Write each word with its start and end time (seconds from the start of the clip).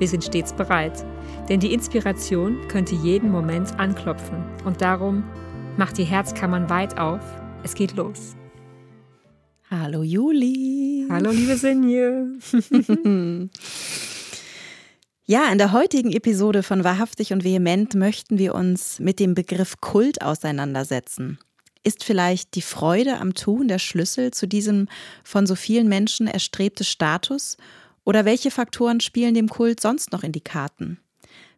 Wir 0.00 0.08
sind 0.08 0.24
stets 0.24 0.54
bereit, 0.54 1.04
denn 1.50 1.60
die 1.60 1.74
Inspiration 1.74 2.66
könnte 2.68 2.94
jeden 2.94 3.30
Moment 3.30 3.78
anklopfen. 3.78 4.42
Und 4.64 4.80
darum 4.80 5.24
macht 5.76 5.98
die 5.98 6.04
Herzkammern 6.04 6.70
weit 6.70 6.98
auf. 6.98 7.20
Es 7.64 7.74
geht 7.74 7.94
los. 7.96 8.34
Hallo 9.70 10.02
Juli. 10.02 11.06
Hallo 11.10 11.30
liebe 11.30 11.56
Senje. 11.56 12.28
Ja, 15.26 15.52
in 15.52 15.58
der 15.58 15.70
heutigen 15.70 16.10
Episode 16.10 16.64
von 16.64 16.82
Wahrhaftig 16.82 17.32
und 17.32 17.44
Vehement 17.44 17.94
möchten 17.94 18.36
wir 18.36 18.52
uns 18.52 18.98
mit 18.98 19.20
dem 19.20 19.36
Begriff 19.36 19.80
Kult 19.80 20.22
auseinandersetzen. 20.22 21.38
Ist 21.84 22.02
vielleicht 22.02 22.56
die 22.56 22.62
Freude 22.62 23.18
am 23.18 23.34
Tun 23.34 23.68
der 23.68 23.78
Schlüssel 23.78 24.32
zu 24.32 24.48
diesem 24.48 24.88
von 25.22 25.46
so 25.46 25.54
vielen 25.54 25.88
Menschen 25.88 26.26
erstrebte 26.26 26.82
Status? 26.82 27.58
Oder 28.04 28.24
welche 28.24 28.50
Faktoren 28.50 29.00
spielen 29.00 29.34
dem 29.34 29.48
Kult 29.48 29.80
sonst 29.80 30.12
noch 30.12 30.22
in 30.22 30.32
die 30.32 30.40
Karten? 30.40 30.98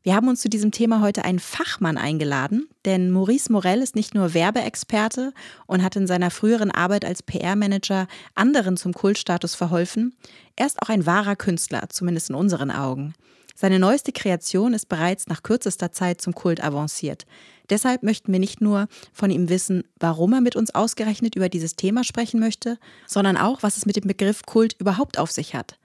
Wir 0.04 0.16
haben 0.16 0.26
uns 0.26 0.40
zu 0.40 0.48
diesem 0.48 0.72
Thema 0.72 1.00
heute 1.00 1.24
einen 1.24 1.38
Fachmann 1.38 1.96
eingeladen, 1.96 2.68
denn 2.84 3.12
Maurice 3.12 3.52
Morel 3.52 3.80
ist 3.82 3.94
nicht 3.94 4.14
nur 4.14 4.34
Werbeexperte 4.34 5.32
und 5.66 5.82
hat 5.84 5.94
in 5.94 6.08
seiner 6.08 6.32
früheren 6.32 6.72
Arbeit 6.72 7.04
als 7.04 7.22
PR-Manager 7.22 8.08
anderen 8.34 8.76
zum 8.76 8.92
Kultstatus 8.92 9.54
verholfen, 9.54 10.16
er 10.56 10.66
ist 10.66 10.82
auch 10.82 10.88
ein 10.88 11.06
wahrer 11.06 11.36
Künstler, 11.36 11.84
zumindest 11.88 12.30
in 12.30 12.34
unseren 12.34 12.72
Augen. 12.72 13.14
Seine 13.54 13.78
neueste 13.78 14.10
Kreation 14.10 14.74
ist 14.74 14.88
bereits 14.88 15.28
nach 15.28 15.44
kürzester 15.44 15.92
Zeit 15.92 16.20
zum 16.20 16.34
Kult 16.34 16.64
avanciert. 16.64 17.26
Deshalb 17.70 18.02
möchten 18.02 18.32
wir 18.32 18.40
nicht 18.40 18.60
nur 18.60 18.88
von 19.12 19.30
ihm 19.30 19.48
wissen, 19.48 19.84
warum 20.00 20.32
er 20.32 20.40
mit 20.40 20.56
uns 20.56 20.74
ausgerechnet 20.74 21.36
über 21.36 21.48
dieses 21.48 21.76
Thema 21.76 22.02
sprechen 22.02 22.40
möchte, 22.40 22.78
sondern 23.06 23.36
auch, 23.36 23.62
was 23.62 23.76
es 23.76 23.86
mit 23.86 23.94
dem 23.94 24.08
Begriff 24.08 24.42
Kult 24.46 24.74
überhaupt 24.80 25.16
auf 25.16 25.30
sich 25.30 25.54
hat. 25.54 25.78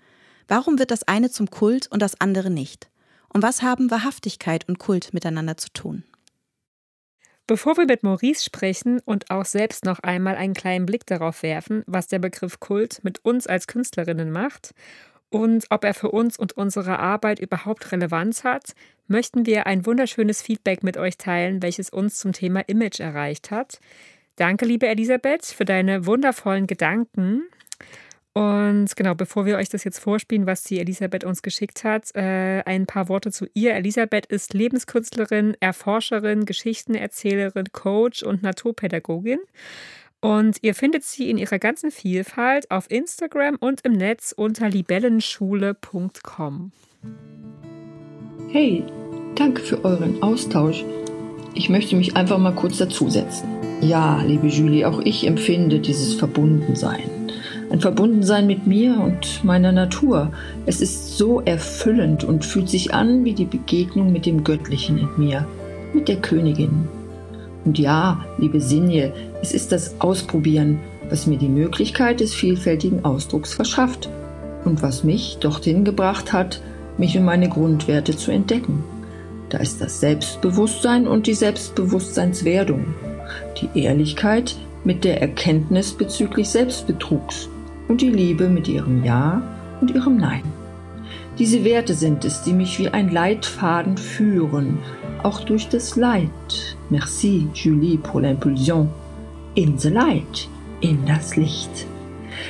Warum 0.47 0.79
wird 0.79 0.91
das 0.91 1.03
eine 1.03 1.29
zum 1.29 1.49
Kult 1.49 1.87
und 1.91 2.01
das 2.01 2.19
andere 2.19 2.49
nicht? 2.49 2.89
Und 3.29 3.43
was 3.43 3.61
haben 3.61 3.91
Wahrhaftigkeit 3.91 4.67
und 4.67 4.79
Kult 4.79 5.13
miteinander 5.13 5.57
zu 5.57 5.69
tun? 5.71 6.03
Bevor 7.45 7.77
wir 7.77 7.85
mit 7.85 8.03
Maurice 8.03 8.43
sprechen 8.43 8.99
und 9.05 9.31
auch 9.31 9.45
selbst 9.45 9.85
noch 9.85 9.99
einmal 9.99 10.35
einen 10.35 10.53
kleinen 10.53 10.85
Blick 10.85 11.05
darauf 11.05 11.43
werfen, 11.43 11.83
was 11.87 12.07
der 12.07 12.19
Begriff 12.19 12.59
Kult 12.59 12.99
mit 13.03 13.23
uns 13.23 13.47
als 13.47 13.67
Künstlerinnen 13.67 14.31
macht 14.31 14.73
und 15.29 15.65
ob 15.69 15.83
er 15.83 15.93
für 15.93 16.11
uns 16.11 16.37
und 16.37 16.53
unsere 16.53 16.99
Arbeit 16.99 17.39
überhaupt 17.39 17.91
Relevanz 17.91 18.43
hat, 18.43 18.73
möchten 19.07 19.45
wir 19.45 19.67
ein 19.67 19.85
wunderschönes 19.85 20.41
Feedback 20.41 20.83
mit 20.83 20.97
euch 20.97 21.17
teilen, 21.17 21.61
welches 21.61 21.89
uns 21.89 22.17
zum 22.17 22.33
Thema 22.33 22.61
Image 22.67 22.99
erreicht 22.99 23.51
hat. 23.51 23.79
Danke, 24.35 24.65
liebe 24.65 24.87
Elisabeth, 24.87 25.45
für 25.45 25.65
deine 25.65 26.05
wundervollen 26.05 26.67
Gedanken. 26.67 27.43
Und 28.37 28.95
genau, 28.95 29.15
bevor 29.15 29.47
wir 29.47 29.57
euch 29.57 29.69
das 29.69 29.83
jetzt 29.83 29.97
vorspielen, 29.97 30.45
was 30.45 30.61
die 30.61 30.79
Elisabeth 30.79 31.23
uns 31.23 31.41
geschickt 31.41 31.83
hat, 31.83 32.13
äh, 32.13 32.61
ein 32.67 32.85
paar 32.85 33.09
Worte 33.09 33.31
zu 33.31 33.47
ihr. 33.55 33.73
Elisabeth 33.73 34.27
ist 34.27 34.53
Lebenskünstlerin, 34.53 35.57
Erforscherin, 35.59 36.45
Geschichtenerzählerin, 36.45 37.65
Coach 37.71 38.21
und 38.21 38.43
Naturpädagogin. 38.43 39.39
Und 40.21 40.57
ihr 40.61 40.75
findet 40.75 41.03
sie 41.03 41.31
in 41.31 41.39
ihrer 41.39 41.57
ganzen 41.57 41.89
Vielfalt 41.89 42.69
auf 42.69 42.91
Instagram 42.91 43.55
und 43.59 43.81
im 43.81 43.93
Netz 43.93 44.35
unter 44.37 44.69
libellenschule.com. 44.69 46.71
Hey, 48.49 48.83
danke 49.33 49.63
für 49.63 49.83
euren 49.83 50.21
Austausch. 50.21 50.85
Ich 51.55 51.69
möchte 51.69 51.95
mich 51.95 52.15
einfach 52.15 52.37
mal 52.37 52.53
kurz 52.53 52.77
dazusetzen. 52.77 53.49
Ja, 53.81 54.21
liebe 54.21 54.45
Julie, 54.45 54.87
auch 54.87 54.99
ich 54.99 55.25
empfinde 55.25 55.79
dieses 55.79 56.13
Verbundensein. 56.13 57.16
Ein 57.69 57.81
Verbundensein 57.81 58.47
mit 58.47 58.65
mir 58.65 58.99
und 58.99 59.43
meiner 59.43 59.71
Natur. 59.71 60.31
Es 60.65 60.81
ist 60.81 61.17
so 61.17 61.41
erfüllend 61.41 62.23
und 62.23 62.45
fühlt 62.45 62.69
sich 62.69 62.93
an 62.93 63.25
wie 63.25 63.33
die 63.33 63.45
Begegnung 63.45 64.11
mit 64.11 64.25
dem 64.25 64.43
Göttlichen 64.43 64.97
in 64.97 65.09
mir, 65.17 65.45
mit 65.93 66.07
der 66.07 66.17
Königin, 66.17 66.87
und 67.67 67.77
ja, 67.79 68.25
liebe 68.37 68.61
Sinje, 68.61 69.11
es 69.41 69.51
ist 69.51 69.73
das 69.73 69.99
Ausprobieren, 69.99 70.79
was 71.09 71.27
mir 71.27 71.37
die 71.37 71.49
Möglichkeit 71.49 72.21
des 72.21 72.33
vielfältigen 72.33 73.03
Ausdrucks 73.03 73.53
verschafft 73.53 74.07
und 74.63 74.81
was 74.81 75.03
mich 75.03 75.39
dorthin 75.41 75.83
gebracht 75.83 76.31
hat, 76.31 76.61
mich 76.97 77.17
und 77.17 77.25
meine 77.25 77.49
Grundwerte 77.49 78.15
zu 78.15 78.31
entdecken. 78.31 78.85
Da 79.49 79.57
ist 79.57 79.81
das 79.81 79.99
Selbstbewusstsein 79.99 81.07
und 81.07 81.27
die 81.27 81.33
Selbstbewusstseinswerdung, 81.33 82.95
die 83.61 83.81
Ehrlichkeit 83.81 84.55
mit 84.85 85.03
der 85.03 85.19
Erkenntnis 85.19 85.91
bezüglich 85.91 86.47
Selbstbetrugs 86.47 87.49
und 87.87 88.01
die 88.01 88.09
Liebe 88.09 88.49
mit 88.49 88.67
ihrem 88.67 89.03
Ja 89.03 89.41
und 89.81 89.91
ihrem 89.91 90.17
Nein. 90.17 90.43
Diese 91.39 91.63
Werte 91.63 91.93
sind 91.93 92.25
es, 92.25 92.41
die 92.41 92.53
mich 92.53 92.79
wie 92.79 92.89
ein 92.89 93.09
Leitfaden 93.09 93.97
führen, 93.97 94.79
auch 95.21 95.41
durch 95.41 95.69
das 95.69 95.95
Leid. 95.95 96.29
Merci, 96.89 97.47
Julie, 97.53 97.97
pour 97.97 98.21
l'impulsion. 98.21 98.89
In 99.53 99.77
the 99.77 99.89
light, 99.89 100.47
in 100.81 101.05
das 101.05 101.35
Licht. 101.35 101.85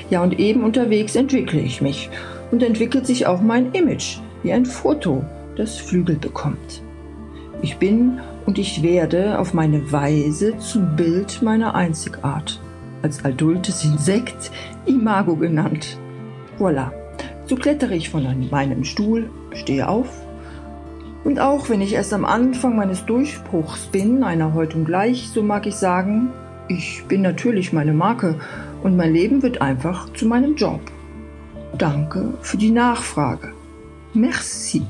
Ja, 0.09 0.23
und 0.23 0.39
eben 0.39 0.63
unterwegs 0.63 1.15
entwickle 1.15 1.59
ich 1.59 1.81
mich 1.81 2.09
und 2.51 2.63
entwickelt 2.63 3.05
sich 3.05 3.25
auch 3.27 3.41
mein 3.41 3.71
Image, 3.73 4.19
wie 4.43 4.53
ein 4.53 4.65
Foto, 4.65 5.23
das 5.55 5.77
Flügel 5.77 6.15
bekommt. 6.15 6.81
Ich 7.61 7.77
bin 7.77 8.19
und 8.45 8.57
ich 8.57 8.83
werde 8.83 9.39
auf 9.39 9.53
meine 9.53 9.91
Weise 9.91 10.57
zum 10.59 10.95
Bild 10.95 11.41
meiner 11.41 11.75
Einzigart, 11.75 12.61
als 13.01 13.25
adultes 13.25 13.83
Insekt 13.83 14.51
Imago 14.87 15.35
genannt. 15.35 15.97
Voilà. 16.59 16.91
So 17.45 17.55
klettere 17.55 17.95
ich 17.95 18.09
von 18.09 18.49
meinem 18.49 18.83
Stuhl, 18.83 19.29
stehe 19.53 19.87
auf. 19.87 20.09
Und 21.23 21.39
auch 21.39 21.69
wenn 21.69 21.81
ich 21.81 21.93
erst 21.93 22.13
am 22.13 22.25
Anfang 22.25 22.75
meines 22.75 23.05
Durchbruchs 23.05 23.87
bin, 23.87 24.23
einer 24.23 24.53
Häutung 24.53 24.85
gleich, 24.85 25.29
so 25.29 25.43
mag 25.43 25.65
ich 25.65 25.75
sagen, 25.75 26.31
ich 26.67 27.03
bin 27.07 27.21
natürlich 27.21 27.73
meine 27.73 27.93
Marke 27.93 28.35
und 28.83 28.97
mein 28.97 29.13
Leben 29.13 29.41
wird 29.43 29.61
einfach 29.61 30.11
zu 30.13 30.25
meinem 30.25 30.55
Job. 30.55 30.81
Danke 31.77 32.33
für 32.41 32.57
die 32.57 32.71
Nachfrage. 32.71 33.53
Merci. 34.13 34.83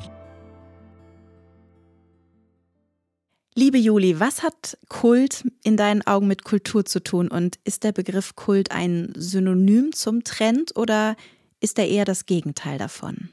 Liebe 3.60 3.80
Juli, 3.80 4.20
was 4.20 4.44
hat 4.44 4.78
Kult 4.88 5.44
in 5.64 5.78
deinen 5.78 6.06
Augen 6.06 6.28
mit 6.28 6.44
Kultur 6.44 6.86
zu 6.86 7.00
tun 7.00 7.28
und 7.28 7.58
ist 7.64 7.84
der 7.84 7.92
Begriff 7.92 8.36
Kult 8.36 8.72
ein 8.72 9.12
Synonym 9.16 9.94
zum 9.94 10.24
Trend 10.24 10.78
oder 10.78 11.16
ist 11.60 11.80
er 11.80 11.88
eher 11.88 12.06
das 12.06 12.28
Gegenteil 12.28 12.78
davon? 12.78 13.30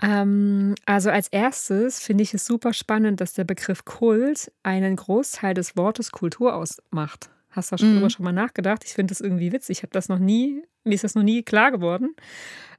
Ähm, 0.00 0.76
also 0.86 1.10
als 1.10 1.26
erstes 1.26 1.98
finde 1.98 2.22
ich 2.22 2.32
es 2.32 2.46
super 2.46 2.72
spannend, 2.72 3.20
dass 3.20 3.34
der 3.34 3.42
Begriff 3.42 3.84
Kult 3.84 4.52
einen 4.62 4.94
Großteil 4.94 5.54
des 5.54 5.76
Wortes 5.76 6.12
Kultur 6.12 6.54
ausmacht. 6.54 7.28
Hast 7.50 7.72
du 7.72 7.76
darüber 7.76 8.02
mhm. 8.02 8.10
schon 8.10 8.24
mal 8.24 8.30
nachgedacht? 8.30 8.84
Ich 8.84 8.92
finde 8.92 9.10
das 9.10 9.20
irgendwie 9.20 9.50
witzig. 9.50 9.78
Ich 9.78 9.82
habe 9.82 9.92
das 9.92 10.08
noch 10.08 10.20
nie, 10.20 10.62
mir 10.84 10.94
ist 10.94 11.02
das 11.02 11.16
noch 11.16 11.24
nie 11.24 11.42
klar 11.42 11.72
geworden. 11.72 12.14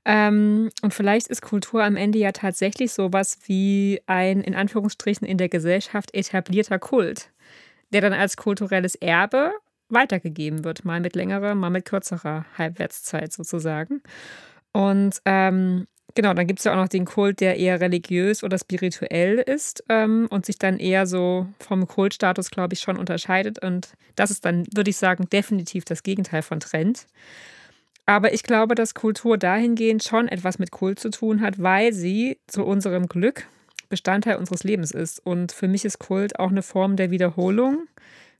Ähm, 0.06 0.70
und 0.82 0.94
vielleicht 0.94 1.28
ist 1.28 1.42
Kultur 1.42 1.84
am 1.84 1.96
Ende 1.96 2.20
ja 2.20 2.32
tatsächlich 2.32 2.92
sowas 2.92 3.38
wie 3.46 4.02
ein 4.06 4.42
in 4.42 4.56
Anführungsstrichen 4.56 5.26
in 5.26 5.38
der 5.38 5.50
Gesellschaft 5.50 6.14
etablierter 6.14 6.80
Kult, 6.80 7.30
der 7.92 8.02
dann 8.02 8.14
als 8.14 8.36
kulturelles 8.36 8.96
Erbe 8.96 9.54
weitergegeben 9.90 10.64
wird, 10.64 10.86
mal 10.86 11.00
mit 11.00 11.16
längerer, 11.16 11.56
mal 11.56 11.70
mit 11.70 11.86
kürzerer 11.86 12.46
Halbwertszeit 12.58 13.32
sozusagen. 13.32 14.02
Und 14.72 15.22
ähm, 15.26 15.88
genau, 16.16 16.34
dann 16.34 16.48
gibt 16.48 16.60
es 16.60 16.66
ja 16.66 16.74
auch 16.74 16.78
noch 16.78 16.88
den 16.88 17.06
Kult, 17.06 17.40
der 17.40 17.58
eher 17.58 17.80
religiös 17.80 18.44
oder 18.44 18.58
spirituell 18.58 19.38
ist 19.38 19.84
ähm, 19.90 20.28
und 20.30 20.46
sich 20.46 20.58
dann 20.58 20.80
eher 20.80 21.06
so 21.06 21.48
vom 21.60 21.88
Kultstatus, 21.88 22.50
glaube 22.50 22.74
ich, 22.74 22.82
schon 22.82 22.98
unterscheidet. 22.98 23.64
Und 23.64 23.94
das 24.16 24.32
ist 24.32 24.46
dann, 24.46 24.66
würde 24.74 24.90
ich 24.90 24.98
sagen, 24.98 25.30
definitiv 25.32 25.86
das 25.86 26.04
Gegenteil 26.04 26.42
von 26.42 26.60
Trend. 26.60 27.06
Aber 28.06 28.34
ich 28.34 28.44
glaube, 28.44 28.76
dass 28.76 28.94
Kultur 28.94 29.38
dahingehend 29.38 30.04
schon 30.04 30.28
etwas 30.28 30.60
mit 30.60 30.72
Kult 30.72 31.00
zu 31.00 31.10
tun 31.10 31.42
hat, 31.42 31.62
weil 31.62 31.94
sie 31.94 32.40
zu 32.48 32.66
unserem 32.66 33.08
Glück 33.08 33.48
Bestandteil 33.90 34.38
unseres 34.38 34.64
Lebens 34.64 34.92
ist. 34.92 35.26
Und 35.26 35.52
für 35.52 35.68
mich 35.68 35.86
ist 35.86 36.00
Kult 36.00 36.40
auch 36.40 36.50
eine 36.50 36.64
Form 36.64 36.96
der 36.96 37.12
Wiederholung 37.12 37.88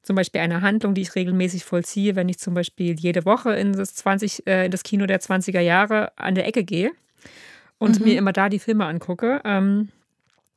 zum 0.04 0.18
Beispiel 0.18 0.42
eine 0.42 0.62
Handlung, 0.62 0.94
die 0.94 1.02
ich 1.02 1.16
regelmäßig 1.16 1.64
vollziehe, 1.64 2.16
wenn 2.16 2.28
ich 2.30 2.38
zum 2.38 2.54
Beispiel 2.54 3.00
jede 3.00 3.26
Woche 3.26 3.54
in 3.54 3.74
das, 3.74 3.96
20, 3.96 4.46
äh, 4.46 4.66
in 4.66 4.72
das 4.72 4.84
Kino 4.84 5.06
der 5.06 5.22
20er 5.22 5.62
Jahre 5.62 6.12
an 6.18 6.36
der 6.36 6.46
Ecke 6.46 6.64
gehe 6.64 6.92
und 7.80 8.00
mhm. 8.00 8.06
mir 8.06 8.18
immer 8.18 8.34
da 8.34 8.50
die 8.50 8.60
Filme 8.60 8.86
angucke. 8.86 9.42
Ähm, 9.46 9.90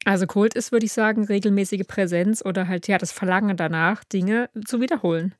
Also 0.04 0.26
Kult 0.26 0.54
ist, 0.54 0.72
würde 0.72 0.86
ich 0.86 0.92
sagen, 0.92 1.24
regelmäßige 1.24 1.86
Präsenz 1.86 2.44
oder 2.44 2.66
halt 2.66 2.88
ja 2.88 2.98
das 2.98 3.12
Verlangen 3.12 3.56
danach, 3.56 4.04
Dinge 4.04 4.50
zu 4.64 4.80
wiederholen. 4.80 5.34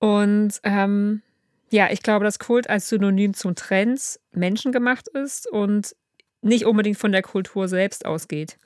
Und 0.00 0.60
ähm, 0.64 1.22
ja, 1.70 1.88
ich 1.90 2.02
glaube, 2.02 2.24
dass 2.24 2.38
Kult 2.38 2.68
als 2.68 2.88
Synonym 2.88 3.34
zum 3.34 3.54
Trends 3.54 4.20
menschengemacht 4.32 5.08
ist 5.08 5.50
und 5.50 5.94
nicht 6.42 6.66
unbedingt 6.66 6.98
von 6.98 7.12
der 7.12 7.22
Kultur 7.22 7.68
selbst 7.68 8.04
ausgeht. 8.06 8.58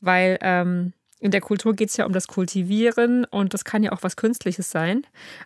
Weil 0.00 0.38
ähm, 0.42 0.92
in 1.18 1.30
der 1.30 1.40
Kultur 1.40 1.74
geht 1.74 1.88
es 1.88 1.96
ja 1.96 2.06
um 2.06 2.12
das 2.12 2.28
Kultivieren 2.28 3.24
und 3.24 3.54
das 3.54 3.64
kann 3.64 3.82
ja 3.82 3.92
auch 3.92 4.02
was 4.02 4.16
Künstliches 4.16 4.70
sein. 4.70 5.02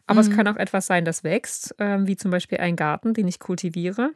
Aber 0.07 0.23
mhm. 0.23 0.29
es 0.29 0.37
kann 0.37 0.49
auch 0.49 0.57
etwas 0.57 0.87
sein, 0.87 1.05
das 1.05 1.25
wächst, 1.25 1.79
äh, 1.81 2.07
wie 2.07 2.17
zum 2.17 2.31
Beispiel 2.31 2.59
ein 2.59 2.77
Garten, 2.77 3.15
den 3.15 3.29
ich 3.29 3.39
kultiviere. 3.39 4.11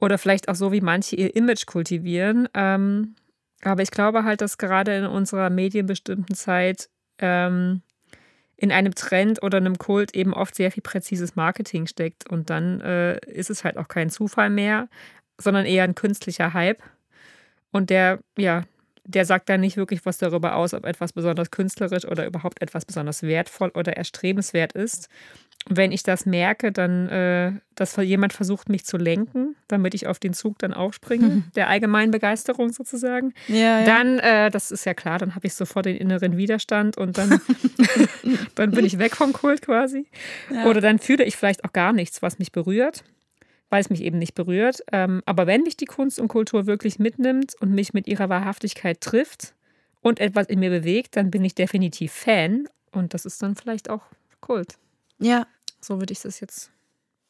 Oder 0.00 0.18
vielleicht 0.18 0.48
auch 0.48 0.54
so, 0.54 0.72
wie 0.72 0.80
manche 0.80 1.16
ihr 1.16 1.36
Image 1.36 1.66
kultivieren. 1.66 2.48
Ähm, 2.54 3.14
aber 3.62 3.82
ich 3.82 3.90
glaube 3.90 4.24
halt, 4.24 4.40
dass 4.40 4.56
gerade 4.56 4.96
in 4.96 5.04
unserer 5.04 5.50
medienbestimmten 5.50 6.34
Zeit 6.34 6.88
ähm, 7.18 7.82
in 8.60 8.72
einem 8.72 8.94
Trend 8.94 9.42
oder 9.42 9.56
einem 9.56 9.78
Kult 9.78 10.14
eben 10.14 10.34
oft 10.34 10.54
sehr 10.54 10.70
viel 10.70 10.82
präzises 10.82 11.34
Marketing 11.34 11.86
steckt. 11.86 12.28
Und 12.28 12.50
dann 12.50 12.82
äh, 12.82 13.18
ist 13.26 13.48
es 13.48 13.64
halt 13.64 13.78
auch 13.78 13.88
kein 13.88 14.10
Zufall 14.10 14.50
mehr, 14.50 14.88
sondern 15.38 15.64
eher 15.64 15.84
ein 15.84 15.94
künstlicher 15.94 16.52
Hype. 16.52 16.82
Und 17.72 17.88
der, 17.88 18.18
ja, 18.36 18.64
der 19.10 19.24
sagt 19.24 19.48
dann 19.48 19.60
nicht 19.60 19.76
wirklich 19.76 20.06
was 20.06 20.18
darüber 20.18 20.56
aus, 20.56 20.74
ob 20.74 20.84
etwas 20.84 21.12
besonders 21.12 21.50
künstlerisch 21.50 22.06
oder 22.06 22.26
überhaupt 22.26 22.62
etwas 22.62 22.84
besonders 22.84 23.22
wertvoll 23.22 23.70
oder 23.74 23.96
erstrebenswert 23.96 24.72
ist. 24.72 25.08
Wenn 25.68 25.92
ich 25.92 26.02
das 26.02 26.24
merke, 26.24 26.72
dann, 26.72 27.08
äh, 27.08 27.52
dass 27.74 27.96
jemand 27.96 28.32
versucht, 28.32 28.70
mich 28.70 28.86
zu 28.86 28.96
lenken, 28.96 29.56
damit 29.68 29.94
ich 29.94 30.06
auf 30.06 30.18
den 30.18 30.32
Zug 30.32 30.58
dann 30.58 30.72
aufspringe, 30.72 31.26
mhm. 31.26 31.44
der 31.54 31.68
allgemeinen 31.68 32.10
Begeisterung 32.10 32.72
sozusagen, 32.72 33.34
ja, 33.46 33.80
ja. 33.80 33.84
dann, 33.84 34.18
äh, 34.20 34.50
das 34.50 34.70
ist 34.70 34.86
ja 34.86 34.94
klar, 34.94 35.18
dann 35.18 35.34
habe 35.34 35.46
ich 35.46 35.54
sofort 35.54 35.84
den 35.84 35.96
inneren 35.96 36.38
Widerstand 36.38 36.96
und 36.96 37.18
dann, 37.18 37.40
dann 38.54 38.70
bin 38.70 38.86
ich 38.86 38.98
weg 38.98 39.16
vom 39.16 39.34
Kult 39.34 39.62
quasi. 39.62 40.06
Ja. 40.50 40.64
Oder 40.66 40.80
dann 40.80 40.98
fühle 40.98 41.24
ich 41.24 41.36
vielleicht 41.36 41.64
auch 41.64 41.72
gar 41.72 41.92
nichts, 41.92 42.22
was 42.22 42.38
mich 42.38 42.52
berührt 42.52 43.04
weil 43.70 43.80
es 43.80 43.88
mich 43.88 44.02
eben 44.02 44.18
nicht 44.18 44.34
berührt. 44.34 44.82
Ähm, 44.92 45.22
aber 45.26 45.46
wenn 45.46 45.62
mich 45.62 45.76
die 45.76 45.86
Kunst 45.86 46.18
und 46.18 46.28
Kultur 46.28 46.66
wirklich 46.66 46.98
mitnimmt 46.98 47.54
und 47.60 47.70
mich 47.70 47.94
mit 47.94 48.06
ihrer 48.06 48.28
Wahrhaftigkeit 48.28 49.00
trifft 49.00 49.54
und 50.02 50.20
etwas 50.20 50.48
in 50.48 50.58
mir 50.60 50.70
bewegt, 50.70 51.16
dann 51.16 51.30
bin 51.30 51.44
ich 51.44 51.54
definitiv 51.54 52.12
Fan 52.12 52.68
und 52.92 53.14
das 53.14 53.24
ist 53.24 53.40
dann 53.42 53.54
vielleicht 53.54 53.88
auch 53.88 54.02
Kult. 54.40 54.76
Ja. 55.18 55.46
So 55.80 55.98
würde 55.98 56.12
ich 56.12 56.20
das 56.20 56.40
jetzt. 56.40 56.70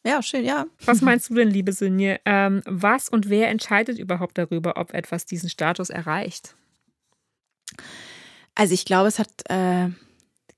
Ja, 0.04 0.22
schön, 0.22 0.44
ja. 0.44 0.66
Was 0.84 1.00
meinst 1.02 1.31
du 1.31 1.34
denn, 1.34 1.50
liebe 1.50 1.72
Sinje? 1.72 2.20
Ähm, 2.25 2.62
was 2.66 3.08
und 3.08 3.28
wer 3.28 3.48
entscheidet 3.48 3.98
überhaupt 3.98 4.38
darüber, 4.38 4.76
ob 4.76 4.94
etwas 4.94 5.26
diesen 5.26 5.50
Status 5.50 5.90
erreicht? 5.90 6.56
Also 8.54 8.75
ich 8.75 8.84
glaube, 8.84 9.08
es 9.08 9.19
hat 9.19 9.31
äh, 9.48 9.90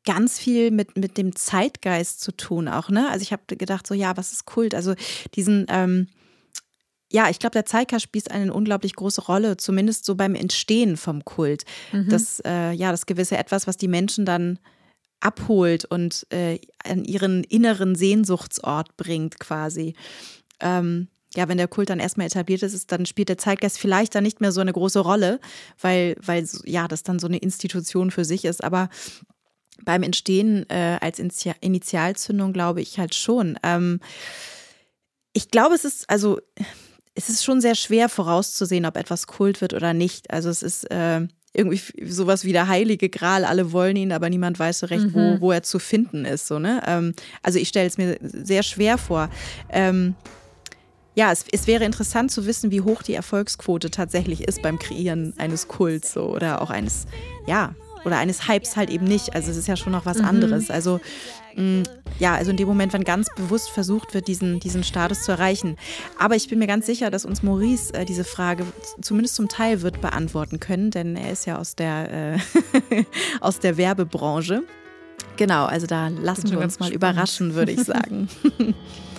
ganz 0.04 0.38
viel 0.38 0.70
mit, 0.70 0.96
mit 0.96 1.16
dem 1.16 1.36
Zeitgeist 1.36 2.20
zu 2.20 2.32
tun 2.32 2.68
auch, 2.68 2.88
ne? 2.88 3.08
Also 3.10 3.22
ich 3.22 3.32
habe 3.32 3.42
gedacht, 3.46 3.86
so 3.86 3.94
ja, 3.94 4.16
was 4.16 4.32
ist 4.32 4.46
Kult? 4.46 4.74
Also 4.74 4.94
diesen, 5.34 5.66
ähm, 5.68 6.08
ja, 7.10 7.28
ich 7.28 7.38
glaube, 7.38 7.52
der 7.52 7.66
Zeitgeist 7.66 8.04
spielt 8.04 8.30
eine 8.30 8.52
unglaublich 8.52 8.96
große 8.96 9.22
Rolle, 9.22 9.56
zumindest 9.58 10.04
so 10.04 10.14
beim 10.14 10.34
Entstehen 10.34 10.96
vom 10.96 11.24
Kult. 11.24 11.64
Mhm. 11.92 12.08
Das, 12.08 12.40
äh, 12.44 12.72
ja, 12.72 12.90
das 12.90 13.06
gewisse 13.06 13.36
Etwas, 13.36 13.66
was 13.66 13.76
die 13.76 13.88
Menschen 13.88 14.24
dann 14.24 14.58
abholt 15.20 15.84
und 15.84 16.26
äh, 16.30 16.58
an 16.84 17.04
ihren 17.04 17.44
inneren 17.44 17.94
Sehnsuchtsort 17.94 18.96
bringt, 18.96 19.38
quasi. 19.38 19.94
Ähm, 20.60 21.08
ja, 21.34 21.48
wenn 21.48 21.58
der 21.58 21.68
Kult 21.68 21.90
dann 21.90 22.00
erstmal 22.00 22.26
etabliert 22.26 22.62
ist, 22.62 22.74
ist, 22.74 22.92
dann 22.92 23.06
spielt 23.06 23.28
der 23.28 23.38
Zeitgeist 23.38 23.78
vielleicht 23.78 24.14
dann 24.14 24.24
nicht 24.24 24.40
mehr 24.40 24.52
so 24.52 24.60
eine 24.60 24.72
große 24.72 25.00
Rolle, 25.00 25.40
weil, 25.80 26.16
weil 26.20 26.46
ja, 26.64 26.88
das 26.88 27.04
dann 27.04 27.18
so 27.18 27.26
eine 27.26 27.38
Institution 27.38 28.10
für 28.10 28.24
sich 28.24 28.44
ist. 28.44 28.62
Aber 28.62 28.90
beim 29.84 30.02
Entstehen 30.02 30.68
äh, 30.70 30.98
als 31.00 31.18
Initialzündung 31.18 32.52
glaube 32.52 32.80
ich 32.80 32.98
halt 32.98 33.14
schon. 33.14 33.58
Ähm, 33.62 34.00
ich 35.32 35.50
glaube, 35.50 35.74
es 35.74 35.84
ist 35.84 36.08
also 36.08 36.40
es 37.14 37.28
ist 37.28 37.44
schon 37.44 37.60
sehr 37.60 37.74
schwer 37.74 38.08
vorauszusehen, 38.08 38.86
ob 38.86 38.96
etwas 38.96 39.26
Kult 39.26 39.60
wird 39.60 39.74
oder 39.74 39.92
nicht. 39.92 40.30
Also 40.30 40.48
es 40.48 40.62
ist 40.62 40.90
äh, 40.90 41.26
irgendwie 41.54 41.80
sowas 42.06 42.44
wie 42.44 42.52
der 42.52 42.68
heilige 42.68 43.08
Gral. 43.08 43.44
Alle 43.44 43.72
wollen 43.72 43.96
ihn, 43.96 44.12
aber 44.12 44.30
niemand 44.30 44.58
weiß 44.58 44.80
so 44.80 44.86
recht, 44.86 45.06
mhm. 45.06 45.14
wo, 45.14 45.40
wo 45.40 45.52
er 45.52 45.62
zu 45.62 45.78
finden 45.78 46.24
ist. 46.24 46.46
So, 46.46 46.58
ne? 46.58 46.82
Ähm, 46.86 47.14
also 47.42 47.58
ich 47.58 47.68
stelle 47.68 47.86
es 47.86 47.98
mir 47.98 48.18
sehr 48.22 48.62
schwer 48.62 48.96
vor. 48.96 49.28
Ähm, 49.68 50.14
ja, 51.14 51.30
es, 51.30 51.44
es, 51.52 51.66
wäre 51.66 51.84
interessant 51.84 52.30
zu 52.30 52.46
wissen, 52.46 52.70
wie 52.70 52.80
hoch 52.80 53.02
die 53.02 53.12
Erfolgsquote 53.12 53.90
tatsächlich 53.90 54.44
ist 54.44 54.62
beim 54.62 54.78
Kreieren 54.78 55.34
eines 55.36 55.68
Kults 55.68 56.14
so, 56.14 56.22
oder 56.30 56.62
auch 56.62 56.70
eines, 56.70 57.06
ja, 57.46 57.74
oder 58.04 58.18
eines 58.18 58.48
Hypes 58.48 58.76
halt 58.76 58.90
eben 58.90 59.04
nicht. 59.04 59.34
Also 59.34 59.50
es 59.50 59.56
ist 59.56 59.68
ja 59.68 59.76
schon 59.76 59.92
noch 59.92 60.06
was 60.06 60.18
mhm. 60.18 60.24
anderes. 60.24 60.70
Also 60.70 61.00
mh, 61.56 61.62
mm, 61.62 61.82
ja, 62.18 62.34
also 62.34 62.50
in 62.50 62.56
dem 62.56 62.68
Moment, 62.68 62.92
wenn 62.92 63.04
ganz 63.04 63.28
bewusst 63.34 63.70
versucht 63.70 64.14
wird, 64.14 64.28
diesen, 64.28 64.60
diesen 64.60 64.84
Status 64.84 65.22
zu 65.22 65.32
erreichen. 65.32 65.76
Aber 66.18 66.36
ich 66.36 66.48
bin 66.48 66.58
mir 66.58 66.66
ganz 66.66 66.86
sicher, 66.86 67.10
dass 67.10 67.24
uns 67.24 67.42
Maurice 67.42 67.92
äh, 67.94 68.04
diese 68.04 68.24
Frage 68.24 68.64
zumindest 69.00 69.36
zum 69.36 69.48
Teil 69.48 69.82
wird 69.82 70.00
beantworten 70.00 70.60
können, 70.60 70.90
denn 70.90 71.16
er 71.16 71.32
ist 71.32 71.46
ja 71.46 71.58
aus 71.58 71.74
der, 71.74 72.34
äh, 72.34 73.04
aus 73.40 73.58
der 73.58 73.76
Werbebranche. 73.76 74.62
Genau, 75.36 75.64
also 75.64 75.86
da 75.86 76.08
lassen 76.08 76.50
wir 76.50 76.58
uns 76.58 76.78
mal 76.78 76.86
spannend. 76.86 76.94
überraschen, 76.94 77.54
würde 77.54 77.72
ich 77.72 77.82
sagen. 77.82 78.28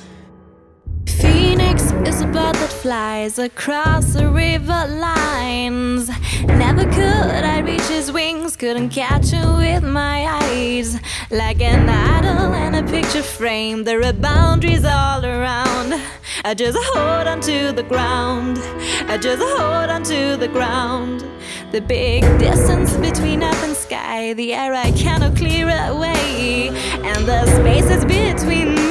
Phoenix 1.07 1.91
is 2.07 2.21
a 2.21 2.25
bird 2.27 2.55
that 2.55 2.71
flies 2.81 3.39
across 3.39 4.13
the 4.13 4.29
river 4.29 4.87
lines. 4.87 6.09
Never 6.45 6.83
could 6.85 7.43
I 7.43 7.59
reach 7.59 7.87
his 7.87 8.11
wings, 8.11 8.55
couldn't 8.55 8.89
catch 8.89 9.27
him 9.29 9.57
with 9.57 9.83
my 9.83 10.25
eyes. 10.41 10.97
Like 11.31 11.61
an 11.61 11.89
idol 11.89 12.53
in 12.53 12.75
a 12.75 12.83
picture 12.89 13.23
frame, 13.23 13.83
there 13.83 14.03
are 14.03 14.13
boundaries 14.13 14.85
all 14.85 15.25
around. 15.25 15.93
I 16.45 16.53
just 16.53 16.77
hold 16.77 17.27
on 17.27 17.41
to 17.41 17.71
the 17.71 17.83
ground. 17.83 18.57
I 19.07 19.17
just 19.17 19.41
hold 19.41 19.89
on 19.89 20.03
to 20.03 20.37
the 20.37 20.47
ground. 20.47 21.25
The 21.71 21.81
big 21.81 22.23
distance 22.39 22.95
between 22.97 23.43
earth 23.43 23.63
and 23.63 23.75
sky, 23.75 24.33
the 24.33 24.53
air 24.53 24.73
I 24.73 24.91
cannot 24.91 25.35
clear 25.35 25.67
away, 25.67 26.67
and 26.67 27.25
the 27.25 27.45
spaces 27.57 28.05
between. 28.05 28.82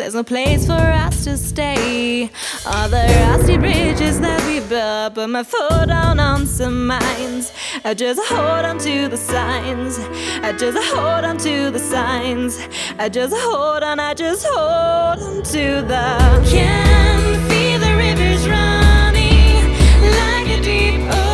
There's 0.00 0.14
no 0.14 0.24
place 0.24 0.64
for 0.64 0.72
us 0.72 1.24
to 1.24 1.36
stay. 1.36 2.30
All 2.64 2.88
the 2.88 3.04
rusty 3.28 3.58
bridges 3.58 4.18
that 4.20 4.42
we 4.46 4.60
built, 4.66 5.14
put 5.14 5.28
my 5.28 5.42
foot 5.42 5.88
down 5.88 6.18
on 6.18 6.46
some 6.46 6.86
mines. 6.86 7.52
I 7.84 7.92
just 7.92 8.18
hold 8.26 8.64
on 8.64 8.78
to 8.78 9.08
the 9.08 9.18
signs. 9.18 9.98
I 10.42 10.52
just 10.56 10.78
hold 10.94 11.24
on 11.26 11.36
to 11.38 11.70
the 11.70 11.78
signs. 11.78 12.58
I 12.98 13.10
just 13.10 13.36
hold 13.36 13.82
on. 13.82 14.00
I 14.00 14.14
just 14.14 14.46
hold 14.48 15.22
on 15.22 15.42
to 15.42 15.82
the. 15.82 16.46
Can 16.50 17.50
feel 17.50 17.78
the 17.78 17.94
rivers 17.94 18.48
running 18.48 19.68
like 20.02 20.48
a 20.48 20.62
deep 20.62 21.12
ocean. 21.12 21.29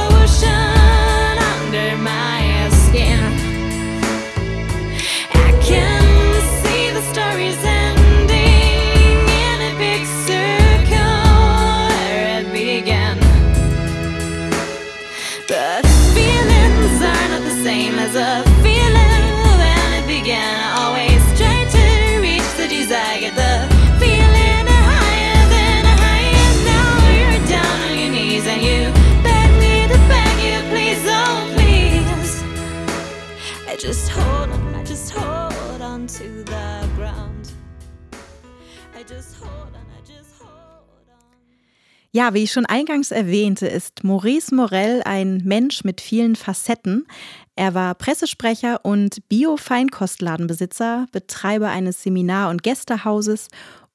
Ja, 42.26 42.34
wie 42.34 42.42
ich 42.42 42.50
schon 42.50 42.66
eingangs 42.66 43.12
erwähnte, 43.12 43.68
ist 43.68 44.02
Maurice 44.02 44.52
Morell 44.52 45.00
ein 45.04 45.42
Mensch 45.44 45.84
mit 45.84 46.00
vielen 46.00 46.34
Facetten. 46.34 47.06
Er 47.54 47.72
war 47.72 47.94
Pressesprecher 47.94 48.84
und 48.84 49.28
Bio-Feinkostladenbesitzer, 49.28 51.06
Betreiber 51.12 51.68
eines 51.68 52.02
Seminar- 52.02 52.50
und 52.50 52.64
Gästehauses 52.64 53.46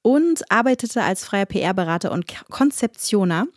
und 0.02 0.50
arbeitete 0.50 1.04
als 1.04 1.26
freier 1.26 1.46
PR-Berater 1.46 2.14
und 2.14 2.24
Konzeptioner. 2.50 3.48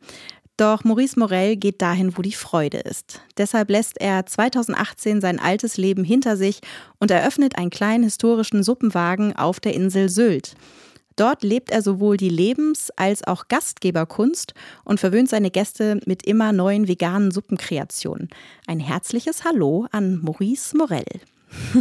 Doch 0.56 0.82
Maurice 0.82 1.20
Morell 1.20 1.54
geht 1.54 1.80
dahin, 1.80 2.18
wo 2.18 2.22
die 2.22 2.32
Freude 2.32 2.78
ist. 2.78 3.20
Deshalb 3.38 3.70
lässt 3.70 4.00
er 4.00 4.26
2018 4.26 5.20
sein 5.20 5.38
altes 5.38 5.76
Leben 5.76 6.02
hinter 6.02 6.36
sich 6.36 6.58
und 6.98 7.12
eröffnet 7.12 7.58
einen 7.58 7.70
kleinen 7.70 8.02
historischen 8.02 8.64
Suppenwagen 8.64 9.36
auf 9.36 9.60
der 9.60 9.74
Insel 9.74 10.08
Sylt. 10.08 10.56
Dort 11.16 11.42
lebt 11.44 11.70
er 11.70 11.80
sowohl 11.82 12.16
die 12.16 12.28
Lebens- 12.28 12.90
als 12.96 13.24
auch 13.24 13.46
Gastgeberkunst 13.48 14.54
und 14.84 14.98
verwöhnt 14.98 15.28
seine 15.28 15.50
Gäste 15.50 16.00
mit 16.06 16.26
immer 16.26 16.52
neuen 16.52 16.88
veganen 16.88 17.30
Suppenkreationen. 17.30 18.28
Ein 18.66 18.80
herzliches 18.80 19.44
Hallo 19.44 19.86
an 19.92 20.20
Maurice 20.22 20.76
Morell. 20.76 21.04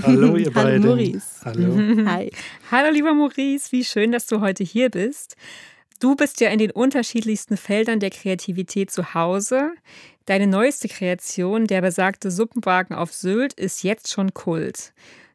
Hallo, 0.03 0.35
ihr 0.35 0.51
beiden. 0.53 0.83
Hallo, 0.83 0.95
Maurice. 0.95 1.41
Hallo. 1.45 2.05
Hi. 2.07 2.31
Hallo, 2.69 2.91
lieber 2.91 3.13
Maurice, 3.13 3.71
wie 3.71 3.83
schön, 3.83 4.11
dass 4.11 4.27
du 4.27 4.39
heute 4.39 4.63
hier 4.63 4.89
bist. 4.89 5.35
Du 5.99 6.15
bist 6.15 6.39
ja 6.41 6.49
in 6.49 6.59
den 6.59 6.69
unterschiedlichsten 6.71 7.57
Feldern 7.57 7.99
der 7.99 8.09
Kreativität 8.11 8.91
zu 8.91 9.13
Hause. 9.15 9.71
Deine 10.25 10.47
neueste 10.47 10.87
Kreation, 10.87 11.65
der 11.65 11.81
besagte 11.81 12.29
Suppenwagen 12.29 12.95
auf 12.95 13.13
Sylt, 13.13 13.53
ist 13.53 13.83
jetzt 13.83 14.11
schon 14.11 14.33
Kult. 14.33 14.93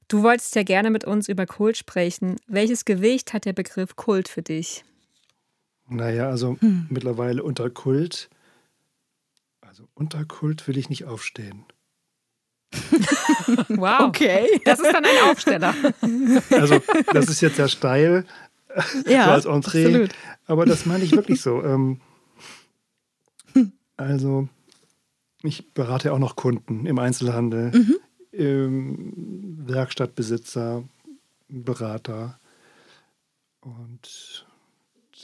Du 0.08 0.22
wolltest 0.22 0.54
ja 0.54 0.62
gerne 0.62 0.90
mit 0.90 1.04
uns 1.04 1.28
über 1.28 1.44
Kult 1.46 1.76
sprechen. 1.76 2.36
Welches 2.46 2.84
Gewicht 2.86 3.32
hat 3.34 3.44
der 3.44 3.52
Begriff 3.52 3.94
Kult 3.96 4.28
für 4.28 4.42
dich? 4.42 4.84
Naja, 5.86 6.28
also 6.28 6.56
Hm. 6.60 6.86
mittlerweile 6.88 7.42
unter 7.42 7.68
Kult. 7.70 8.30
Also 9.60 9.86
unter 9.94 10.24
Kult 10.24 10.66
will 10.66 10.78
ich 10.78 10.88
nicht 10.88 11.04
aufstehen. 11.04 11.64
Wow, 13.68 14.08
Okay. 14.08 14.60
das 14.64 14.80
ist 14.80 14.92
dann 14.92 15.04
ein 15.04 15.18
Aufsteller. 15.24 15.74
Also, 16.50 16.80
das 17.12 17.28
ist 17.28 17.40
jetzt 17.40 17.56
sehr 17.56 17.68
steil, 17.68 18.24
Ja, 19.06 19.24
so 19.24 19.30
als 19.30 19.44
Entree. 19.44 19.84
absolut. 19.86 20.10
Aber 20.46 20.66
das 20.66 20.86
meine 20.86 21.04
ich 21.04 21.12
wirklich 21.12 21.40
so. 21.40 21.62
Ähm, 21.62 22.00
also, 23.96 24.48
ich 25.42 25.72
berate 25.72 26.12
auch 26.12 26.18
noch 26.18 26.36
Kunden 26.36 26.86
im 26.86 26.98
Einzelhandel, 26.98 27.70
Mhm. 27.72 27.96
Ähm, 28.32 29.12
Werkstattbesitzer, 29.66 30.84
Berater. 31.48 32.38
Und 33.60 34.46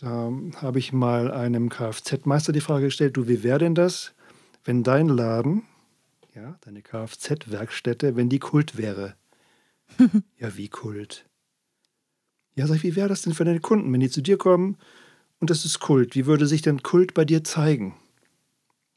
da 0.01 0.33
habe 0.57 0.79
ich 0.79 0.93
mal 0.93 1.31
einem 1.31 1.69
Kfz-Meister 1.69 2.53
die 2.53 2.61
Frage 2.61 2.87
gestellt: 2.87 3.17
Du, 3.17 3.29
wie 3.29 3.43
wäre 3.43 3.59
denn 3.59 3.75
das, 3.75 4.15
wenn 4.65 4.83
dein 4.83 5.09
Laden, 5.09 5.63
ja, 6.35 6.59
deine 6.63 6.83
Kfz-Werkstätte, 6.83 8.17
wenn 8.17 8.29
die 8.29 8.41
Kult 8.41 8.77
wäre? 8.77 9.15
ja, 10.39 10.57
wie 10.57 10.69
Kult? 10.69 11.27
Ja, 12.57 12.67
sag 12.67 12.77
ich, 12.77 12.83
wie 12.85 12.97
wäre 12.97 13.09
das 13.09 13.23
denn 13.23 13.35
für 13.35 13.45
deine 13.45 13.61
Kunden, 13.61 13.93
wenn 13.93 14.01
die 14.01 14.11
zu 14.11 14.23
dir 14.23 14.39
kommen 14.39 14.77
und 15.41 15.51
das 15.51 15.65
ist 15.65 15.81
Kult? 15.81 16.15
Wie 16.15 16.27
würde 16.27 16.47
sich 16.47 16.63
denn 16.63 16.83
Kult 16.83 17.15
bei 17.15 17.25
dir 17.25 17.45
zeigen? 17.45 17.95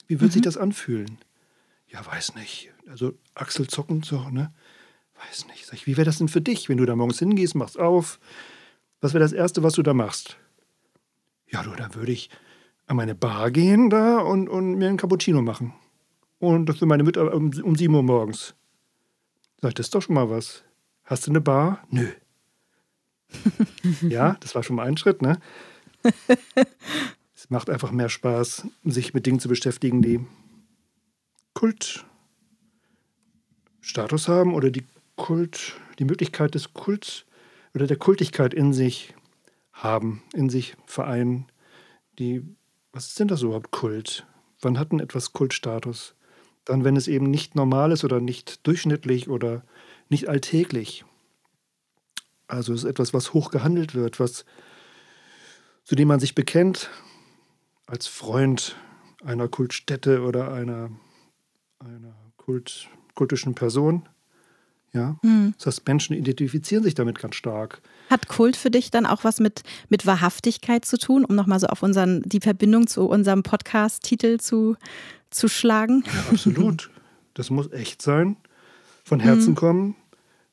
Wie 0.07 0.21
würde 0.21 0.33
sich 0.33 0.41
das 0.41 0.57
anfühlen? 0.57 1.17
Ja, 1.87 2.05
weiß 2.05 2.35
nicht. 2.35 2.71
Also 2.89 3.13
Achselzucken, 3.33 4.03
so, 4.03 4.29
ne? 4.29 4.53
Weiß 5.15 5.47
nicht. 5.47 5.65
Sag 5.65 5.75
ich, 5.75 5.87
wie 5.87 5.97
wäre 5.97 6.05
das 6.05 6.17
denn 6.17 6.27
für 6.27 6.41
dich, 6.41 6.69
wenn 6.69 6.77
du 6.77 6.85
da 6.85 6.95
morgens 6.95 7.19
hingehst, 7.19 7.55
machst 7.55 7.79
auf? 7.79 8.19
Was 9.01 9.13
wäre 9.13 9.23
das 9.23 9.33
Erste, 9.33 9.63
was 9.63 9.73
du 9.73 9.83
da 9.83 9.93
machst? 9.93 10.37
Ja, 11.49 11.63
du, 11.63 11.71
dann 11.71 11.95
würde 11.95 12.11
ich 12.11 12.29
an 12.87 12.97
meine 12.97 13.15
Bar 13.15 13.51
gehen 13.51 13.89
da 13.89 14.19
und, 14.19 14.49
und 14.49 14.75
mir 14.75 14.87
einen 14.87 14.97
Cappuccino 14.97 15.41
machen. 15.41 15.73
Und 16.39 16.67
das 16.67 16.77
für 16.77 16.85
meine 16.85 17.03
Mitarbeiter 17.03 17.35
um, 17.35 17.51
um 17.63 17.75
7 17.75 17.93
Uhr 17.93 18.03
morgens. 18.03 18.55
Sag 19.61 19.69
ich, 19.69 19.73
das 19.75 19.87
ist 19.87 19.95
doch 19.95 20.01
schon 20.01 20.15
mal 20.15 20.29
was. 20.29 20.63
Hast 21.03 21.25
du 21.25 21.31
eine 21.31 21.41
Bar? 21.41 21.83
Nö. 21.89 22.07
ja, 24.01 24.37
das 24.39 24.55
war 24.55 24.63
schon 24.63 24.75
mal 24.75 24.87
ein 24.87 24.97
Schritt, 24.97 25.21
ne? 25.21 25.39
es 27.35 27.49
macht 27.49 27.69
einfach 27.69 27.91
mehr 27.91 28.09
Spaß, 28.09 28.67
sich 28.85 29.13
mit 29.13 29.25
Dingen 29.25 29.39
zu 29.39 29.49
beschäftigen, 29.49 30.01
die 30.01 30.25
Kultstatus 33.81 34.27
haben 34.27 34.53
oder 34.53 34.69
die 34.69 34.85
Kult, 35.15 35.73
die 35.97 36.05
Möglichkeit 36.05 36.53
des 36.53 36.73
Kults 36.73 37.25
oder 37.73 37.87
der 37.87 37.97
Kultigkeit 37.97 38.53
in 38.53 38.73
sich 38.73 39.15
haben, 39.73 40.21
in 40.35 40.51
sich 40.51 40.75
vereinen. 40.85 41.47
Die, 42.19 42.43
was 42.93 43.15
denn 43.15 43.27
das 43.27 43.41
überhaupt 43.41 43.71
Kult? 43.71 44.27
Wann 44.61 44.77
hat 44.77 44.91
denn 44.91 44.99
etwas 44.99 45.33
Kultstatus? 45.33 46.13
Dann, 46.63 46.83
wenn 46.83 46.95
es 46.95 47.07
eben 47.07 47.31
nicht 47.31 47.55
normal 47.55 47.91
ist 47.91 48.03
oder 48.03 48.19
nicht 48.19 48.67
durchschnittlich 48.67 49.27
oder 49.27 49.63
nicht 50.09 50.29
alltäglich. 50.29 51.05
Also 52.47 52.71
es 52.71 52.83
ist 52.83 52.89
etwas, 52.89 53.15
was 53.15 53.33
hoch 53.33 53.49
gehandelt 53.49 53.95
wird, 53.95 54.19
was, 54.19 54.45
zu 55.85 55.95
dem 55.95 56.07
man 56.07 56.19
sich 56.19 56.35
bekennt 56.35 56.91
als 57.87 58.05
Freund 58.05 58.75
einer 59.23 59.47
Kultstätte 59.47 60.21
oder 60.21 60.53
einer, 60.53 60.91
einer 61.79 62.15
Kult, 62.37 62.87
kultischen 63.15 63.55
Person. 63.55 64.07
Ja? 64.93 65.17
Hm. 65.21 65.53
Das 65.57 65.67
heißt, 65.67 65.87
Menschen 65.87 66.15
identifizieren 66.15 66.83
sich 66.83 66.95
damit 66.95 67.19
ganz 67.19 67.35
stark. 67.35 67.81
Hat 68.09 68.27
Kult 68.27 68.55
für 68.55 68.71
dich 68.71 68.91
dann 68.91 69.05
auch 69.05 69.23
was 69.23 69.39
mit, 69.39 69.63
mit 69.89 70.05
Wahrhaftigkeit 70.05 70.85
zu 70.85 70.97
tun, 70.97 71.25
um 71.25 71.35
nochmal 71.35 71.59
so 71.59 71.67
auf 71.67 71.83
unseren, 71.83 72.21
die 72.23 72.39
Verbindung 72.39 72.87
zu 72.87 73.07
unserem 73.07 73.43
Podcast-Titel 73.43 74.39
zu, 74.39 74.75
zu 75.29 75.47
schlagen? 75.47 76.03
Ja, 76.05 76.31
absolut. 76.31 76.89
Das 77.33 77.51
muss 77.51 77.71
echt 77.71 78.01
sein, 78.01 78.35
von 79.03 79.19
Herzen 79.19 79.53
kommen. 79.53 79.95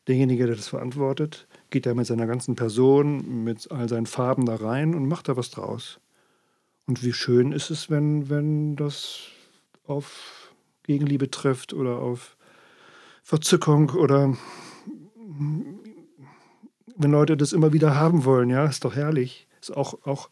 Derjenige, 0.07 0.45
der 0.47 0.54
das 0.54 0.69
verantwortet, 0.69 1.47
geht 1.71 1.87
da 1.87 1.95
mit 1.95 2.07
seiner 2.07 2.26
ganzen 2.26 2.57
Person, 2.57 3.43
mit 3.43 3.71
all 3.71 3.88
seinen 3.88 4.04
Farben 4.04 4.45
da 4.45 4.57
rein 4.57 4.95
und 4.95 5.09
macht 5.09 5.31
da 5.31 5.37
was 5.38 5.50
draus. 5.50 5.99
Und 6.87 7.02
wie 7.02 7.14
schön 7.14 7.52
ist 7.52 7.71
es, 7.71 7.88
wenn, 7.88 8.28
wenn 8.28 8.76
das 8.76 9.21
auf 9.87 10.44
Gegenliebe 10.85 11.31
trifft 11.31 11.73
oder 11.73 11.99
auf 11.99 12.37
Verzückung 13.23 13.91
oder 13.91 14.37
wenn 16.97 17.11
Leute 17.11 17.37
das 17.37 17.53
immer 17.53 17.73
wieder 17.73 17.95
haben 17.95 18.25
wollen, 18.25 18.50
ja, 18.50 18.67
ist 18.67 18.85
doch 18.85 18.95
herrlich. 18.95 19.49
Ist 19.61 19.76
auch, 19.76 20.07
auch 20.07 20.31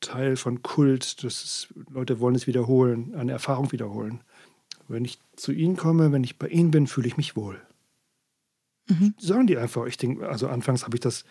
Teil 0.00 0.36
von 0.36 0.62
Kult. 0.62 1.24
Das 1.24 1.42
ist, 1.42 1.68
Leute 1.90 2.20
wollen 2.20 2.34
es 2.34 2.46
wiederholen, 2.46 3.14
eine 3.14 3.32
Erfahrung 3.32 3.72
wiederholen. 3.72 4.20
Wenn 4.86 5.04
ich 5.04 5.18
zu 5.36 5.52
ihnen 5.52 5.76
komme, 5.76 6.12
wenn 6.12 6.24
ich 6.24 6.38
bei 6.38 6.48
ihnen 6.48 6.70
bin, 6.70 6.86
fühle 6.86 7.08
ich 7.08 7.16
mich 7.16 7.36
wohl. 7.36 7.60
Mhm. 8.88 9.14
Sagen 9.18 9.46
die 9.46 9.56
einfach. 9.56 9.86
Ich 9.86 9.96
denke, 9.96 10.28
also 10.28 10.48
anfangs 10.48 10.84
habe 10.84 10.96
ich 10.96 11.00
das 11.00 11.24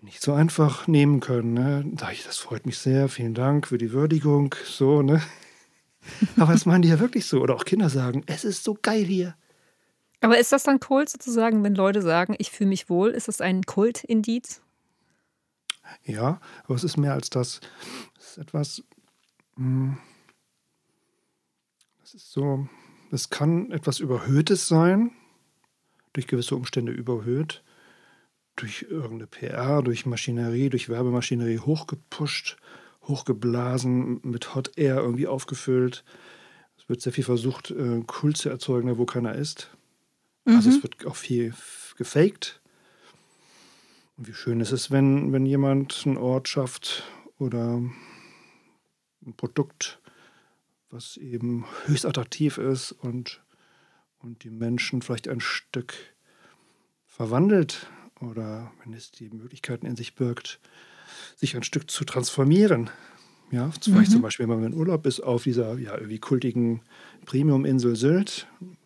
nicht 0.00 0.22
so 0.22 0.32
einfach 0.32 0.86
nehmen 0.86 1.20
können. 1.20 1.54
Ne? 1.54 1.84
Da 1.94 2.12
ich, 2.12 2.24
das 2.24 2.38
freut 2.38 2.66
mich 2.66 2.78
sehr, 2.78 3.08
vielen 3.08 3.34
Dank 3.34 3.66
für 3.68 3.78
die 3.78 3.92
Würdigung. 3.92 4.54
So, 4.64 5.02
ne? 5.02 5.20
Aber 6.36 6.52
das 6.52 6.66
meinen 6.66 6.82
die 6.82 6.88
ja 6.88 7.00
wirklich 7.00 7.26
so. 7.26 7.40
Oder 7.40 7.54
auch 7.54 7.64
Kinder 7.64 7.88
sagen, 7.88 8.22
es 8.26 8.44
ist 8.44 8.64
so 8.64 8.76
geil 8.80 9.04
hier. 9.04 9.36
Aber 10.20 10.38
ist 10.38 10.52
das 10.52 10.62
dann 10.62 10.80
Kult 10.80 11.08
sozusagen, 11.10 11.62
wenn 11.64 11.74
Leute 11.74 12.00
sagen, 12.00 12.34
ich 12.38 12.50
fühle 12.50 12.70
mich 12.70 12.88
wohl? 12.88 13.10
Ist 13.10 13.28
das 13.28 13.40
ein 13.40 13.62
Kultindiz? 13.64 14.62
Ja, 16.04 16.40
aber 16.64 16.74
es 16.74 16.84
ist 16.84 16.96
mehr 16.96 17.12
als 17.12 17.28
das. 17.30 17.60
Es 18.18 18.30
ist 18.30 18.38
etwas. 18.38 18.82
mh, 19.56 19.98
Das 22.00 22.14
ist 22.14 22.32
so. 22.32 22.68
Es 23.10 23.30
kann 23.30 23.70
etwas 23.70 24.00
Überhöhtes 24.00 24.66
sein, 24.66 25.12
durch 26.14 26.26
gewisse 26.26 26.56
Umstände 26.56 26.90
überhöht, 26.90 27.62
durch 28.56 28.86
irgendeine 28.88 29.26
PR, 29.26 29.82
durch 29.82 30.06
Maschinerie, 30.06 30.68
durch 30.70 30.88
Werbemaschinerie 30.88 31.58
hochgepusht, 31.58 32.56
hochgeblasen, 33.06 34.20
mit 34.22 34.54
Hot 34.54 34.76
Air 34.76 34.96
irgendwie 34.96 35.26
aufgefüllt. 35.26 36.04
Es 36.76 36.88
wird 36.88 37.00
sehr 37.00 37.12
viel 37.12 37.24
versucht, 37.24 37.70
äh, 37.70 38.02
Kult 38.06 38.36
zu 38.36 38.48
erzeugen, 38.48 38.88
da 38.88 38.98
wo 38.98 39.06
keiner 39.06 39.34
ist. 39.34 39.70
Also 40.46 40.68
es 40.68 40.82
wird 40.82 41.06
auch 41.06 41.16
viel 41.16 41.54
gefaked. 41.96 42.60
Und 44.16 44.28
wie 44.28 44.34
schön 44.34 44.60
ist 44.60 44.72
es, 44.72 44.90
wenn, 44.90 45.32
wenn 45.32 45.46
jemand 45.46 46.02
einen 46.04 46.18
Ort 46.18 46.48
schafft 46.48 47.02
oder 47.38 47.80
ein 49.26 49.34
Produkt, 49.36 50.00
was 50.90 51.16
eben 51.16 51.64
höchst 51.86 52.06
attraktiv 52.06 52.58
ist 52.58 52.92
und, 52.92 53.42
und 54.18 54.44
die 54.44 54.50
Menschen 54.50 55.02
vielleicht 55.02 55.28
ein 55.28 55.40
Stück 55.40 55.94
verwandelt 57.06 57.88
oder 58.20 58.72
wenn 58.82 58.92
es 58.92 59.10
die 59.10 59.30
Möglichkeiten 59.30 59.86
in 59.86 59.96
sich 59.96 60.14
birgt, 60.14 60.60
sich 61.36 61.56
ein 61.56 61.62
Stück 61.62 61.90
zu 61.90 62.04
transformieren. 62.04 62.90
Ja, 63.50 63.70
vielleicht 63.80 64.10
zum 64.10 64.22
Beispiel, 64.22 64.48
wenn 64.48 64.60
man 64.60 64.72
in 64.72 64.78
Urlaub 64.78 65.06
ist 65.06 65.20
auf 65.20 65.44
dieser 65.44 65.78
ja, 65.78 65.94
irgendwie 65.94 66.18
kultigen 66.18 66.80
Premium-Insel 67.24 67.94
Sylt, 67.94 68.48
ein 68.60 68.76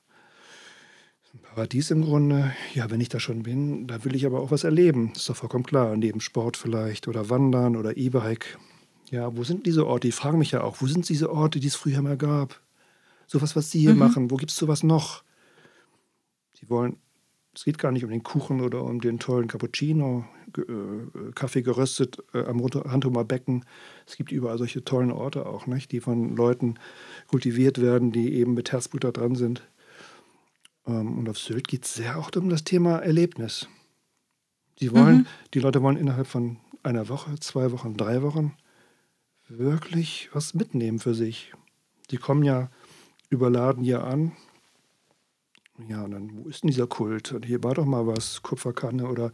Paradies 1.41 1.91
im 1.91 2.03
Grunde. 2.03 2.53
Ja, 2.75 2.91
wenn 2.91 3.01
ich 3.01 3.09
da 3.09 3.21
schon 3.21 3.45
bin, 3.45 3.87
da 3.87 4.05
will 4.05 4.15
ich 4.15 4.27
aber 4.27 4.41
auch 4.41 4.51
was 4.51 4.65
erleben. 4.65 5.11
Das 5.13 5.23
ist 5.23 5.29
doch 5.31 5.37
vollkommen 5.37 5.65
klar. 5.65 5.97
Neben 5.97 6.21
Sport 6.21 6.57
vielleicht 6.57 7.09
oder 7.09 7.31
Wandern 7.31 7.77
oder 7.77 7.97
E-Bike. 7.97 8.59
Ja, 9.11 9.35
wo 9.37 9.45
sind 9.45 9.67
diese 9.67 9.87
Orte? 9.87 10.09
Die 10.09 10.13
fragen 10.13 10.39
mich 10.39 10.51
ja 10.51 10.63
auch, 10.63 10.81
wo 10.81 10.87
sind 10.87 11.09
diese 11.09 11.31
Orte, 11.31 11.61
die 11.61 11.69
es 11.69 11.77
früher 11.77 12.03
mal 12.03 12.17
gab? 12.17 12.61
Sowas, 13.27 13.57
was 13.57 13.71
Sie 13.71 13.81
hier 13.81 13.95
machen, 13.95 14.31
wo 14.31 14.37
gibt 14.37 14.51
es 14.51 14.57
sowas 14.57 14.83
noch? 14.83 15.23
Sie 16.55 16.69
wollen, 16.69 16.97
es 17.55 17.65
geht 17.65 17.79
gar 17.79 17.93
nicht 17.93 18.05
um 18.05 18.11
den 18.11 18.23
Kuchen 18.23 18.61
oder 18.61 18.83
um 18.83 19.01
den 19.01 19.19
tollen 19.19 19.49
Cappuccino, 19.49 20.25
Kaffee 21.35 21.63
geröstet 21.63 22.23
äh, 22.35 22.45
am 22.45 22.61
Randhumer 22.61 23.25
Becken. 23.25 23.65
Es 24.07 24.17
gibt 24.17 24.33
überall 24.33 24.59
solche 24.59 24.85
tollen 24.85 25.11
Orte 25.13 25.47
auch, 25.47 25.67
nicht? 25.67 25.93
die 25.93 26.01
von 26.01 26.37
Leuten 26.37 26.75
kultiviert 27.27 27.81
werden, 27.81 28.13
die 28.13 28.35
eben 28.35 28.55
mit 28.55 28.73
Herzblut 28.73 29.05
da 29.05 29.11
dran 29.11 29.35
sind. 29.35 29.69
Ähm, 30.87 31.19
Und 31.19 31.29
auf 31.29 31.39
Sylt 31.39 31.69
geht 31.69 31.85
es 31.85 31.95
sehr 31.95 32.19
auch 32.19 32.31
um 32.37 32.49
das 32.49 32.65
Thema 32.65 32.99
Erlebnis. 32.99 33.69
Die 34.81 34.93
wollen, 34.93 35.27
die 35.55 35.61
Leute 35.61 35.83
wollen 35.83 35.97
innerhalb 35.97 36.27
von 36.29 36.59
einer 36.83 37.09
Woche, 37.09 37.39
zwei 37.41 37.73
Wochen, 37.73 37.97
drei 37.97 38.23
Wochen 38.23 38.55
wirklich 39.49 40.29
was 40.33 40.55
mitnehmen 40.55 40.99
für 40.99 41.15
sich. 41.15 41.53
Die 42.11 42.17
kommen 42.17 42.43
ja 42.43 42.71
überladen 43.29 43.83
hier 43.83 44.05
an. 44.05 44.33
Ja, 45.89 46.03
und 46.03 46.11
dann, 46.11 46.31
wo 46.37 46.49
ist 46.49 46.63
denn 46.63 46.69
dieser 46.69 46.87
Kult? 46.87 47.33
Und 47.33 47.47
hier 47.47 47.63
war 47.63 47.75
doch 47.75 47.85
mal 47.85 48.07
was, 48.07 48.43
Kupferkanne 48.43 49.07
oder 49.07 49.33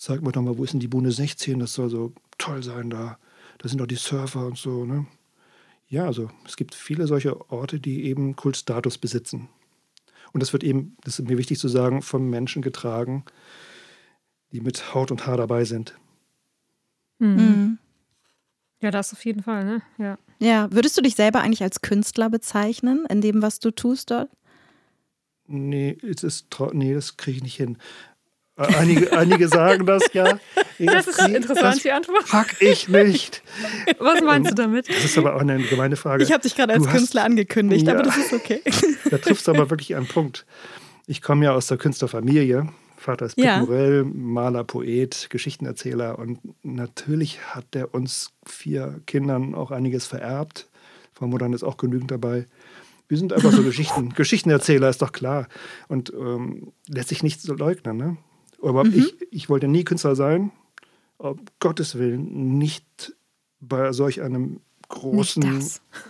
zeig 0.00 0.22
mir 0.22 0.32
doch 0.32 0.42
mal, 0.42 0.56
wo 0.56 0.64
ist 0.64 0.72
denn 0.72 0.80
die 0.80 0.88
Bühne 0.88 1.12
16? 1.12 1.58
Das 1.58 1.74
soll 1.74 1.90
so 1.90 2.12
toll 2.38 2.62
sein 2.62 2.90
da. 2.90 3.18
Da 3.58 3.68
sind 3.68 3.78
doch 3.78 3.86
die 3.86 3.96
Surfer 3.96 4.46
und 4.46 4.56
so, 4.56 4.86
ne? 4.86 5.06
Ja, 5.88 6.06
also 6.06 6.30
es 6.46 6.56
gibt 6.56 6.74
viele 6.74 7.06
solche 7.06 7.50
Orte, 7.50 7.78
die 7.78 8.04
eben 8.04 8.34
Kultstatus 8.34 8.96
besitzen. 8.96 9.48
Und 10.32 10.40
das 10.40 10.52
wird 10.52 10.64
eben, 10.64 10.96
das 11.04 11.18
ist 11.18 11.28
mir 11.28 11.36
wichtig 11.36 11.58
zu 11.58 11.68
sagen, 11.68 12.00
von 12.00 12.30
Menschen 12.30 12.62
getragen, 12.62 13.24
die 14.52 14.60
mit 14.60 14.94
Haut 14.94 15.10
und 15.10 15.26
Haar 15.26 15.36
dabei 15.36 15.64
sind. 15.64 15.98
Mhm. 17.18 17.36
Mhm. 17.36 17.78
Ja, 18.80 18.90
das 18.90 19.12
auf 19.12 19.24
jeden 19.24 19.42
Fall, 19.42 19.64
ne? 19.64 19.82
Ja. 19.98 20.18
Ja, 20.38 20.72
würdest 20.72 20.96
du 20.96 21.02
dich 21.02 21.16
selber 21.16 21.40
eigentlich 21.40 21.62
als 21.62 21.82
Künstler 21.82 22.30
bezeichnen, 22.30 23.04
in 23.10 23.20
dem, 23.20 23.42
was 23.42 23.58
du 23.58 23.70
tust 23.70 24.10
dort? 24.10 24.30
Nee, 25.46 25.98
es 26.02 26.22
ist, 26.22 26.46
nee 26.72 26.94
das 26.94 27.16
kriege 27.16 27.38
ich 27.38 27.42
nicht 27.42 27.56
hin. 27.56 27.76
Einige, 28.56 29.16
einige 29.16 29.48
sagen 29.48 29.86
das 29.86 30.02
ja. 30.12 30.38
Das 30.78 31.06
ist 31.06 31.18
interessant, 31.28 31.84
die 31.84 31.92
Antwort. 31.92 32.26
Pack 32.26 32.56
ich 32.60 32.88
nicht. 32.88 33.42
Was 33.98 34.22
meinst 34.22 34.50
du 34.50 34.54
damit? 34.54 34.88
Das 34.88 35.04
ist 35.04 35.18
aber 35.18 35.34
auch 35.36 35.40
eine 35.40 35.62
gemeine 35.62 35.96
Frage. 35.96 36.22
Ich 36.22 36.32
habe 36.32 36.42
dich 36.42 36.56
gerade 36.56 36.72
als 36.72 36.84
du 36.84 36.90
Künstler 36.90 37.22
hast, 37.22 37.28
angekündigt, 37.28 37.86
ja, 37.86 37.94
aber 37.94 38.02
das 38.02 38.16
ist 38.16 38.32
okay. 38.32 38.62
Da 39.10 39.18
triffst 39.18 39.46
du 39.46 39.52
aber 39.52 39.68
wirklich 39.68 39.94
einen 39.94 40.06
Punkt. 40.06 40.46
Ich 41.06 41.20
komme 41.20 41.44
ja 41.44 41.52
aus 41.52 41.66
der 41.66 41.76
Künstlerfamilie. 41.76 42.68
Vater 42.96 43.26
ist 43.26 43.38
ja. 43.38 43.60
Morell, 43.60 44.04
Maler, 44.04 44.64
Poet, 44.64 45.28
Geschichtenerzähler. 45.30 46.18
Und 46.18 46.38
natürlich 46.62 47.40
hat 47.54 47.74
der 47.74 47.94
uns 47.94 48.32
vier 48.46 49.00
Kindern 49.06 49.54
auch 49.54 49.70
einiges 49.70 50.06
vererbt. 50.06 50.68
Von 51.12 51.30
Muttern 51.30 51.52
ist 51.52 51.62
auch 51.62 51.76
genügend 51.76 52.10
dabei. 52.10 52.46
Wir 53.08 53.18
sind 53.18 53.32
einfach 53.32 53.52
so 53.52 53.62
Geschichten, 53.64 54.10
Geschichtenerzähler, 54.14 54.88
ist 54.88 55.02
doch 55.02 55.12
klar. 55.12 55.48
Und 55.88 56.12
ähm, 56.12 56.72
lässt 56.88 57.08
sich 57.08 57.22
nicht 57.22 57.40
so 57.40 57.54
leugnen. 57.54 57.96
Ne? 57.96 58.16
Aber 58.62 58.84
mhm. 58.84 58.94
ich, 58.94 59.14
ich 59.30 59.48
wollte 59.48 59.68
nie 59.68 59.84
Künstler 59.84 60.14
sein. 60.14 60.52
Um 61.18 61.38
Gottes 61.58 61.98
Willen, 61.98 62.56
nicht 62.58 63.14
bei 63.60 63.92
solch 63.92 64.22
einem 64.22 64.60
großen 64.88 65.62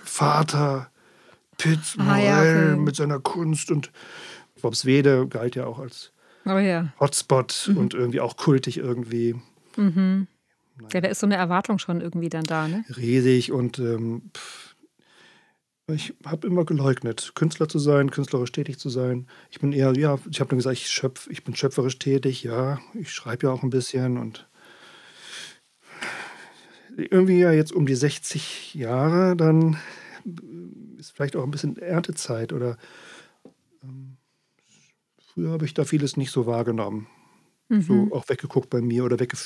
Vater 0.04 0.90
Pitt 1.59 1.80
ah, 1.99 2.16
ja, 2.16 2.40
okay. 2.40 2.76
mit 2.76 2.97
seiner 2.97 3.21
Kunst 3.21 3.71
und 3.71 3.90
Wede 4.85 5.26
galt 5.28 5.57
ja 5.57 5.66
auch 5.66 5.78
als 5.78 6.12
oh, 6.47 6.59
ja. 6.59 6.92
Hotspot 6.99 7.69
mhm. 7.69 7.76
und 7.76 7.95
irgendwie 7.95 8.21
auch 8.21 8.37
kultig 8.37 8.78
irgendwie. 8.78 9.35
Mhm. 9.76 10.26
Ja, 10.92 11.00
da 11.00 11.09
ist 11.09 11.21
so 11.21 11.26
eine 11.26 11.37
Erwartung 11.37 11.78
schon 11.78 12.00
irgendwie 12.00 12.30
dann 12.30 12.45
da, 12.45 12.66
ne? 12.66 12.85
Riesig 12.97 13.52
und 13.52 13.78
ähm, 13.78 14.30
pff, 14.35 14.69
ich 15.94 16.14
habe 16.25 16.47
immer 16.47 16.64
geleugnet, 16.64 17.32
Künstler 17.35 17.68
zu 17.68 17.78
sein, 17.78 18.11
künstlerisch 18.11 18.52
tätig 18.52 18.78
zu 18.78 18.88
sein. 18.90 19.26
Ich 19.50 19.61
bin 19.61 19.73
eher, 19.73 19.92
ja, 19.97 20.18
ich 20.30 20.40
habe 20.40 20.50
nur 20.50 20.59
gesagt, 20.59 20.76
ich, 20.76 20.88
schöpf, 20.88 21.28
ich 21.30 21.44
bin 21.44 21.54
schöpferisch 21.54 21.99
tätig, 21.99 22.42
ja, 22.42 22.80
ich 22.94 23.12
schreibe 23.12 23.47
ja 23.47 23.52
auch 23.52 23.62
ein 23.62 23.70
bisschen 23.70 24.18
und 24.18 24.47
irgendwie 26.97 27.38
ja 27.38 27.52
jetzt 27.52 27.73
um 27.73 27.87
die 27.87 27.94
60 27.94 28.75
Jahre, 28.75 29.37
dann 29.37 29.78
ist 30.99 31.12
vielleicht 31.12 31.37
auch 31.37 31.44
ein 31.44 31.50
bisschen 31.50 31.76
Erntezeit 31.78 32.52
oder 32.52 32.76
ähm, 33.82 34.16
früher 35.32 35.52
habe 35.52 35.64
ich 35.64 35.75
da 35.75 35.85
vieles 35.85 36.16
nicht 36.16 36.30
so 36.30 36.47
wahrgenommen. 36.47 37.06
Mhm. 37.68 37.82
So 37.82 38.09
auch 38.12 38.28
weggeguckt 38.28 38.68
bei 38.68 38.80
mir 38.80 39.04
oder 39.04 39.20
wegge, 39.20 39.37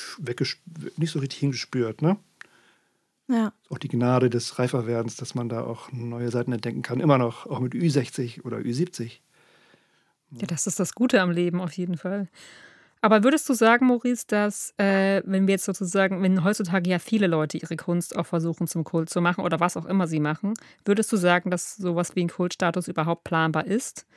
nicht 0.97 1.11
so 1.11 1.19
richtig 1.19 1.39
hingespürt, 1.39 2.01
ne? 2.01 2.17
Ja. 3.27 3.53
Auch 3.69 3.79
die 3.79 3.87
Gnade 3.87 4.29
des 4.29 4.59
Reiferwerdens, 4.59 5.15
dass 5.15 5.33
man 5.35 5.49
da 5.49 5.63
auch 5.63 5.91
neue 5.91 6.29
Seiten 6.29 6.51
entdecken 6.51 6.81
kann. 6.83 6.99
Immer 6.99 7.17
noch, 7.17 7.47
auch 7.47 7.59
mit 7.59 7.73
Ü60 7.73 8.43
oder 8.43 8.57
Ü70. 8.57 9.19
Ja, 10.31 10.47
das 10.47 10.67
ist 10.67 10.79
das 10.79 10.93
Gute 10.93 11.21
am 11.21 11.31
Leben 11.31 11.61
auf 11.61 11.71
jeden 11.73 11.97
Fall. 11.97 12.27
Aber 13.01 13.23
würdest 13.23 13.47
du 13.49 13.53
sagen, 13.53 13.85
Maurice, 13.85 14.25
dass, 14.27 14.73
äh, 14.77 15.21
wenn 15.25 15.47
wir 15.47 15.53
jetzt 15.53 15.65
sozusagen, 15.65 16.23
wenn 16.23 16.43
heutzutage 16.43 16.89
ja 16.89 16.97
viele 16.97 17.27
Leute 17.27 17.57
ihre 17.57 17.75
Kunst 17.75 18.15
auch 18.15 18.25
versuchen 18.25 18.67
zum 18.67 18.83
Kult 18.83 19.09
zu 19.09 19.21
machen 19.21 19.43
oder 19.43 19.59
was 19.59 19.77
auch 19.77 19.85
immer 19.85 20.07
sie 20.07 20.19
machen, 20.19 20.55
würdest 20.85 21.11
du 21.11 21.17
sagen, 21.17 21.51
dass 21.51 21.75
sowas 21.75 22.15
wie 22.15 22.21
ein 22.21 22.29
Kultstatus 22.29 22.87
überhaupt 22.87 23.23
planbar 23.23 23.67
ist? 23.67 24.07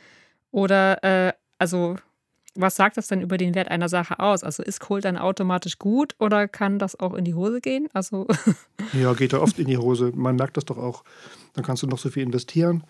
Oder, 0.52 1.04
äh, 1.04 1.33
also 1.59 1.96
was 2.61 2.75
sagt 2.75 2.97
das 2.97 3.07
denn 3.07 3.21
über 3.21 3.38
den 3.38 3.55
Wert 3.55 3.71
einer 3.71 3.88
Sache 3.88 4.18
aus? 4.18 4.42
Also 4.42 4.62
ist 4.62 4.81
Kult 4.81 5.05
dann 5.05 5.16
automatisch 5.16 5.79
gut 5.79 6.16
oder 6.18 6.49
kann 6.49 6.79
das 6.79 6.99
auch 6.99 7.14
in 7.14 7.25
die 7.25 7.35
Hose 7.35 7.61
gehen? 7.61 7.88
Also 7.92 8.27
ja, 8.92 9.12
geht 9.14 9.33
da 9.33 9.38
oft 9.38 9.59
in 9.59 9.66
die 9.66 9.79
Hose. 9.79 10.12
Man 10.14 10.37
merkt 10.37 10.57
das 10.57 10.64
doch 10.64 10.77
auch. 10.77 11.05
Dann 11.55 11.64
kannst 11.64 11.83
du 11.83 11.87
noch 11.87 11.99
so 11.99 12.11
viel 12.11 12.25
investieren. 12.25 12.83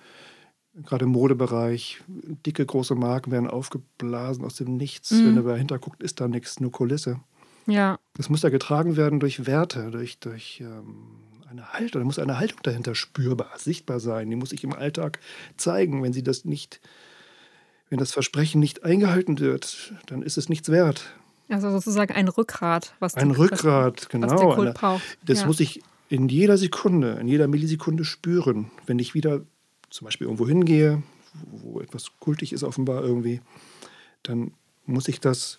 Gerade 0.86 1.04
im 1.04 1.10
Modebereich, 1.10 2.00
dicke, 2.06 2.64
große 2.64 2.94
Marken 2.94 3.30
werden 3.30 3.48
aufgeblasen 3.48 4.44
aus 4.44 4.56
dem 4.56 4.76
Nichts. 4.76 5.10
Mhm. 5.10 5.26
Wenn 5.26 5.36
du 5.36 5.42
dahinter 5.42 5.78
guckst, 5.78 6.02
ist 6.02 6.20
da 6.20 6.28
nichts, 6.28 6.60
nur 6.60 6.72
Kulisse. 6.72 7.20
Ja. 7.66 7.98
Das 8.14 8.30
muss 8.30 8.42
ja 8.42 8.48
getragen 8.48 8.96
werden 8.96 9.20
durch 9.20 9.46
Werte, 9.46 9.90
durch, 9.90 10.18
durch 10.18 10.60
ähm, 10.60 11.08
eine 11.50 11.74
Haltung. 11.74 12.00
Da 12.00 12.06
muss 12.06 12.18
eine 12.18 12.38
Haltung 12.38 12.60
dahinter 12.62 12.94
spürbar, 12.94 13.50
sichtbar 13.56 14.00
sein. 14.00 14.30
Die 14.30 14.36
muss 14.36 14.50
sich 14.50 14.64
im 14.64 14.72
Alltag 14.72 15.18
zeigen. 15.56 16.02
Wenn 16.02 16.14
sie 16.14 16.22
das 16.22 16.46
nicht 16.46 16.80
wenn 17.90 17.98
das 17.98 18.12
Versprechen 18.12 18.60
nicht 18.60 18.84
eingehalten 18.84 19.38
wird, 19.38 19.92
dann 20.06 20.22
ist 20.22 20.38
es 20.38 20.48
nichts 20.48 20.70
wert. 20.70 21.04
Also 21.48 21.70
sozusagen 21.70 22.12
ein 22.12 22.28
Rückgrat, 22.28 22.94
was 22.98 23.14
ein 23.14 23.30
die, 23.30 23.36
Rückgrat, 23.36 24.02
was, 24.02 24.08
genau. 24.08 24.30
Was 24.30 24.40
der 24.40 24.54
Kult 24.54 24.74
braucht. 24.74 25.18
Das 25.24 25.40
ja. 25.40 25.46
muss 25.46 25.60
ich 25.60 25.82
in 26.08 26.28
jeder 26.28 26.58
Sekunde, 26.58 27.12
in 27.20 27.28
jeder 27.28 27.48
Millisekunde 27.48 28.04
spüren, 28.04 28.70
wenn 28.86 28.98
ich 28.98 29.14
wieder 29.14 29.40
zum 29.90 30.04
Beispiel 30.04 30.26
irgendwo 30.26 30.46
hingehe, 30.46 31.02
wo 31.50 31.80
etwas 31.80 32.18
kultig 32.20 32.52
ist 32.52 32.62
offenbar 32.62 33.02
irgendwie, 33.02 33.40
dann 34.22 34.52
muss 34.84 35.08
ich 35.08 35.20
das, 35.20 35.58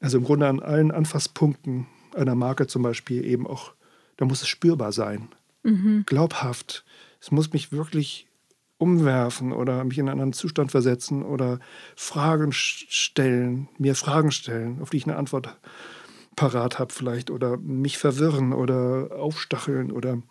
also 0.00 0.18
im 0.18 0.24
Grunde 0.24 0.46
an 0.48 0.60
allen 0.60 0.90
Anfasspunkten 0.90 1.86
einer 2.14 2.34
Marke 2.34 2.66
zum 2.66 2.82
Beispiel 2.82 3.24
eben 3.24 3.46
auch, 3.46 3.72
da 4.16 4.24
muss 4.24 4.42
es 4.42 4.48
spürbar 4.48 4.92
sein, 4.92 5.28
mhm. 5.62 6.04
glaubhaft. 6.06 6.84
Es 7.20 7.30
muss 7.30 7.52
mich 7.52 7.72
wirklich 7.72 8.27
umwerfen 8.78 9.52
oder 9.52 9.84
mich 9.84 9.98
in 9.98 10.04
einen 10.04 10.12
anderen 10.12 10.32
Zustand 10.32 10.70
versetzen 10.70 11.24
oder 11.24 11.58
Fragen 11.96 12.52
stellen, 12.52 13.68
mir 13.78 13.94
Fragen 13.94 14.30
stellen, 14.30 14.80
auf 14.80 14.90
die 14.90 14.98
ich 14.98 15.06
eine 15.06 15.16
Antwort 15.16 15.56
parat 16.36 16.78
habe 16.78 16.92
vielleicht 16.92 17.30
oder 17.30 17.56
mich 17.56 17.98
verwirren 17.98 18.52
oder 18.52 19.10
aufstacheln 19.18 19.90
oder 19.90 20.22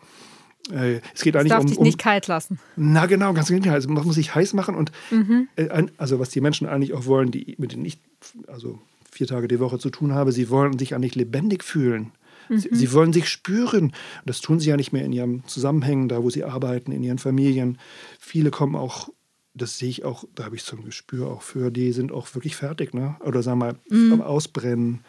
äh, 0.71 1.01
es 1.13 1.21
geht 1.21 1.35
eigentlich 1.35 1.49
darf 1.49 1.61
um, 1.61 1.67
dich 1.67 1.79
nicht 1.79 1.97
kalt 1.97 2.27
lassen. 2.27 2.59
Na 2.77 3.05
genau, 3.05 3.33
ganz 3.33 3.49
genau. 3.49 3.71
Also 3.71 3.89
man 3.89 4.05
muss 4.05 4.15
sich 4.15 4.33
heiß 4.33 4.53
machen 4.53 4.75
und 4.75 4.91
mhm. 5.11 5.49
äh, 5.57 5.85
also 5.97 6.19
was 6.19 6.29
die 6.29 6.41
Menschen 6.41 6.67
eigentlich 6.67 6.93
auch 6.93 7.05
wollen, 7.05 7.31
die 7.31 7.55
mit 7.57 7.73
denen 7.73 7.85
ich 7.85 7.99
also 8.47 8.79
vier 9.11 9.27
Tage 9.27 9.47
die 9.47 9.59
Woche 9.59 9.79
zu 9.79 9.89
tun 9.89 10.13
habe, 10.13 10.31
sie 10.31 10.49
wollen 10.49 10.77
sich 10.77 10.95
eigentlich 10.95 11.15
lebendig 11.15 11.63
fühlen. 11.63 12.11
Mhm. 12.49 12.59
Sie, 12.59 12.69
sie, 12.71 12.93
wollen 12.93 13.13
sich 13.13 13.29
spüren. 13.29 13.85
Und 13.85 13.93
das 14.25 14.41
tun 14.41 14.59
sie 14.59 14.69
ja 14.69 14.77
nicht 14.77 14.93
mehr 14.93 15.05
in 15.05 15.13
ihren 15.13 15.45
Zusammenhängen, 15.47 16.09
da 16.09 16.23
wo 16.23 16.29
sie 16.29 16.43
arbeiten, 16.43 16.91
in 16.91 17.03
ihren 17.03 17.17
Familien. 17.17 17.77
Viele 18.19 18.51
kommen 18.51 18.75
auch, 18.75 19.09
das 19.53 19.77
sehe 19.77 19.89
ich 19.89 20.05
auch, 20.05 20.25
da 20.35 20.45
habe 20.45 20.55
ich 20.55 20.63
so 20.63 20.77
ein 20.77 20.83
Gespür 20.83 21.27
auch 21.27 21.41
für, 21.41 21.71
die 21.71 21.91
sind 21.91 22.11
auch 22.11 22.33
wirklich 22.35 22.55
fertig, 22.55 22.93
ne? 22.93 23.15
Oder 23.21 23.41
sagen 23.41 23.59
wir 23.59 23.65
mal, 23.65 23.75
mhm. 23.89 24.13
am 24.13 24.21
Ausbrennen. 24.21 24.99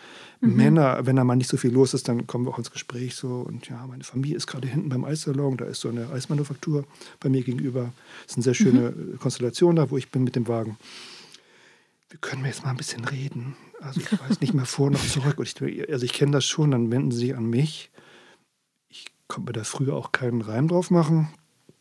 Mhm. 0.41 0.57
Männer, 0.57 1.07
wenn 1.07 1.17
da 1.17 1.25
mal 1.25 1.37
nicht 1.37 1.51
so 1.51 1.57
viel 1.57 1.73
los 1.73 1.95
ist, 1.95 2.09
dann 2.09 2.27
kommen 2.27 2.47
wir 2.47 2.51
auch 2.51 2.59
ins 2.59 2.71
Gespräch 2.71 3.15
so. 3.15 3.45
Und 3.47 3.69
ja, 3.69 3.87
meine 3.87 4.05
Familie 4.05 4.37
ist 4.37 4.47
gerade 4.47 4.69
hinten 4.69 4.89
beim 4.89 5.05
Eissalon, 5.05 5.57
da 5.57 5.67
ist 5.67 5.81
so 5.81 5.89
eine 5.89 6.11
Eismanufaktur 6.11 6.85
bei 7.21 7.29
mir 7.29 7.43
gegenüber. 7.43 7.93
Das 8.23 8.33
ist 8.33 8.37
eine 8.37 8.45
sehr 8.45 8.55
schöne 8.55 8.91
mhm. 8.91 9.19
Konstellation 9.19 9.77
da, 9.77 9.91
wo 9.91 9.99
ich 9.99 10.11
bin 10.11 10.25
mit 10.25 10.37
dem 10.37 10.49
Wagen 10.49 10.79
wir 12.11 12.19
können 12.21 12.45
jetzt 12.45 12.65
mal 12.65 12.71
ein 12.71 12.77
bisschen 12.77 13.05
reden. 13.05 13.57
Also 13.81 14.01
ich 14.01 14.13
weiß 14.13 14.41
nicht 14.41 14.55
mehr 14.55 14.67
vor 14.67 14.91
noch 14.91 15.07
zurück. 15.07 15.37
Ich, 15.43 15.91
also 15.91 16.05
ich 16.05 16.13
kenne 16.13 16.33
das 16.33 16.45
schon, 16.45 16.71
dann 16.71 16.91
wenden 16.91 17.13
sie 17.13 17.35
an 17.35 17.47
mich. 17.47 17.91
Ich 18.89 19.07
konnte 19.29 19.51
mir 19.51 19.53
da 19.53 19.65
früher 19.65 19.95
auch 19.95 20.13
keinen 20.13 20.41
Reim 20.41 20.69
drauf 20.69 20.91
machen. 20.91 21.29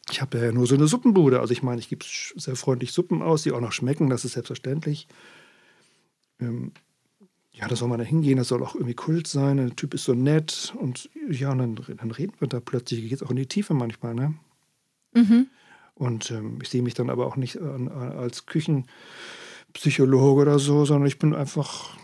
Ich 0.10 0.22
habe 0.22 0.38
ja 0.38 0.52
nur 0.52 0.68
so 0.68 0.76
eine 0.76 0.88
Suppenbude. 0.88 1.40
Also 1.40 1.52
ich 1.52 1.64
meine, 1.64 1.80
ich 1.80 1.90
gebe 1.90 2.06
sehr 2.06 2.56
freundlich 2.56 2.92
Suppen 2.92 3.22
aus, 3.22 3.44
die 3.44 3.52
auch 3.52 3.60
noch 3.60 3.72
schmecken, 3.72 4.10
das 4.10 4.26
ist 4.26 4.34
selbstverständlich. 4.34 5.08
Ähm, 6.40 6.72
ja, 7.52 7.68
da 7.68 7.76
soll 7.76 7.90
man 7.90 7.98
da 7.98 8.06
hingehen, 8.06 8.38
das 8.38 8.50
soll 8.50 8.64
auch 8.64 8.76
irgendwie 8.76 8.94
Kult 8.94 9.28
sein. 9.28 9.58
Der 9.58 9.76
Typ 9.76 9.96
ist 9.96 10.04
so 10.04 10.14
nett 10.14 10.74
und 10.80 11.10
ja, 11.30 11.52
und 11.52 11.58
dann, 11.58 11.98
dann 11.98 12.12
reden 12.12 12.34
wir 12.40 12.48
da 12.48 12.60
plötzlich, 12.60 13.02
geht 13.02 13.14
es 13.14 13.24
auch 13.24 13.32
in 13.32 13.38
die 13.38 13.48
Tiefe 13.48 13.74
manchmal, 13.74 14.14
ne? 14.14 14.36
Mhm. 15.14 15.48
Und 15.96 16.30
ähm, 16.30 16.60
ich 16.62 16.70
sehe 16.70 16.84
mich 16.84 16.94
dann 16.94 17.10
aber 17.10 17.26
auch 17.26 17.36
nicht 17.36 17.60
an, 17.60 17.88
als 17.88 18.46
Küchen 18.46 18.86
Psychologe 19.78 20.42
oder 20.42 20.60
so, 20.60 20.86
sondern 20.86 21.08
ich 21.08 21.20
bin 21.20 21.36
einfach 21.36 21.96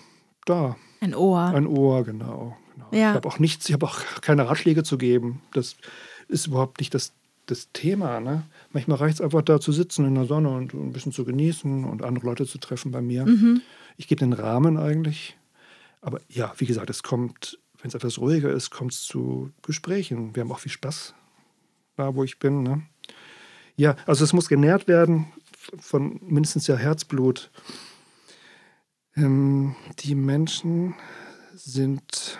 da. 0.45 0.75
Ein 1.01 1.15
Ohr. 1.15 1.41
Ein 1.41 1.65
Ohr, 1.65 2.03
genau. 2.03 2.55
genau. 2.73 2.87
Ja. 2.91 3.09
Ich 3.09 3.15
habe 3.15 3.27
auch 3.27 3.39
nichts, 3.39 3.67
ich 3.67 3.73
habe 3.73 3.85
auch 3.85 3.99
keine 4.21 4.47
Ratschläge 4.47 4.83
zu 4.83 4.97
geben. 4.97 5.41
Das 5.53 5.75
ist 6.27 6.47
überhaupt 6.47 6.79
nicht 6.79 6.93
das, 6.93 7.13
das 7.47 7.69
Thema. 7.73 8.19
Ne? 8.19 8.43
Manchmal 8.71 8.97
reicht 8.97 9.15
es 9.15 9.21
einfach 9.21 9.41
da 9.41 9.59
zu 9.59 9.71
sitzen 9.71 10.05
in 10.05 10.13
der 10.13 10.25
Sonne 10.25 10.49
und 10.49 10.73
ein 10.73 10.93
bisschen 10.93 11.11
zu 11.11 11.25
genießen 11.25 11.83
und 11.83 12.03
andere 12.03 12.27
Leute 12.27 12.45
zu 12.45 12.59
treffen 12.59 12.91
bei 12.91 13.01
mir. 13.01 13.25
Mhm. 13.25 13.61
Ich 13.97 14.07
gebe 14.07 14.19
den 14.19 14.33
Rahmen 14.33 14.77
eigentlich. 14.77 15.35
Aber 16.01 16.19
ja, 16.29 16.53
wie 16.57 16.65
gesagt, 16.65 16.91
es 16.91 17.01
kommt, 17.01 17.57
wenn 17.81 17.89
es 17.89 17.95
etwas 17.95 18.19
ruhiger 18.19 18.51
ist, 18.51 18.69
kommt 18.69 18.93
es 18.93 19.01
zu 19.01 19.49
Gesprächen. 19.63 20.35
Wir 20.35 20.41
haben 20.41 20.51
auch 20.51 20.59
viel 20.59 20.71
Spaß 20.71 21.15
da, 21.97 22.13
wo 22.13 22.23
ich 22.23 22.37
bin. 22.37 22.61
Ne? 22.61 22.83
Ja, 23.75 23.95
also 24.05 24.23
es 24.23 24.33
muss 24.33 24.47
genährt 24.47 24.87
werden 24.87 25.25
von 25.79 26.19
mindestens 26.21 26.67
ja 26.67 26.75
Herzblut. 26.75 27.51
Ähm, 29.15 29.75
die 29.99 30.15
Menschen 30.15 30.95
sind 31.53 32.39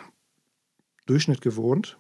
Durchschnitt 1.06 1.42
gewohnt. 1.42 1.98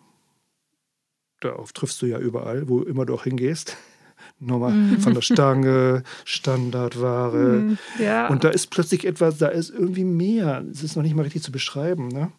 Darauf 1.41 1.73
triffst 1.73 2.01
du 2.01 2.05
ja 2.05 2.19
überall, 2.19 2.67
wo 2.69 2.81
immer 2.81 3.05
du 3.05 3.13
auch 3.13 3.23
hingehst. 3.23 3.77
Nochmal 4.39 4.71
mhm. 4.71 4.99
von 4.99 5.13
der 5.13 5.21
Stange, 5.21 6.03
Standardware. 6.25 7.59
Mhm, 7.59 7.77
ja. 7.99 8.27
Und 8.27 8.43
da 8.43 8.49
ist 8.49 8.67
plötzlich 8.67 9.05
etwas, 9.05 9.37
da 9.37 9.47
ist 9.47 9.69
irgendwie 9.69 10.05
mehr. 10.05 10.63
Es 10.71 10.83
ist 10.83 10.95
noch 10.95 11.03
nicht 11.03 11.15
mal 11.15 11.23
richtig 11.23 11.43
zu 11.43 11.51
beschreiben. 11.51 12.07
Ne? 12.07 12.31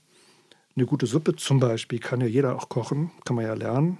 Eine 0.77 0.87
gute 0.87 1.07
Suppe 1.07 1.37
zum 1.37 1.61
Beispiel 1.61 1.99
kann 1.99 2.21
ja 2.21 2.27
jeder 2.27 2.57
auch 2.57 2.69
kochen, 2.69 3.11
kann 3.25 3.37
man 3.37 3.45
ja 3.45 3.55
lernen. 3.55 3.99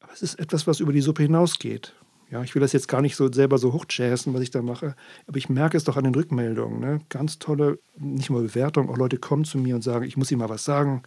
Aber 0.00 0.12
es 0.12 0.22
ist 0.22 0.38
etwas, 0.38 0.66
was 0.66 0.80
über 0.80 0.92
die 0.92 1.00
Suppe 1.00 1.24
hinausgeht. 1.24 1.94
Ja, 2.30 2.42
ich 2.42 2.54
will 2.54 2.60
das 2.60 2.72
jetzt 2.72 2.88
gar 2.88 3.02
nicht 3.02 3.14
so 3.14 3.30
selber 3.32 3.58
so 3.58 3.72
hochjazzen, 3.72 4.34
was 4.34 4.40
ich 4.40 4.50
da 4.50 4.60
mache, 4.60 4.96
aber 5.28 5.36
ich 5.36 5.48
merke 5.48 5.76
es 5.76 5.84
doch 5.84 5.96
an 5.96 6.04
den 6.04 6.14
Rückmeldungen. 6.14 6.80
Ne? 6.80 7.00
Ganz 7.08 7.38
tolle, 7.38 7.78
nicht 7.98 8.30
nur 8.30 8.42
Bewertungen, 8.42 8.90
auch 8.90 8.96
Leute 8.96 9.18
kommen 9.18 9.44
zu 9.44 9.58
mir 9.58 9.76
und 9.76 9.82
sagen, 9.82 10.04
ich 10.04 10.16
muss 10.16 10.30
Ihnen 10.32 10.40
mal 10.40 10.48
was 10.48 10.64
sagen. 10.64 11.02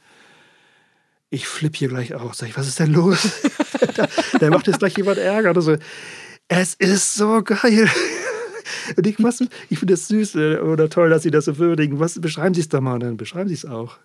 Ich 1.30 1.48
flippe 1.48 1.78
hier 1.78 1.90
gleich 1.90 2.16
aus. 2.16 2.38
Sag 2.38 2.50
ich, 2.50 2.58
was 2.58 2.68
ist 2.68 2.80
denn 2.80 2.94
los? 2.94 3.42
da, 3.96 4.08
da, 4.40 4.50
macht 4.50 4.68
jetzt 4.68 4.80
gleich 4.80 4.98
jemand 4.98 5.18
Ärger. 5.18 5.52
Oder 5.52 5.62
so. 5.62 5.76
Es 6.48 6.74
ist 6.74 7.16
so 7.16 7.44
geil. 7.44 7.88
Und 8.96 9.06
ich, 9.06 9.18
ich 9.70 9.80
finde 9.80 9.94
es 9.94 10.08
süß 10.08 10.36
äh, 10.36 10.58
oder 10.58 10.90
toll, 10.90 11.10
dass 11.10 11.24
Sie 11.24 11.32
das 11.32 11.46
so 11.46 11.58
würdigen. 11.58 12.00
Was, 12.00 12.20
beschreiben 12.20 12.56
Sie 12.56 12.62
es 12.62 12.70
da 12.70 12.82
mal 12.82 12.96
und 12.96 13.02
dann 13.02 13.18
beschreiben 13.18 13.50
Sie 13.50 13.56
es 13.56 13.66
auch. 13.66 13.98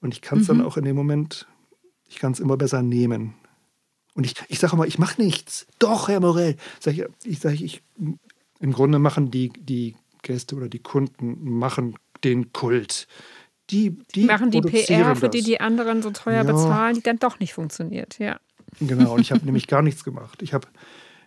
Und 0.00 0.14
ich 0.14 0.22
kann 0.22 0.40
es 0.40 0.48
mhm. 0.48 0.58
dann 0.58 0.66
auch 0.66 0.76
in 0.76 0.84
dem 0.84 0.96
Moment, 0.96 1.46
ich 2.08 2.18
kann 2.18 2.32
es 2.32 2.40
immer 2.40 2.56
besser 2.56 2.82
nehmen. 2.82 3.34
Und 4.14 4.24
ich, 4.24 4.34
ich 4.48 4.58
sage 4.58 4.76
mal, 4.76 4.86
ich 4.86 4.98
mache 4.98 5.20
nichts. 5.20 5.66
Doch, 5.78 6.08
Herr 6.08 6.20
Morell. 6.20 6.56
Sag 6.80 6.94
ich, 6.94 7.04
ich 7.24 7.38
sage, 7.40 7.56
ich, 7.56 7.82
im 8.60 8.72
Grunde 8.72 8.98
machen 8.98 9.30
die, 9.30 9.50
die 9.58 9.96
Gäste 10.22 10.54
oder 10.54 10.68
die 10.68 10.80
Kunden 10.80 11.58
machen 11.58 11.96
den 12.24 12.52
Kult. 12.52 13.06
Die, 13.70 13.98
die 14.14 14.24
machen 14.24 14.50
die 14.50 14.60
PR, 14.60 15.16
für 15.16 15.28
die 15.28 15.42
die 15.42 15.60
anderen 15.60 16.02
so 16.02 16.10
teuer 16.10 16.44
ja. 16.44 16.52
bezahlen, 16.52 16.94
die 16.94 17.02
dann 17.02 17.18
doch 17.18 17.38
nicht 17.38 17.54
funktioniert. 17.54 18.18
Ja. 18.18 18.38
Genau, 18.80 19.14
und 19.14 19.20
ich 19.20 19.32
habe 19.32 19.44
nämlich 19.44 19.66
gar 19.66 19.82
nichts 19.82 20.04
gemacht. 20.04 20.42
Ich 20.42 20.52
habe 20.52 20.68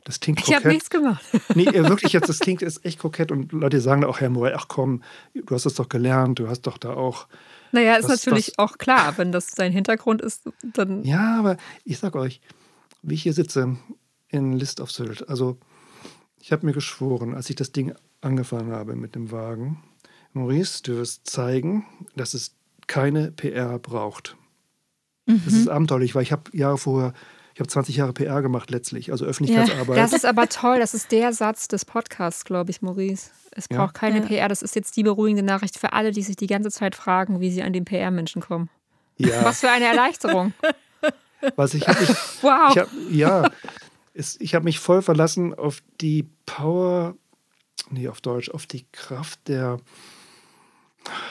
das 0.03 0.19
klingt 0.19 0.39
kokett. 0.39 0.49
Ich 0.51 0.55
habe 0.57 0.67
nichts 0.69 0.89
gemacht. 0.91 1.25
nee, 1.55 1.65
wirklich 1.65 2.13
jetzt, 2.13 2.29
das 2.29 2.39
klingt 2.41 2.61
ist 2.61 2.85
echt 2.85 2.99
kokett 2.99 3.31
und 3.31 3.51
Leute 3.51 3.81
sagen 3.81 4.05
auch, 4.05 4.19
Herr 4.19 4.29
Morell, 4.29 4.53
ach 4.55 4.67
komm, 4.67 5.01
du 5.33 5.55
hast 5.55 5.65
das 5.65 5.73
doch 5.73 5.89
gelernt, 5.89 6.37
du 6.37 6.47
hast 6.47 6.61
doch 6.61 6.77
da 6.77 6.93
auch. 6.93 7.27
Naja, 7.71 7.95
ist 7.95 8.07
das, 8.07 8.23
natürlich 8.23 8.47
das, 8.47 8.59
auch 8.59 8.77
klar, 8.77 9.17
wenn 9.17 9.31
das 9.31 9.47
sein 9.47 9.71
Hintergrund 9.71 10.21
ist, 10.21 10.43
dann. 10.61 11.03
Ja, 11.03 11.39
aber 11.39 11.57
ich 11.83 11.97
sag 11.97 12.15
euch, 12.15 12.39
wie 13.05 13.13
ich 13.13 13.23
hier 13.23 13.33
sitze 13.33 13.77
in 14.29 14.53
List 14.53 14.81
of 14.81 14.91
Sylt. 14.91 15.29
Also 15.29 15.57
ich 16.39 16.51
habe 16.51 16.65
mir 16.65 16.73
geschworen, 16.73 17.33
als 17.33 17.49
ich 17.49 17.55
das 17.55 17.71
Ding 17.71 17.93
angefangen 18.21 18.71
habe 18.71 18.95
mit 18.95 19.15
dem 19.15 19.31
Wagen, 19.31 19.83
Maurice, 20.33 20.83
du 20.83 20.97
wirst 20.97 21.27
zeigen, 21.27 21.85
dass 22.15 22.33
es 22.33 22.55
keine 22.87 23.31
PR 23.31 23.79
braucht. 23.79 24.35
Mhm. 25.25 25.41
Das 25.45 25.53
ist 25.53 25.69
abenteuerlich, 25.69 26.13
weil 26.13 26.23
ich 26.23 26.31
habe 26.31 26.43
Jahre 26.51 26.77
vorher, 26.77 27.13
ich 27.53 27.59
habe 27.59 27.69
20 27.69 27.95
Jahre 27.95 28.13
PR 28.13 28.41
gemacht 28.41 28.69
letztlich, 28.69 29.11
also 29.11 29.25
Öffentlichkeitsarbeit. 29.25 29.95
Ja, 29.95 30.03
das 30.03 30.13
ist 30.13 30.25
aber 30.25 30.49
toll, 30.49 30.79
das 30.79 30.93
ist 30.93 31.11
der 31.11 31.31
Satz 31.31 31.67
des 31.67 31.85
Podcasts, 31.85 32.43
glaube 32.43 32.71
ich, 32.71 32.81
Maurice. 32.81 33.31
Es 33.51 33.69
braucht 33.69 33.95
ja. 33.95 33.99
keine 33.99 34.19
ja. 34.19 34.25
PR, 34.25 34.49
das 34.49 34.61
ist 34.61 34.75
jetzt 34.75 34.97
die 34.97 35.03
beruhigende 35.03 35.43
Nachricht 35.43 35.79
für 35.79 35.93
alle, 35.93 36.11
die 36.11 36.21
sich 36.21 36.35
die 36.35 36.47
ganze 36.47 36.69
Zeit 36.69 36.95
fragen, 36.95 37.39
wie 37.39 37.49
sie 37.49 37.63
an 37.63 37.71
den 37.71 37.85
PR-Menschen 37.85 38.41
kommen. 38.41 38.69
Ja. 39.17 39.45
Was 39.45 39.61
für 39.61 39.69
eine 39.69 39.85
Erleichterung. 39.85 40.53
Was 41.55 41.73
ich 41.73 41.87
habe 41.87 41.99
wow. 42.41 42.71
ich 42.71 42.77
hab, 42.77 42.89
ja, 43.11 43.49
es, 44.13 44.39
ich 44.39 44.55
habe 44.55 44.65
mich 44.65 44.79
voll 44.79 45.01
verlassen 45.01 45.53
auf 45.53 45.83
die 46.01 46.25
Power, 46.45 47.15
nee, 47.89 48.07
auf 48.07 48.21
Deutsch, 48.21 48.49
auf 48.49 48.65
die 48.65 48.85
Kraft 48.91 49.47
der, 49.47 49.79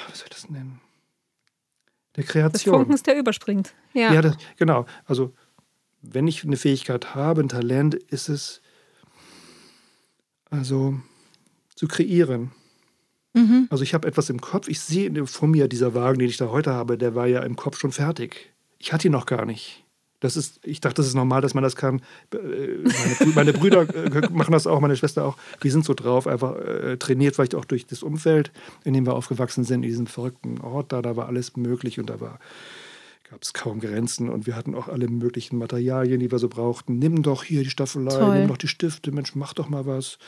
was 0.09 0.18
soll 0.18 0.27
ich 0.29 0.35
das 0.35 0.50
nennen? 0.50 0.81
Der 2.16 2.24
Kreation. 2.24 2.53
Des 2.53 2.62
Funkens, 2.62 3.03
der 3.03 3.18
überspringt. 3.18 3.74
Ja, 3.92 4.12
ja 4.12 4.22
das, 4.22 4.37
genau. 4.57 4.87
Also, 5.05 5.35
wenn 6.03 6.29
ich 6.29 6.44
eine 6.44 6.57
Fähigkeit 6.57 7.14
habe, 7.14 7.40
ein 7.40 7.48
Talent, 7.48 7.94
ist 7.94 8.29
es, 8.29 8.61
also, 10.50 11.00
zu 11.74 11.88
kreieren. 11.88 12.53
Mhm. 13.33 13.66
Also, 13.70 13.83
ich 13.83 13.94
habe 13.94 14.07
etwas 14.07 14.31
im 14.31 14.40
Kopf. 14.40 14.68
Ich 14.68 14.81
sehe 14.81 15.27
vor 15.27 15.48
mir, 15.48 15.66
dieser 15.66 15.94
Wagen, 15.94 16.20
den 16.20 16.29
ich 16.29 16.37
da 16.37 16.50
heute 16.50 16.72
habe, 16.72 16.96
der 16.96 17.16
war 17.16 17.27
ja 17.27 17.42
im 17.42 17.57
Kopf 17.57 17.79
schon 17.79 17.90
fertig. 17.90 18.53
Ich 18.79 18.92
hatte 18.92 19.09
ihn 19.09 19.12
noch 19.12 19.27
gar 19.27 19.44
nicht. 19.44 19.84
Das 20.24 20.38
ist, 20.38 20.58
ich 20.62 20.80
dachte, 20.80 20.94
das 20.94 21.06
ist 21.06 21.14
normal, 21.14 21.42
dass 21.42 21.52
man 21.52 21.62
das 21.62 21.76
kann. 21.76 22.00
Äh, 22.32 23.28
meine, 23.34 23.52
Brüder 23.52 23.82
äh, 23.94 24.26
machen 24.32 24.52
das 24.52 24.66
auch, 24.66 24.80
meine 24.80 24.96
Schwester 24.96 25.26
auch. 25.26 25.37
Wir 25.60 25.70
sind 25.70 25.84
so 25.84 25.92
drauf, 25.92 26.26
einfach 26.26 26.56
äh, 26.56 26.96
trainiert, 26.96 27.34
vielleicht 27.34 27.54
auch 27.54 27.66
durch 27.66 27.84
das 27.84 28.02
Umfeld, 28.02 28.50
in 28.84 28.94
dem 28.94 29.04
wir 29.04 29.12
aufgewachsen 29.12 29.64
sind, 29.64 29.82
in 29.82 29.90
diesem 29.90 30.06
verrückten 30.06 30.62
Ort 30.62 30.92
da. 30.92 31.02
Da 31.02 31.14
war 31.16 31.26
alles 31.26 31.58
möglich 31.58 32.00
und 32.00 32.08
da 32.08 32.22
war 32.22 32.38
gab 33.35 33.42
es 33.42 33.53
kaum 33.53 33.81
Grenzen 33.81 34.31
und 34.31 34.47
wir 34.47 34.55
hatten 34.55 34.77
auch 34.77 34.87
alle 34.87 35.09
möglichen 35.09 35.59
Materialien, 35.59 36.20
die 36.20 36.31
wir 36.31 36.38
so 36.38 36.49
brauchten. 36.49 37.01
Nimm 37.01 37.25
doch 37.25 37.42
hier 37.42 37.64
die 37.64 37.70
Staffelei, 37.70 38.16
Toll. 38.16 38.38
nimm 38.38 38.47
doch 38.47 38.57
die 38.57 38.68
Stifte, 38.68 39.11
Mensch, 39.11 39.35
mach 39.35 39.55
doch 39.55 39.68
mal 39.68 39.87
was. 39.87 40.18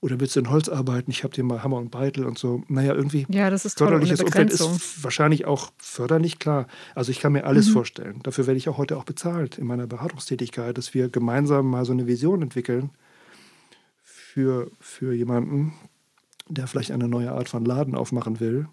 Oder 0.00 0.20
willst 0.20 0.36
du 0.36 0.40
in 0.40 0.48
Holz 0.48 0.68
arbeiten? 0.68 1.10
Ich 1.10 1.24
habe 1.24 1.34
dir 1.34 1.42
mal 1.42 1.64
Hammer 1.64 1.78
und 1.78 1.90
Beitel 1.90 2.24
und 2.24 2.38
so. 2.38 2.62
Naja, 2.68 2.94
irgendwie 2.94 3.26
ja, 3.28 3.50
das 3.50 3.64
ist 3.64 3.78
förderliches 3.78 4.20
Umfeld 4.20 4.52
ist 4.52 5.02
wahrscheinlich 5.02 5.44
auch 5.44 5.72
förderlich, 5.76 6.38
klar. 6.38 6.68
Also 6.94 7.10
ich 7.10 7.18
kann 7.18 7.32
mir 7.32 7.46
alles 7.46 7.66
mhm. 7.66 7.72
vorstellen. 7.72 8.20
Dafür 8.22 8.46
werde 8.46 8.58
ich 8.58 8.68
auch 8.68 8.78
heute 8.78 8.96
auch 8.96 9.04
bezahlt 9.04 9.58
in 9.58 9.66
meiner 9.66 9.88
Beratungstätigkeit, 9.88 10.78
dass 10.78 10.94
wir 10.94 11.08
gemeinsam 11.08 11.68
mal 11.68 11.84
so 11.84 11.92
eine 11.92 12.06
Vision 12.06 12.42
entwickeln 12.42 12.90
für, 14.04 14.70
für 14.78 15.12
jemanden, 15.14 15.72
der 16.48 16.68
vielleicht 16.68 16.92
eine 16.92 17.08
neue 17.08 17.32
Art 17.32 17.48
von 17.48 17.64
Laden 17.64 17.96
aufmachen 17.96 18.38
will 18.38 18.68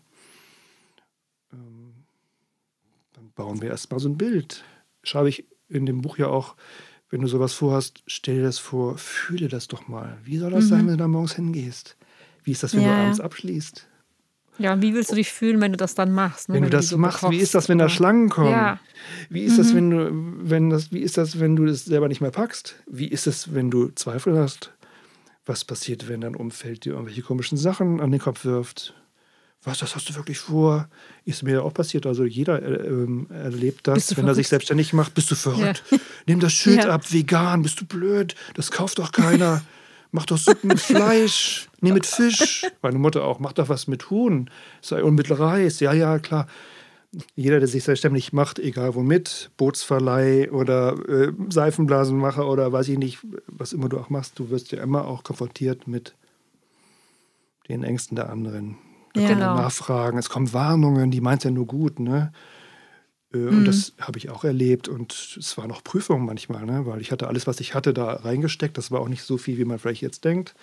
bauen 3.39 3.61
wir 3.61 3.69
erstmal 3.69 4.01
so 4.01 4.09
ein 4.09 4.17
Bild. 4.17 4.65
Schreibe 5.01 5.29
ich 5.29 5.45
in 5.69 5.85
dem 5.85 6.01
Buch 6.01 6.17
ja 6.17 6.27
auch, 6.27 6.57
wenn 7.09 7.21
du 7.21 7.27
sowas 7.27 7.53
vorhast, 7.53 8.03
stell 8.05 8.35
dir 8.35 8.43
das 8.43 8.59
vor, 8.59 8.97
fühle 8.97 9.47
das 9.47 9.69
doch 9.69 9.87
mal. 9.87 10.17
Wie 10.25 10.37
soll 10.37 10.51
das 10.51 10.65
mhm. 10.65 10.69
sein, 10.69 10.79
wenn 10.79 10.93
du 10.93 10.97
da 10.97 11.07
morgens 11.07 11.35
hingehst? 11.35 11.95
Wie 12.43 12.51
ist 12.51 12.63
das, 12.63 12.75
wenn 12.75 12.81
ja. 12.81 12.89
du 12.89 13.01
abends 13.01 13.21
abschließt? 13.21 13.87
Ja, 14.57 14.73
und 14.73 14.81
wie 14.81 14.93
willst 14.93 15.09
du 15.11 15.15
dich 15.15 15.31
fühlen, 15.31 15.61
wenn 15.61 15.71
du 15.71 15.77
das 15.77 15.95
dann 15.95 16.11
machst? 16.11 16.49
Ne? 16.49 16.55
Wenn, 16.55 16.63
wenn, 16.63 16.69
du 16.69 16.75
das 16.75 16.91
machst, 16.97 17.21
bekochst, 17.21 17.39
wie 17.39 17.41
ist 17.41 17.55
das, 17.55 17.69
wenn 17.69 17.77
da 17.77 17.87
Schlangen 17.87 18.27
kommen? 18.27 18.51
Ja. 18.51 18.77
Wie 19.29 19.43
ist 19.43 19.53
mhm. 19.53 19.57
das, 19.57 19.73
wenn 19.73 19.89
du, 19.89 20.49
wenn 20.49 20.69
das, 20.69 20.91
wie 20.91 20.99
ist 20.99 21.17
das, 21.17 21.39
wenn 21.39 21.55
du 21.55 21.65
das 21.65 21.85
selber 21.85 22.09
nicht 22.09 22.19
mehr 22.19 22.31
packst? 22.31 22.75
Wie 22.87 23.07
ist 23.07 23.25
es, 23.25 23.53
wenn 23.53 23.71
du 23.71 23.87
Zweifel 23.95 24.37
hast? 24.37 24.73
Was 25.45 25.63
passiert, 25.63 26.09
wenn 26.09 26.19
dein 26.19 26.35
Umfeld 26.35 26.83
dir 26.83 26.91
irgendwelche 26.91 27.21
komischen 27.21 27.57
Sachen 27.57 28.01
an 28.01 28.11
den 28.11 28.19
Kopf 28.19 28.43
wirft? 28.43 28.95
Was, 29.63 29.79
das 29.79 29.95
hast 29.95 30.09
du 30.09 30.15
wirklich 30.15 30.39
vor? 30.39 30.87
Ist 31.25 31.43
mir 31.43 31.55
ja 31.55 31.61
auch 31.61 31.73
passiert. 31.73 32.05
Also 32.05 32.23
jeder 32.23 32.61
äh, 32.61 32.87
ähm, 32.87 33.27
erlebt 33.29 33.87
das, 33.87 34.09
wenn 34.11 34.15
verrückt? 34.15 34.29
er 34.29 34.35
sich 34.35 34.47
selbstständig 34.47 34.93
macht. 34.93 35.13
Bist 35.13 35.29
du 35.31 35.35
verrückt? 35.35 35.83
Ja. 35.91 35.97
Nimm 36.27 36.39
das 36.39 36.53
Schild 36.53 36.85
ja. 36.85 36.91
ab, 36.91 37.11
vegan, 37.11 37.61
bist 37.61 37.81
du 37.81 37.85
blöd? 37.85 38.35
Das 38.53 38.71
kauft 38.71 38.99
doch 38.99 39.11
keiner. 39.11 39.61
mach 40.11 40.25
doch 40.25 40.37
Suppen 40.37 40.69
mit 40.69 40.79
Fleisch, 40.79 41.69
nee, 41.81 41.91
mit 41.91 42.05
Fisch. 42.05 42.65
Meine 42.81 42.97
Mutter 42.99 43.23
auch, 43.23 43.39
mach 43.39 43.53
doch 43.53 43.69
was 43.69 43.87
mit 43.87 44.09
Huhn 44.09 44.49
und 44.91 45.15
mit 45.15 45.37
Reis. 45.37 45.79
Ja, 45.81 45.93
ja, 45.93 46.19
klar. 46.19 46.47
Jeder, 47.35 47.59
der 47.59 47.67
sich 47.67 47.83
selbstständig 47.83 48.33
macht, 48.33 48.59
egal 48.59 48.93
womit, 48.93 49.49
Bootsverleih 49.57 50.51
oder 50.51 50.93
äh, 51.09 51.31
Seifenblasenmacher 51.49 52.47
oder 52.47 52.71
weiß 52.71 52.87
ich 52.89 52.99
nicht, 52.99 53.19
was 53.47 53.73
immer 53.73 53.89
du 53.89 53.97
auch 53.97 54.11
machst, 54.11 54.37
du 54.37 54.51
wirst 54.51 54.71
ja 54.71 54.81
immer 54.81 55.05
auch 55.05 55.23
konfrontiert 55.23 55.87
mit 55.87 56.13
den 57.67 57.83
Ängsten 57.83 58.15
der 58.15 58.29
anderen. 58.29 58.77
Da 59.13 59.21
ja. 59.21 59.27
kommen 59.27 59.39
genau. 59.39 59.55
Nachfragen, 59.55 60.17
es 60.17 60.29
kommen 60.29 60.53
Warnungen, 60.53 61.11
die 61.11 61.21
meint 61.21 61.43
ja 61.43 61.51
nur 61.51 61.65
gut, 61.65 61.99
ne? 61.99 62.31
Äh, 63.33 63.37
und 63.37 63.61
mhm. 63.61 63.65
das 63.65 63.93
habe 63.99 64.17
ich 64.17 64.29
auch 64.29 64.43
erlebt. 64.43 64.87
Und 64.87 65.37
es 65.39 65.57
war 65.57 65.67
noch 65.67 65.83
Prüfung 65.83 66.25
manchmal, 66.25 66.65
ne? 66.65 66.85
weil 66.85 67.01
ich 67.01 67.11
hatte 67.11 67.27
alles, 67.27 67.47
was 67.47 67.59
ich 67.59 67.75
hatte, 67.75 67.93
da 67.93 68.13
reingesteckt. 68.13 68.77
Das 68.77 68.91
war 68.91 69.01
auch 69.01 69.09
nicht 69.09 69.23
so 69.23 69.37
viel, 69.37 69.57
wie 69.57 69.65
man 69.65 69.79
vielleicht 69.79 70.01
jetzt 70.01 70.25
denkt. 70.25 70.55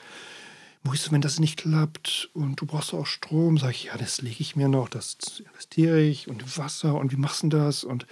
Maurice, 0.82 1.10
wenn 1.10 1.20
das 1.20 1.40
nicht 1.40 1.58
klappt 1.58 2.30
und 2.32 2.60
du 2.60 2.66
brauchst 2.66 2.94
auch 2.94 3.06
Strom, 3.06 3.58
sage 3.58 3.72
ich, 3.72 3.84
ja, 3.84 3.96
das 3.96 4.22
lege 4.22 4.36
ich 4.38 4.54
mir 4.54 4.68
noch, 4.68 4.88
das 4.88 5.16
investiere 5.40 6.00
ich 6.00 6.28
und 6.28 6.58
Wasser 6.58 6.94
und 6.94 7.12
wie 7.12 7.16
machst 7.16 7.42
du 7.42 7.48
das? 7.48 7.82
Und 7.82 8.06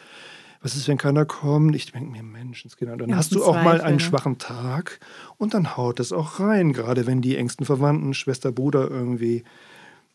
was 0.61 0.75
ist, 0.75 0.89
wenn 0.89 0.99
keiner 0.99 1.25
kommt? 1.25 1.77
Ich 1.77 1.93
denke 1.93 2.11
mir, 2.11 2.25
Menschenskinder. 2.25 2.97
Dann 2.97 3.11
ja, 3.11 3.17
hast 3.17 3.33
du 3.33 3.45
auch 3.45 3.53
Zweifel, 3.53 3.65
mal 3.65 3.81
einen 3.81 3.99
ne? 3.99 4.03
schwachen 4.03 4.39
Tag 4.39 4.99
und 5.37 5.55
dann 5.55 5.77
haut 5.77 6.01
es 6.01 6.13
auch 6.13 6.41
rein, 6.41 6.73
gerade 6.73 7.07
wenn 7.07 7.23
die 7.23 7.37
engsten 7.37 7.65
Verwandten, 7.65 8.13
Schwester, 8.13 8.51
Bruder 8.51 8.91
irgendwie 8.91 9.45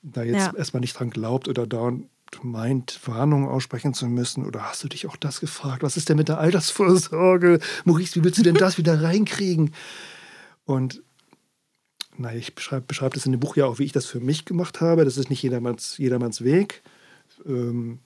da 0.02 0.24
jetzt 0.24 0.36
ja. 0.36 0.54
erstmal 0.56 0.82
nicht 0.82 0.98
dran 0.98 1.10
glaubt 1.10 1.48
oder 1.48 1.68
da 1.68 1.92
meint, 2.44 3.00
Warnungen 3.08 3.48
aussprechen 3.48 3.94
zu 3.94 4.08
müssen? 4.08 4.46
Oder 4.46 4.64
hast 4.64 4.84
du 4.84 4.88
dich 4.88 5.08
auch 5.08 5.16
das 5.16 5.40
gefragt? 5.40 5.84
Was 5.84 5.98
ist 5.98 6.10
denn 6.10 6.18
mit 6.18 6.30
der 6.30 6.40
Altersvorsorge? 6.40 7.60
Maurice, 7.86 8.16
wie 8.16 8.24
willst 8.24 8.38
du 8.38 8.44
denn 8.44 8.56
das 8.56 8.78
wieder 8.78 9.02
reinkriegen? 9.02 9.74
Und 10.66 11.02
naja, 12.18 12.38
ich 12.38 12.54
beschreibe 12.54 12.86
beschreib 12.86 13.14
das 13.14 13.26
in 13.26 13.32
dem 13.32 13.40
Buch 13.40 13.56
ja 13.56 13.66
auch, 13.66 13.80
wie 13.80 13.86
ich 13.86 13.92
das 13.92 14.06
für 14.06 14.20
mich 14.20 14.46
gemacht 14.46 14.82
habe. 14.82 15.06
Das 15.06 15.18
ist 15.18 15.30
nicht 15.30 15.42
jedermanns, 15.42 15.98
jedermanns 15.98 16.44
Weg. 16.44 16.84
Ähm, 17.46 18.00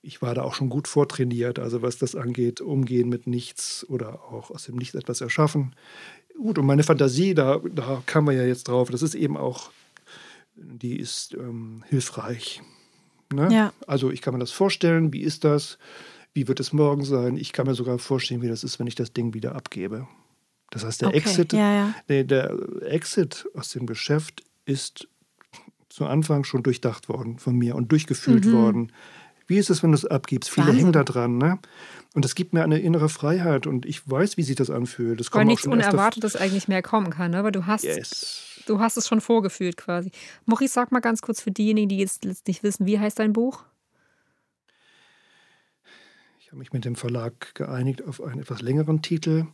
ich 0.00 0.22
war 0.22 0.34
da 0.34 0.42
auch 0.42 0.54
schon 0.54 0.70
gut 0.70 0.88
vortrainiert, 0.88 1.58
also 1.58 1.82
was 1.82 1.98
das 1.98 2.14
angeht, 2.14 2.60
umgehen 2.60 3.08
mit 3.08 3.26
nichts 3.26 3.84
oder 3.88 4.22
auch 4.24 4.50
aus 4.50 4.64
dem 4.64 4.76
Nichts 4.76 4.94
etwas 4.94 5.20
erschaffen. 5.20 5.74
Gut, 6.36 6.58
und 6.58 6.66
meine 6.66 6.84
Fantasie, 6.84 7.34
da, 7.34 7.60
da 7.72 8.02
kam 8.06 8.24
man 8.24 8.36
ja 8.36 8.44
jetzt 8.44 8.68
drauf, 8.68 8.90
das 8.90 9.02
ist 9.02 9.14
eben 9.14 9.36
auch, 9.36 9.70
die 10.60 10.98
ist 10.98 11.34
ähm, 11.34 11.82
hilfreich. 11.88 12.62
Ne? 13.32 13.48
Ja. 13.52 13.72
Also 13.86 14.10
ich 14.10 14.22
kann 14.22 14.34
mir 14.34 14.40
das 14.40 14.50
vorstellen, 14.50 15.12
wie 15.12 15.20
ist 15.22 15.44
das, 15.44 15.78
wie 16.34 16.48
wird 16.48 16.60
es 16.60 16.72
morgen 16.72 17.04
sein. 17.04 17.36
Ich 17.36 17.52
kann 17.52 17.66
mir 17.66 17.74
sogar 17.74 17.98
vorstellen, 17.98 18.42
wie 18.42 18.48
das 18.48 18.64
ist, 18.64 18.78
wenn 18.78 18.86
ich 18.86 18.94
das 18.94 19.12
Ding 19.12 19.34
wieder 19.34 19.54
abgebe. 19.54 20.06
Das 20.70 20.84
heißt, 20.84 21.00
der 21.02 21.08
Okay, 21.08 21.18
Exit, 21.18 21.52
ja, 21.52 21.72
ja. 21.74 21.94
Nee, 22.08 22.24
der 22.24 22.54
Exit 22.82 23.46
aus 23.54 23.70
dem 23.70 23.86
Geschäft 23.86 24.44
ist 24.66 25.08
zu 25.88 26.04
Anfang 26.06 26.44
schon 26.44 26.62
durchdacht 26.62 27.08
worden 27.08 27.38
von 27.38 27.56
mir 27.56 27.74
und 27.74 27.90
durchgefühlt 27.90 28.50
worden. 28.52 28.92
Wie 29.46 29.56
ist 29.56 29.70
es, 29.70 29.82
wenn 29.82 29.92
du 29.92 29.96
es 29.96 30.04
abgibst? 30.04 30.50
Viele 30.50 30.64
Mhm. 30.66 30.68
Wahnsinn. 30.68 30.80
hängen 30.80 30.92
da 30.92 31.04
dran, 31.04 31.38
ne? 31.38 31.58
Und 32.14 32.24
das 32.24 32.34
gibt 32.34 32.52
mir 32.52 32.62
eine 32.62 32.78
innere 32.80 33.08
Freiheit 33.08 33.66
und 33.66 33.86
ich 33.86 34.08
weiß, 34.08 34.36
wie 34.36 34.42
sich 34.42 34.56
das 34.56 34.68
anfühlt. 34.70 35.20
Das 35.20 35.32
Weil 35.32 35.46
nichts 35.46 35.66
Unerwartetes 35.66 36.36
eigentlich 36.36 36.68
mehr 36.68 36.82
kommen 36.82 37.10
kann, 37.10 37.30
ne? 37.30 37.44
weil 37.44 37.52
du 37.52 37.66
hast, 37.66 37.84
Yes. 37.84 38.44
Du 38.68 38.80
hast 38.80 38.96
es 38.96 39.06
schon 39.08 39.20
vorgefühlt 39.20 39.76
quasi. 39.76 40.10
Maurice, 40.46 40.72
sag 40.74 40.92
mal 40.92 41.00
ganz 41.00 41.20
kurz 41.22 41.40
für 41.40 41.50
diejenigen, 41.50 41.88
die 41.88 41.98
jetzt 41.98 42.24
jetzt 42.24 42.46
nicht 42.48 42.62
wissen, 42.62 42.86
wie 42.86 42.98
heißt 42.98 43.18
dein 43.18 43.32
Buch? 43.32 43.64
Ich 46.40 46.48
habe 46.48 46.58
mich 46.58 46.72
mit 46.72 46.84
dem 46.84 46.96
Verlag 46.96 47.54
geeinigt 47.54 48.06
auf 48.06 48.22
einen 48.22 48.40
etwas 48.40 48.62
längeren 48.62 49.02
Titel. 49.02 49.46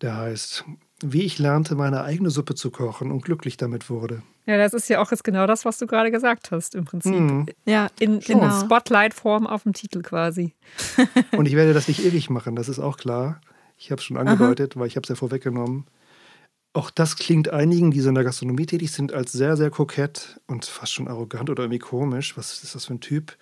Der 0.00 0.16
heißt 0.16 0.64
Wie 1.02 1.22
ich 1.22 1.38
lernte, 1.38 1.74
meine 1.74 2.02
eigene 2.02 2.30
Suppe 2.30 2.54
zu 2.54 2.70
kochen 2.70 3.10
und 3.10 3.24
glücklich 3.24 3.56
damit 3.56 3.90
wurde. 3.90 4.22
Ja, 4.46 4.58
das 4.58 4.74
ist 4.74 4.88
ja 4.88 5.00
auch 5.00 5.10
jetzt 5.10 5.24
genau 5.24 5.46
das, 5.46 5.64
was 5.64 5.78
du 5.78 5.86
gerade 5.86 6.10
gesagt 6.10 6.50
hast, 6.50 6.74
im 6.74 6.84
Prinzip. 6.84 7.12
Mhm. 7.14 7.46
Ja, 7.64 7.88
In, 7.98 8.14
in 8.14 8.20
Genau. 8.20 8.60
Spotlight-Form 8.60 9.46
auf 9.46 9.62
dem 9.62 9.72
Titel 9.72 10.02
quasi. 10.02 10.54
Und 11.32 11.46
ich 11.46 11.54
werde 11.56 11.72
das 11.72 11.88
nicht 11.88 12.04
ewig 12.04 12.28
machen, 12.30 12.54
das 12.56 12.68
ist 12.68 12.78
auch 12.78 12.96
klar. 12.98 13.40
Ich 13.78 13.90
habe 13.90 14.00
es 14.00 14.04
schon 14.04 14.16
angedeutet, 14.18 14.76
weil 14.76 14.86
ich 14.86 14.96
habe 14.96 15.04
es 15.04 15.08
ja 15.08 15.14
vorweggenommen. 15.14 15.86
Auch 16.74 16.90
das 16.90 17.16
klingt 17.16 17.50
einigen, 17.50 17.92
die 17.92 18.00
so 18.00 18.08
in 18.08 18.16
der 18.16 18.24
Gastronomie 18.24 18.66
tätig 18.66 18.90
sind, 18.90 19.12
als 19.12 19.30
sehr, 19.30 19.56
sehr 19.56 19.70
kokett 19.70 20.40
und 20.48 20.64
fast 20.64 20.92
schon 20.92 21.06
arrogant 21.06 21.48
oder 21.48 21.62
irgendwie 21.62 21.78
komisch. 21.78 22.36
Was 22.36 22.64
ist 22.64 22.74
das 22.74 22.86
für 22.86 22.94
ein 22.94 23.00
Typ? 23.00 23.36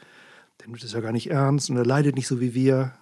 Der 0.60 0.68
nimmt 0.68 0.84
es 0.84 0.92
ja 0.92 1.00
gar 1.00 1.12
nicht 1.12 1.30
ernst 1.30 1.70
und 1.70 1.78
er 1.78 1.86
leidet 1.86 2.14
nicht 2.14 2.28
so 2.28 2.40
wie 2.40 2.52
wir. 2.52 2.92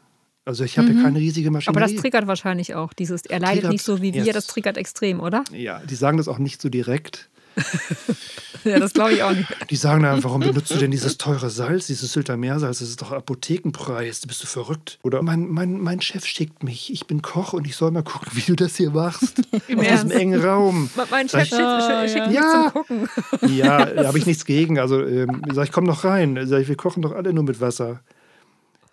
Also 0.45 0.63
ich 0.63 0.79
habe 0.79 0.93
ja 0.93 1.03
keine 1.03 1.19
riesige 1.19 1.51
Maschinerie. 1.51 1.83
Aber 1.85 1.93
das 1.93 2.01
triggert 2.01 2.29
wahrscheinlich 2.29 2.77
auch 2.77 2.93
dieses, 2.93 3.27
er 3.27 3.41
leidet 3.41 3.57
Triggert, 3.57 3.73
nicht 3.73 3.85
so 3.85 4.01
wie 4.01 4.15
wir, 4.15 4.25
yes. 4.25 4.35
das 4.35 4.47
triggert 4.47 4.77
extrem, 4.77 5.21
oder? 5.21 5.43
ja, 5.53 5.81
die 5.81 5.97
sagen 5.97 6.17
das 6.17 6.29
auch 6.29 6.39
nicht 6.39 6.63
so 6.63 6.69
direkt. 6.69 7.29
Ja, 8.63 8.79
das 8.79 8.93
glaube 8.93 9.15
ich 9.15 9.23
auch 9.23 9.31
nicht. 9.33 9.49
Die 9.71 9.77
sagen 9.77 10.03
dann, 10.03 10.23
warum 10.23 10.43
benutzt 10.43 10.71
du 10.71 10.75
denn 10.77 10.91
dieses 10.91 11.17
teure 11.17 11.49
Salz, 11.49 11.87
dieses 11.87 12.13
Sylter 12.13 12.37
Meersalz? 12.37 12.81
Das 12.81 12.91
ist 12.91 13.01
doch 13.01 13.11
Apothekenpreis. 13.11 14.21
Bist 14.27 14.43
du 14.43 14.47
verrückt? 14.47 14.99
Oder 15.03 15.23
mein, 15.23 15.49
mein, 15.49 15.81
mein 15.81 16.03
Chef 16.03 16.27
schickt 16.27 16.63
mich. 16.63 16.93
Ich 16.93 17.07
bin 17.07 17.23
Koch 17.23 17.55
und 17.55 17.67
ich 17.67 17.75
soll 17.75 17.91
mal 17.91 18.03
gucken, 18.03 18.29
wie 18.35 18.43
du 18.43 18.55
das 18.57 18.77
hier 18.77 18.91
machst. 18.91 19.41
Im 19.69 19.81
Aus 19.81 19.87
diesem 19.87 20.11
engen 20.11 20.43
Raum. 20.45 20.91
Mein 21.11 21.27
Chef 21.31 21.45
ich- 21.45 21.49
schickt, 21.49 22.11
schickt 22.13 22.27
mich 22.27 22.37
Ja. 22.37 22.71
zum 22.71 22.73
Gucken. 22.73 23.09
Ja, 23.49 23.87
da 23.87 24.07
habe 24.09 24.19
ich 24.19 24.27
nichts 24.27 24.45
gegen. 24.45 24.79
Also 24.79 25.07
ähm, 25.07 25.41
sag 25.55 25.65
ich, 25.65 25.73
komm 25.73 25.87
doch 25.87 26.05
rein. 26.05 26.39
Sag 26.47 26.61
ich, 26.61 26.69
wir 26.69 26.77
kochen 26.77 27.01
doch 27.01 27.13
alle 27.13 27.33
nur 27.33 27.45
mit 27.45 27.63
Wasser. 27.63 28.01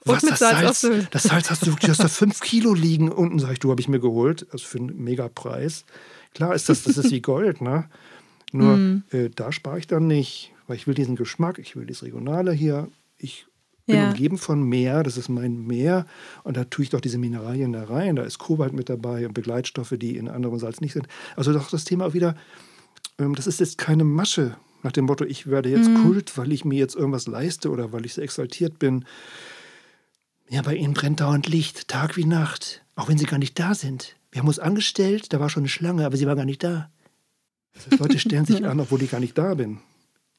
Mit 0.05 0.23
das 0.23 0.39
Salz 0.39 0.79
Salz, 0.79 1.07
das 1.11 1.23
Salz 1.23 1.49
hast 1.49 1.63
du 1.63 1.71
wirklich, 1.71 1.89
hast 1.91 2.01
da 2.01 2.07
fünf 2.07 2.39
Kilo 2.39 2.73
liegen. 2.73 3.11
Unten 3.11 3.37
sag 3.39 3.51
ich, 3.51 3.59
du 3.59 3.69
habe 3.69 3.81
ich 3.81 3.89
mir 3.89 3.99
geholt. 3.99 4.47
Also 4.53 4.65
für 4.65 4.77
einen 4.77 5.03
Megapreis. 5.03 5.83
Klar 6.33 6.55
ist 6.55 6.69
das, 6.69 6.83
das 6.83 6.97
ist 6.97 7.11
wie 7.11 7.19
Gold, 7.19 7.59
ne? 7.59 7.89
Nur 8.53 8.77
Mhm. 8.77 9.03
äh, 9.11 9.29
da 9.29 9.51
spare 9.51 9.79
ich 9.79 9.87
dann 9.87 10.07
nicht, 10.07 10.53
weil 10.67 10.77
ich 10.77 10.87
will 10.87 10.93
diesen 10.93 11.15
Geschmack, 11.15 11.59
ich 11.59 11.75
will 11.75 11.85
das 11.85 12.03
Regionale 12.03 12.51
hier. 12.51 12.87
Ich 13.17 13.45
bin 13.85 13.97
Ja. 13.97 14.07
umgeben 14.09 14.37
von 14.37 14.63
Meer, 14.63 15.03
das 15.03 15.17
ist 15.17 15.29
mein 15.29 15.65
Meer. 15.65 16.05
Und 16.43 16.57
da 16.57 16.63
tue 16.65 16.83
ich 16.83 16.89
doch 16.89 17.01
diese 17.01 17.17
Mineralien 17.17 17.71
da 17.73 17.83
rein. 17.85 18.15
Da 18.17 18.23
ist 18.23 18.37
Kobalt 18.37 18.73
mit 18.73 18.89
dabei 18.89 19.25
und 19.27 19.33
Begleitstoffe, 19.33 19.93
die 19.97 20.17
in 20.17 20.27
anderem 20.29 20.59
Salz 20.59 20.81
nicht 20.81 20.93
sind. 20.93 21.07
Also 21.35 21.53
doch 21.53 21.69
das 21.69 21.83
Thema 21.85 22.13
wieder, 22.13 22.35
ähm, 23.17 23.33
das 23.35 23.47
ist 23.47 23.59
jetzt 23.59 23.77
keine 23.77 24.03
Masche 24.03 24.57
nach 24.83 24.91
dem 24.91 25.05
Motto, 25.05 25.25
ich 25.25 25.47
werde 25.47 25.69
jetzt 25.69 25.93
Kult, 25.95 26.37
weil 26.37 26.51
ich 26.51 26.63
mir 26.63 26.77
jetzt 26.77 26.95
irgendwas 26.95 27.25
leiste 27.27 27.71
oder 27.71 27.91
weil 27.91 28.05
ich 28.05 28.13
so 28.13 28.21
exaltiert 28.21 28.77
bin. 28.77 29.05
Ja, 30.49 30.61
bei 30.61 30.75
Ihnen 30.75 30.93
brennt 30.93 31.19
dauernd 31.19 31.47
Licht, 31.47 31.87
Tag 31.87 32.15
wie 32.15 32.25
Nacht, 32.25 32.83
auch 32.95 33.09
wenn 33.09 33.17
Sie 33.17 33.25
gar 33.25 33.39
nicht 33.39 33.59
da 33.59 33.73
sind. 33.73 34.15
Wir 34.31 34.39
haben 34.39 34.47
uns 34.47 34.59
angestellt, 34.59 35.33
da 35.33 35.39
war 35.39 35.49
schon 35.49 35.61
eine 35.61 35.69
Schlange, 35.69 36.05
aber 36.05 36.15
Sie 36.15 36.27
war 36.27 36.35
gar 36.35 36.45
nicht 36.45 36.63
da. 36.63 36.89
Das 37.77 37.91
heißt, 37.91 37.99
Leute 37.99 38.19
stellen 38.19 38.45
sich 38.45 38.65
an, 38.65 38.79
obwohl 38.79 39.01
ich 39.01 39.11
gar 39.11 39.19
nicht 39.19 39.37
da 39.37 39.53
bin. 39.53 39.79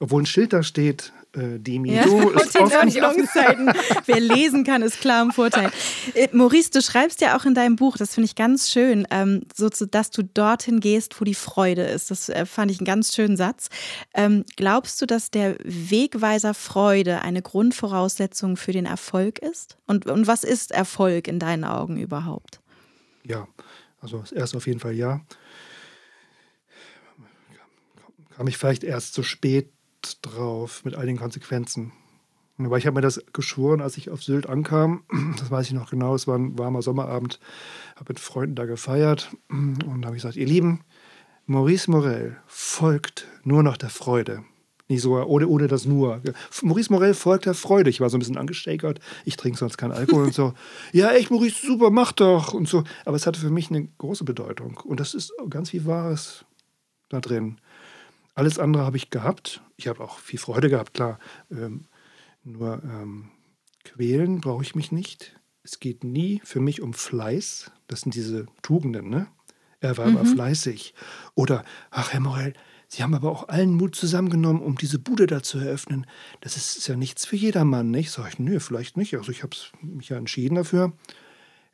Obwohl 0.00 0.22
ein 0.22 0.26
Schild 0.26 0.52
da 0.52 0.62
steht, 0.62 1.12
äh, 1.34 1.58
Demi, 1.58 1.92
Ja, 1.92 2.04
du 2.04 2.28
und 2.28 2.36
ist 2.40 2.56
offen. 2.56 2.88
Öffnungszeiten. 2.88 3.72
Wer 4.06 4.20
lesen 4.20 4.62
kann, 4.62 4.82
ist 4.82 5.00
klar 5.00 5.22
im 5.22 5.32
Vorteil. 5.32 5.70
Äh, 6.14 6.28
Maurice, 6.32 6.70
du 6.70 6.80
schreibst 6.80 7.20
ja 7.20 7.36
auch 7.36 7.44
in 7.44 7.54
deinem 7.54 7.74
Buch, 7.74 7.96
das 7.96 8.14
finde 8.14 8.26
ich 8.26 8.36
ganz 8.36 8.70
schön, 8.70 9.08
ähm, 9.10 9.42
so, 9.56 9.68
dass 9.68 10.10
du 10.10 10.22
dorthin 10.22 10.78
gehst, 10.78 11.20
wo 11.20 11.24
die 11.24 11.34
Freude 11.34 11.82
ist. 11.82 12.12
Das 12.12 12.28
äh, 12.28 12.46
fand 12.46 12.70
ich 12.70 12.78
einen 12.78 12.86
ganz 12.86 13.14
schönen 13.14 13.36
Satz. 13.36 13.70
Ähm, 14.14 14.44
glaubst 14.56 15.02
du, 15.02 15.06
dass 15.06 15.32
der 15.32 15.56
Wegweiser 15.64 16.54
Freude 16.54 17.22
eine 17.22 17.42
Grundvoraussetzung 17.42 18.56
für 18.56 18.72
den 18.72 18.86
Erfolg 18.86 19.40
ist? 19.40 19.78
Und, 19.86 20.06
und 20.06 20.28
was 20.28 20.44
ist 20.44 20.70
Erfolg 20.70 21.26
in 21.26 21.40
deinen 21.40 21.64
Augen 21.64 21.98
überhaupt? 21.98 22.60
Ja, 23.24 23.48
also 24.00 24.18
das 24.18 24.30
erste 24.30 24.56
auf 24.56 24.66
jeden 24.66 24.80
Fall 24.80 24.94
ja. 24.94 25.20
Kam 28.38 28.46
ich 28.46 28.56
vielleicht 28.56 28.84
erst 28.84 29.14
zu 29.14 29.24
spät 29.24 29.72
drauf 30.22 30.84
mit 30.84 30.94
all 30.94 31.06
den 31.06 31.16
Konsequenzen. 31.16 31.90
Aber 32.56 32.78
ich 32.78 32.86
habe 32.86 32.94
mir 32.94 33.00
das 33.00 33.20
geschworen, 33.32 33.80
als 33.80 33.96
ich 33.96 34.10
auf 34.10 34.22
Sylt 34.22 34.46
ankam. 34.46 35.02
Das 35.40 35.50
weiß 35.50 35.66
ich 35.66 35.72
noch 35.72 35.90
genau. 35.90 36.14
Es 36.14 36.28
war 36.28 36.38
ein 36.38 36.56
warmer 36.56 36.80
Sommerabend. 36.80 37.40
Habe 37.96 38.10
mit 38.10 38.20
Freunden 38.20 38.54
da 38.54 38.64
gefeiert. 38.64 39.32
Und 39.48 40.02
da 40.02 40.06
habe 40.06 40.16
ich 40.16 40.22
gesagt: 40.22 40.36
Ihr 40.36 40.46
Lieben, 40.46 40.84
Maurice 41.46 41.90
Morel 41.90 42.36
folgt 42.46 43.26
nur 43.42 43.64
noch 43.64 43.76
der 43.76 43.90
Freude. 43.90 44.44
Nicht 44.86 45.02
so, 45.02 45.20
ohne, 45.20 45.48
ohne 45.48 45.66
das 45.66 45.84
nur. 45.84 46.22
Maurice 46.62 46.92
Morel 46.92 47.14
folgt 47.14 47.46
der 47.46 47.54
Freude. 47.54 47.90
Ich 47.90 48.00
war 48.00 48.08
so 48.08 48.16
ein 48.16 48.20
bisschen 48.20 48.38
angestakert. 48.38 49.00
Ich 49.24 49.36
trinke 49.36 49.58
sonst 49.58 49.78
keinen 49.78 49.90
Alkohol 49.92 50.26
und 50.26 50.34
so. 50.34 50.54
Ja, 50.92 51.10
echt, 51.10 51.32
Maurice, 51.32 51.66
super, 51.66 51.90
mach 51.90 52.12
doch. 52.12 52.54
Und 52.54 52.68
so. 52.68 52.84
Aber 53.04 53.16
es 53.16 53.26
hatte 53.26 53.40
für 53.40 53.50
mich 53.50 53.68
eine 53.68 53.88
große 53.98 54.22
Bedeutung. 54.22 54.76
Und 54.84 55.00
das 55.00 55.14
ist 55.14 55.32
ganz 55.50 55.70
viel 55.70 55.86
Wahres 55.86 56.44
da 57.08 57.20
drin. 57.20 57.58
Alles 58.38 58.60
andere 58.60 58.84
habe 58.84 58.96
ich 58.96 59.10
gehabt. 59.10 59.62
Ich 59.76 59.88
habe 59.88 60.00
auch 60.00 60.20
viel 60.20 60.38
Freude 60.38 60.70
gehabt, 60.70 60.94
klar. 60.94 61.18
Ähm, 61.50 61.86
nur 62.44 62.80
ähm, 62.84 63.30
quälen 63.82 64.40
brauche 64.40 64.62
ich 64.62 64.76
mich 64.76 64.92
nicht. 64.92 65.36
Es 65.64 65.80
geht 65.80 66.04
nie 66.04 66.40
für 66.44 66.60
mich 66.60 66.80
um 66.80 66.94
Fleiß. 66.94 67.72
Das 67.88 68.02
sind 68.02 68.14
diese 68.14 68.46
Tugenden, 68.62 69.08
ne? 69.10 69.26
Er 69.80 69.96
war 69.96 70.06
aber 70.06 70.24
fleißig. 70.24 70.94
Oder, 71.34 71.64
ach, 71.90 72.12
Herr 72.12 72.20
Morell, 72.20 72.54
Sie 72.86 73.02
haben 73.02 73.12
aber 73.12 73.28
auch 73.28 73.48
allen 73.48 73.74
Mut 73.74 73.96
zusammengenommen, 73.96 74.62
um 74.62 74.76
diese 74.76 75.00
Bude 75.00 75.26
da 75.26 75.42
zu 75.42 75.58
eröffnen. 75.58 76.06
Das 76.40 76.56
ist, 76.56 76.76
ist 76.76 76.86
ja 76.86 76.94
nichts 76.94 77.26
für 77.26 77.34
jedermann, 77.34 77.90
nicht? 77.90 78.12
Sag 78.12 78.28
ich, 78.28 78.38
nö, 78.38 78.60
vielleicht 78.60 78.96
nicht. 78.96 79.16
Also 79.16 79.32
ich 79.32 79.42
habe 79.42 79.56
mich 79.82 80.10
ja 80.10 80.16
entschieden 80.16 80.54
dafür. 80.54 80.92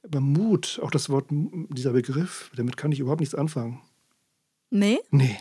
Aber 0.02 0.20
Mut, 0.20 0.80
auch 0.82 0.90
das 0.90 1.10
Wort, 1.10 1.26
dieser 1.30 1.92
Begriff, 1.92 2.50
damit 2.56 2.78
kann 2.78 2.90
ich 2.90 3.00
überhaupt 3.00 3.20
nichts 3.20 3.34
anfangen. 3.34 3.82
Nee? 4.70 5.00
Nee. 5.10 5.36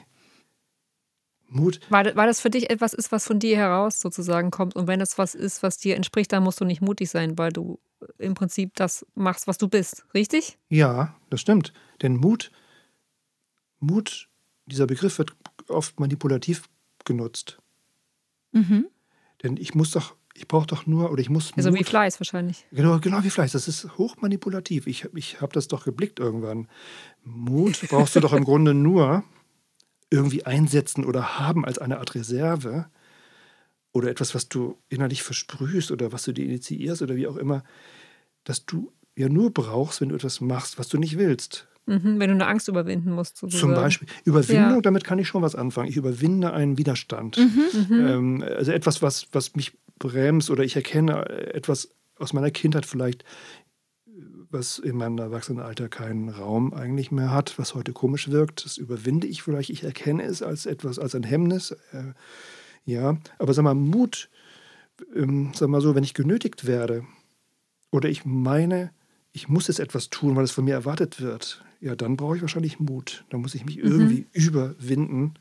Mut, 1.53 1.79
das- 1.89 2.15
war 2.15 2.25
das 2.25 2.39
für 2.41 2.49
dich 2.49 2.69
etwas 2.69 2.93
ist, 2.93 3.11
was 3.11 3.25
von 3.25 3.39
dir 3.39 3.57
heraus 3.57 3.99
sozusagen 3.99 4.51
kommt? 4.51 4.75
Und 4.75 4.87
wenn 4.87 5.01
es 5.01 5.17
was 5.17 5.35
ist, 5.35 5.63
was 5.63 5.77
dir 5.77 5.95
entspricht, 5.95 6.31
dann 6.31 6.43
musst 6.43 6.59
du 6.59 6.65
nicht 6.65 6.81
mutig 6.81 7.09
sein, 7.09 7.37
weil 7.37 7.51
du 7.51 7.79
im 8.17 8.33
Prinzip 8.33 8.75
das 8.75 9.05
machst, 9.15 9.47
was 9.47 9.57
du 9.57 9.67
bist. 9.67 10.05
Richtig? 10.13 10.57
Ja, 10.69 11.15
das 11.29 11.41
stimmt. 11.41 11.73
Denn 12.01 12.17
Mut, 12.17 12.51
Mut, 13.79 14.29
dieser 14.65 14.87
Begriff 14.87 15.17
wird 15.17 15.35
oft 15.67 15.99
manipulativ 15.99 16.69
genutzt. 17.05 17.59
Mhm. 18.51 18.87
Denn 19.43 19.57
ich 19.57 19.75
muss 19.75 19.91
doch, 19.91 20.15
ich 20.35 20.47
brauche 20.47 20.67
doch 20.67 20.85
nur, 20.85 21.11
oder 21.11 21.21
ich 21.21 21.29
muss 21.29 21.51
Also 21.55 21.69
Mut, 21.69 21.79
wie 21.79 21.83
Fleiß 21.83 22.19
wahrscheinlich. 22.19 22.65
Genau, 22.71 22.99
genau 22.99 23.23
wie 23.23 23.29
Fleiß. 23.29 23.51
Das 23.51 23.67
ist 23.67 23.97
hochmanipulativ. 23.97 24.87
Ich, 24.87 25.07
ich 25.15 25.41
habe 25.41 25.53
das 25.53 25.67
doch 25.67 25.83
geblickt 25.85 26.19
irgendwann. 26.19 26.67
Mut 27.23 27.79
brauchst 27.89 28.15
du 28.15 28.19
doch 28.19 28.33
im 28.33 28.43
Grunde 28.43 28.73
nur 28.73 29.23
irgendwie 30.13 30.45
einsetzen 30.45 31.06
oder 31.06 31.39
haben 31.39 31.65
als 31.65 31.80
eine 31.80 31.97
Art 31.97 32.13
Reserve 32.13 32.86
oder 33.91 34.10
etwas, 34.10 34.36
was 34.36 34.47
du 34.47 34.78
innerlich 34.89 35.23
versprühst 35.23 35.89
oder 35.91 36.12
was 36.12 36.23
du 36.23 36.34
dir 36.34 36.45
initiierst 36.45 37.02
oder 37.02 37.15
wie 37.15 37.26
auch 37.28 37.36
immer, 37.38 37.63
dass 38.43 38.65
du 38.67 38.91
ja 39.15 39.28
nur 39.28 39.52
brauchst, 39.52 40.02
wenn 40.02 40.10
du 40.10 40.15
etwas 40.15 40.39
machst, 40.39 40.78
was 40.78 40.88
du 40.88 40.99
nicht 40.99 41.17
willst. 41.17 41.67
Mhm, 41.88 42.19
wenn 42.19 42.30
du 42.30 42.36
eine 42.36 42.45
Angst 42.47 42.67
überwinden 42.67 43.12
musst. 43.12 43.38
Sozusagen. 43.38 43.73
Zum 43.73 43.84
Beispiel 43.84 44.08
Überwindung, 44.23 44.76
Ja. 44.76 44.82
damit 44.82 45.04
kann 45.04 45.17
ich 45.19 45.28
schon 45.28 45.41
was 45.41 45.56
anfangen. 45.56 45.89
Ich 45.89 45.97
überwinde 45.97 46.54
einen 46.54 46.78
Widerstand. 46.78 47.38
Mhm. 47.38 47.91
Ähm, 47.91 48.43
also 48.56 48.71
etwas, 48.71 49.02
was, 49.02 49.28
was 49.32 49.56
mich 49.56 49.73
bremst 49.97 50.49
oder 50.52 50.63
ich 50.63 50.76
erkenne 50.76 51.28
etwas 51.54 51.89
aus 52.19 52.34
meiner 52.34 52.52
Kindheit 52.52 52.86
vielleicht, 52.86 53.26
was 54.53 54.79
in 54.79 54.95
meinem 54.95 55.17
Erwachsenenalter 55.17 55.89
keinen 55.89 56.29
Raum 56.29 56.73
eigentlich 56.73 57.11
mehr 57.11 57.31
hat, 57.31 57.57
was 57.57 57.75
heute 57.75 57.91
komisch 57.91 58.29
wirkt. 58.29 58.63
Das 58.63 58.77
überwinde 58.77 59.27
ich 59.27 59.43
vielleicht. 59.43 59.69
Ich 59.69 59.83
erkenne 59.83 60.23
es 60.23 60.41
als 60.41 60.65
etwas, 60.65 60.99
als 60.99 61.15
ein 61.15 61.23
Hemmnis. 61.23 61.71
Äh, 61.91 62.13
ja, 62.85 63.17
aber 63.39 63.53
sag 63.53 63.63
mal, 63.63 63.73
Mut 63.73 64.29
ähm, 65.15 65.51
sag 65.53 65.69
mal 65.69 65.81
so, 65.81 65.95
wenn 65.95 66.03
ich 66.03 66.13
genötigt 66.13 66.65
werde 66.65 67.05
oder 67.91 68.09
ich 68.09 68.25
meine, 68.25 68.91
ich 69.31 69.47
muss 69.49 69.67
jetzt 69.67 69.79
etwas 69.79 70.09
tun, 70.09 70.35
weil 70.35 70.43
es 70.43 70.51
von 70.51 70.65
mir 70.65 70.73
erwartet 70.73 71.21
wird, 71.21 71.63
ja, 71.79 71.95
dann 71.95 72.17
brauche 72.17 72.35
ich 72.35 72.41
wahrscheinlich 72.41 72.79
Mut. 72.79 73.25
Dann 73.29 73.41
muss 73.41 73.55
ich 73.55 73.65
mich 73.65 73.77
irgendwie 73.77 74.27
mhm. 74.33 74.41
überwinden. 74.41 75.33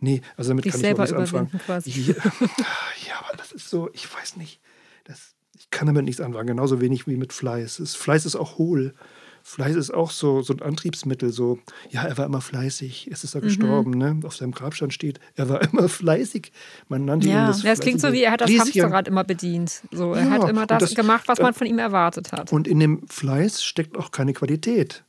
Nee, 0.00 0.22
also 0.36 0.50
damit 0.50 0.64
Dich 0.64 0.72
kann 0.72 0.80
selber 0.80 1.04
ich 1.04 1.12
auch 1.12 1.18
nichts 1.20 1.34
anfangen. 1.34 1.62
Quasi. 1.64 1.90
Ja, 1.90 2.14
ja, 3.08 3.18
aber 3.20 3.36
das 3.36 3.52
ist 3.52 3.68
so, 3.68 3.90
ich 3.92 4.12
weiß 4.12 4.36
nicht. 4.36 4.60
Das, 5.04 5.34
ich 5.60 5.68
kann 5.68 5.86
damit 5.86 6.06
nichts 6.06 6.22
anfangen, 6.22 6.46
genauso 6.46 6.80
wenig 6.80 7.06
wie 7.06 7.16
mit 7.16 7.34
Fleiß. 7.34 7.76
Das 7.76 7.94
Fleiß 7.94 8.24
ist 8.24 8.34
auch 8.34 8.56
hohl. 8.56 8.94
Fleiß 9.42 9.76
ist 9.76 9.92
auch 9.92 10.10
so, 10.10 10.40
so 10.40 10.54
ein 10.54 10.62
Antriebsmittel. 10.62 11.32
So, 11.32 11.58
ja, 11.90 12.04
er 12.04 12.16
war 12.16 12.24
immer 12.24 12.40
fleißig. 12.40 13.10
Es 13.12 13.24
ist 13.24 13.34
er 13.34 13.42
mhm. 13.42 13.44
gestorben. 13.44 13.90
Ne? 13.90 14.20
Auf 14.24 14.36
seinem 14.36 14.52
Grabstein 14.52 14.90
steht, 14.90 15.20
er 15.34 15.50
war 15.50 15.62
immer 15.72 15.90
fleißig. 15.90 16.50
Man 16.88 17.04
nannte 17.04 17.28
ja. 17.28 17.44
ihn 17.44 17.46
das. 17.48 17.62
Ja, 17.62 17.72
es 17.72 17.80
klingt 17.80 18.00
so, 18.00 18.10
wie 18.12 18.22
er 18.22 18.32
hat 18.32 18.40
das 18.40 18.48
Lieschen. 18.48 18.64
Hamsterrad 18.64 19.06
immer 19.06 19.24
bedient. 19.24 19.82
So, 19.90 20.14
er 20.14 20.24
Ja, 20.24 20.30
hat 20.30 20.48
immer 20.48 20.66
das, 20.66 20.80
das- 20.80 20.94
gemacht, 20.94 21.28
was 21.28 21.38
äh, 21.38 21.42
man 21.42 21.52
von 21.52 21.66
ihm 21.66 21.78
erwartet 21.78 22.32
hat. 22.32 22.52
Und 22.52 22.66
in 22.66 22.80
dem 22.80 23.06
Fleiß 23.06 23.62
steckt 23.62 23.98
auch 23.98 24.12
keine 24.12 24.32
Qualität. 24.32 25.04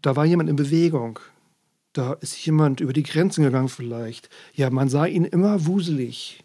Da 0.00 0.16
war 0.16 0.24
jemand 0.24 0.48
in 0.48 0.56
Bewegung. 0.56 1.18
Da 1.92 2.14
ist 2.14 2.42
jemand 2.46 2.80
über 2.80 2.94
die 2.94 3.02
Grenzen 3.02 3.44
gegangen 3.44 3.68
vielleicht. 3.68 4.30
Ja, 4.54 4.70
man 4.70 4.88
sah 4.88 5.04
ihn 5.04 5.24
immer 5.24 5.66
wuselig. 5.66 6.42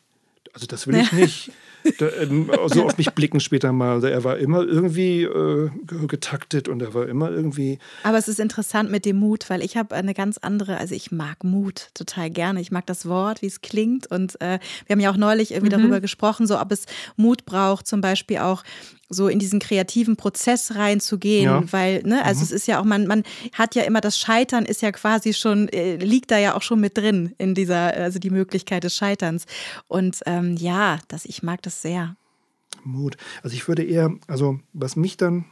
Also 0.54 0.67
das 0.67 0.88
will 0.88 0.95
ich 0.95 1.12
nicht. 1.13 1.52
Ähm, 2.00 2.50
so 2.68 2.86
auf 2.86 2.98
mich 2.98 3.12
blicken 3.13 3.39
später 3.39 3.72
mal. 3.72 3.94
Also 3.94 4.08
er 4.08 4.24
war 4.24 4.38
immer 4.38 4.63
irgendwie 4.63 5.24
äh, 5.24 5.70
ge- 5.86 6.08
getaktet 6.08 6.68
und 6.68 6.82
er 6.82 6.94
war 6.94 7.08
immer 7.08 7.32
irgendwie. 7.32 7.80
Aber 8.04 8.18
es 8.18 8.28
ist 8.28 8.39
interessant 8.39 8.92
mit 8.92 9.06
dem 9.06 9.18
Mut, 9.18 9.50
weil 9.50 9.62
ich 9.63 9.78
habe 9.78 9.96
eine 9.96 10.13
ganz 10.13 10.38
andere, 10.38 10.78
also 10.78 10.96
ich 10.96 11.12
mag 11.12 11.44
Mut 11.44 11.89
total 11.94 12.30
gerne. 12.30 12.62
Ich 12.62 12.72
mag 12.72 12.86
das 12.86 13.08
Wort, 13.08 13.42
wie 13.42 13.48
es 13.48 13.62
klingt. 13.62 14.08
Und 14.08 14.39
äh, 14.42 14.60
wir 14.86 14.94
haben 14.94 15.00
ja 15.00 15.12
auch 15.12 15.18
neulich 15.18 15.52
irgendwie 15.52 15.76
Mhm. 15.76 15.82
darüber 15.82 16.00
gesprochen, 16.02 16.48
so 16.48 16.60
ob 16.60 16.72
es 16.72 16.86
Mut 17.15 17.46
braucht, 17.46 17.88
zum 17.88 18.02
Beispiel 18.02 18.39
auch 18.39 18.63
so 19.10 19.28
in 19.28 19.39
diesen 19.39 19.60
kreativen 19.60 20.15
Prozess 20.17 20.76
reinzugehen, 20.76 21.45
Ja. 21.45 21.63
weil, 21.72 22.04
ne, 22.04 22.24
also 22.24 22.43
es 22.43 22.52
ist 22.52 22.67
ja 22.67 22.80
auch, 22.80 22.84
man, 22.86 23.08
man 23.08 23.24
hat 23.54 23.74
ja 23.76 23.82
immer 23.84 24.02
das 24.02 24.19
Scheitern 24.19 24.65
ist 24.65 24.82
ja 24.84 24.91
quasi 24.91 25.34
schon, 25.34 25.67
äh, 25.69 25.95
liegt 25.95 26.30
da 26.30 26.38
ja 26.38 26.56
auch 26.56 26.62
schon 26.62 26.80
mit 26.80 26.95
drin 26.98 27.34
in 27.39 27.56
dieser, 27.56 27.93
also 27.93 28.19
die 28.19 28.30
Möglichkeit 28.30 28.84
des 28.84 28.95
Scheiterns. 28.95 29.45
Und 29.88 30.19
ähm, 30.28 30.56
ja, 30.58 31.00
das, 31.08 31.26
ich 31.26 31.41
mag 31.41 31.62
das 31.63 31.82
sehr. 31.82 32.15
Mut. 32.84 33.17
Also 33.41 33.56
ich 33.56 33.67
würde 33.67 33.84
eher, 33.84 34.13
also 34.28 34.60
was 34.74 34.95
mich 34.95 35.17
dann 35.17 35.45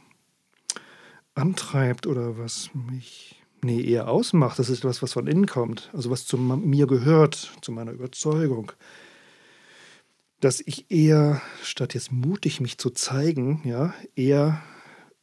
antreibt 1.34 2.06
oder 2.06 2.38
was 2.38 2.70
mich, 2.90 3.40
nee, 3.62 3.80
eher 3.82 4.08
ausmacht, 4.08 4.58
das 4.58 4.70
ist 4.70 4.84
was, 4.84 5.02
was 5.02 5.12
von 5.12 5.26
innen 5.26 5.46
kommt, 5.46 5.90
also 5.92 6.10
was 6.10 6.26
zu 6.26 6.36
mir 6.36 6.86
gehört, 6.86 7.52
zu 7.60 7.72
meiner 7.72 7.92
Überzeugung, 7.92 8.72
dass 10.40 10.60
ich 10.60 10.90
eher, 10.90 11.40
statt 11.62 11.94
jetzt 11.94 12.12
mutig 12.12 12.60
mich 12.60 12.78
zu 12.78 12.90
zeigen, 12.90 13.62
ja, 13.64 13.94
eher 14.14 14.62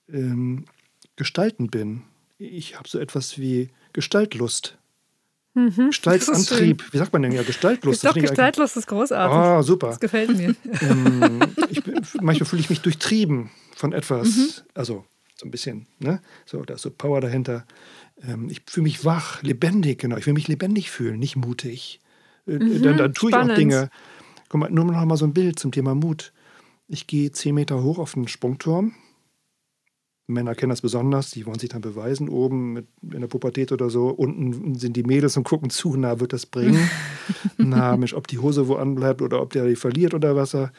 ähm, 0.09 0.65
gestalten 1.15 1.69
bin. 1.69 2.03
Ich 2.37 2.77
habe 2.77 2.89
so 2.89 2.99
etwas 2.99 3.37
wie 3.37 3.69
Gestaltlust. 3.93 4.77
Mhm. 5.53 5.87
Gestaltantrieb. 5.87 6.83
Wie 6.91 6.97
sagt 6.97 7.13
man 7.13 7.21
denn 7.21 7.31
ja? 7.31 7.43
Gestaltlust. 7.43 8.05
Doch, 8.05 8.13
gestaltlos 8.13 8.75
ist 8.75 8.87
großartig. 8.87 9.37
Ah, 9.37 9.63
super 9.63 9.87
Das 9.87 10.01
gefällt 10.01 10.35
mir. 10.35 10.53
ähm, 10.81 11.39
ich 11.69 11.81
manchmal 12.21 12.45
fühle 12.45 12.59
ich 12.59 12.69
mich 12.69 12.81
durchtrieben 12.81 13.51
von 13.73 13.93
etwas. 13.93 14.35
Mhm. 14.35 14.49
Also 14.73 15.05
so 15.35 15.45
ein 15.45 15.51
bisschen, 15.51 15.87
ne? 15.99 16.21
So, 16.45 16.61
da 16.63 16.73
ist 16.73 16.81
so 16.81 16.91
Power 16.91 17.21
dahinter. 17.21 17.65
Ähm, 18.21 18.49
ich 18.49 18.63
fühle 18.67 18.83
mich 18.83 19.05
wach, 19.05 19.43
lebendig, 19.43 19.99
genau. 19.99 20.17
Ich 20.17 20.25
will 20.25 20.33
mich 20.33 20.49
lebendig 20.49 20.91
fühlen, 20.91 21.19
nicht 21.19 21.37
mutig. 21.37 22.01
Äh, 22.47 22.59
dann, 22.79 22.97
dann 22.97 23.13
tue 23.13 23.29
ich 23.29 23.35
auch 23.37 23.45
Mhm. 23.45 23.55
Dinge. 23.55 23.89
Mal, 24.57 24.71
nur 24.71 24.85
noch 24.85 25.05
mal 25.05 25.17
so 25.17 25.25
ein 25.25 25.33
Bild 25.33 25.59
zum 25.59 25.71
Thema 25.71 25.95
Mut. 25.95 26.33
Ich 26.87 27.07
gehe 27.07 27.31
zehn 27.31 27.55
Meter 27.55 27.83
hoch 27.83 27.99
auf 27.99 28.15
einen 28.15 28.27
Sprungturm. 28.27 28.93
Männer 30.27 30.55
kennen 30.55 30.71
das 30.71 30.81
besonders, 30.81 31.29
die 31.29 31.45
wollen 31.45 31.59
sich 31.59 31.69
dann 31.69 31.81
beweisen, 31.81 32.29
oben 32.29 32.73
mit, 32.73 32.87
in 33.03 33.21
der 33.21 33.27
Pubertät 33.27 33.71
oder 33.71 33.91
so. 33.91 34.07
Unten 34.07 34.73
sind 34.75 34.97
die 34.97 35.03
Mädels 35.03 35.37
und 35.37 35.43
gucken 35.43 35.69
zu, 35.69 35.95
na, 35.97 36.19
wird 36.19 36.33
das 36.33 36.47
bringen? 36.47 36.89
na, 37.57 37.95
Mensch, 37.95 38.13
ob 38.15 38.27
die 38.27 38.39
Hose 38.39 38.67
wo 38.67 38.75
anbleibt 38.75 39.21
oder 39.21 39.41
ob 39.41 39.53
der 39.53 39.67
die 39.67 39.75
verliert 39.75 40.15
oder 40.15 40.35
was 40.35 40.55
er. 40.55 40.71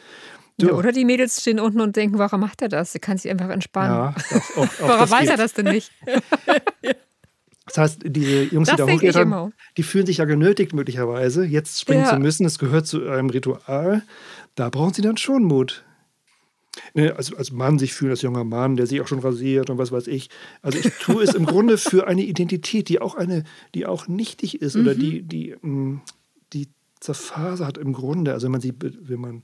Ja, 0.61 0.73
oder 0.73 0.91
die 0.91 1.05
Mädels 1.05 1.41
stehen 1.41 1.61
unten 1.61 1.81
und 1.81 1.95
denken, 1.97 2.19
warum 2.19 2.41
macht 2.41 2.62
er 2.62 2.69
das? 2.69 2.95
Er 2.95 3.01
kann 3.01 3.19
sich 3.19 3.31
einfach 3.31 3.51
entspannen. 3.51 3.93
Ja, 3.93 4.15
auch, 4.31 4.57
auch, 4.57 4.62
auch 4.83 4.89
Warum 4.89 5.11
weiß 5.11 5.21
geht. 5.21 5.31
er 5.31 5.37
das 5.37 5.53
denn 5.53 5.67
nicht? 5.67 5.93
Das 7.77 7.91
heißt, 7.91 8.03
diese 8.07 8.43
Jungs, 8.45 8.69
Das 8.69 8.77
die 8.87 9.07
da 9.12 9.21
immer. 9.23 9.53
die 9.77 9.83
fühlen 9.83 10.07
sich 10.07 10.17
ja 10.17 10.25
genötigt 10.25 10.73
möglicherweise, 10.73 11.45
jetzt 11.45 11.79
springen 11.81 12.05
Ja. 12.05 12.11
zu 12.15 12.19
müssen. 12.19 12.47
Es 12.47 12.59
gehört 12.59 12.87
zu 12.87 13.07
einem 13.07 13.29
Ritual. 13.29 14.03
Da 14.55 14.71
brauchen 14.71 14.95
sie 14.95 15.03
dann 15.03 15.19
schon 15.19 15.45
Mut. 15.45 15.85
Ne, 16.95 17.15
Als, 17.15 17.35
als 17.35 17.53
Mann 17.53 17.79
sich 17.79 17.93
fühlen, 17.93 18.12
als 18.12 18.23
junger 18.23 18.45
Mann, 18.45 18.77
der 18.77 18.87
sich 18.87 19.01
auch 19.03 19.07
schon 19.09 19.19
rasiert 19.19 19.69
und 19.71 19.77
was 19.79 19.93
weiß 19.93 20.07
ich. 20.07 20.31
Also 20.62 20.79
ich 20.79 20.91
tue 21.01 21.23
es 21.23 21.35
im 21.35 21.45
Grunde 21.47 21.77
für 21.77 22.07
eine 22.07 22.23
Identität, 22.23 22.89
die 22.89 23.01
auch 23.01 23.15
eine, 23.15 23.45
die 23.75 23.85
auch 23.87 24.09
nichtig 24.09 24.62
ist 24.62 24.77
oder 24.77 24.95
Mhm. 24.95 24.99
die, 24.99 25.23
die, 25.23 25.55
mh, 25.61 26.01
die 26.55 26.69
zerfasert 27.01 27.77
im 27.77 27.93
Grunde. 27.93 28.33
Also 28.33 28.45
wenn 28.47 28.53
man 28.53 28.61
sie, 28.62 28.73
wenn 28.79 29.21
man 29.21 29.43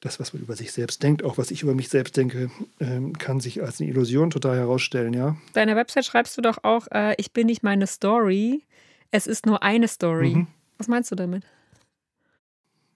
das, 0.00 0.20
was 0.20 0.32
man 0.32 0.42
über 0.42 0.54
sich 0.54 0.72
selbst 0.72 1.02
denkt, 1.02 1.24
auch 1.24 1.38
was 1.38 1.50
ich 1.50 1.62
über 1.62 1.74
mich 1.74 1.88
selbst 1.88 2.16
denke, 2.16 2.50
ähm, 2.78 3.18
kann 3.18 3.40
sich 3.40 3.62
als 3.62 3.80
eine 3.80 3.90
Illusion 3.90 4.30
total 4.30 4.56
herausstellen, 4.56 5.12
ja. 5.12 5.36
Deiner 5.54 5.74
Website 5.76 6.04
schreibst 6.04 6.36
du 6.36 6.40
doch 6.40 6.58
auch, 6.62 6.86
äh, 6.92 7.14
ich 7.18 7.32
bin 7.32 7.46
nicht 7.46 7.62
meine 7.62 7.86
Story, 7.86 8.62
es 9.10 9.26
ist 9.26 9.46
nur 9.46 9.62
eine 9.62 9.88
Story. 9.88 10.34
Mhm. 10.36 10.46
Was 10.76 10.86
meinst 10.86 11.10
du 11.10 11.16
damit? 11.16 11.44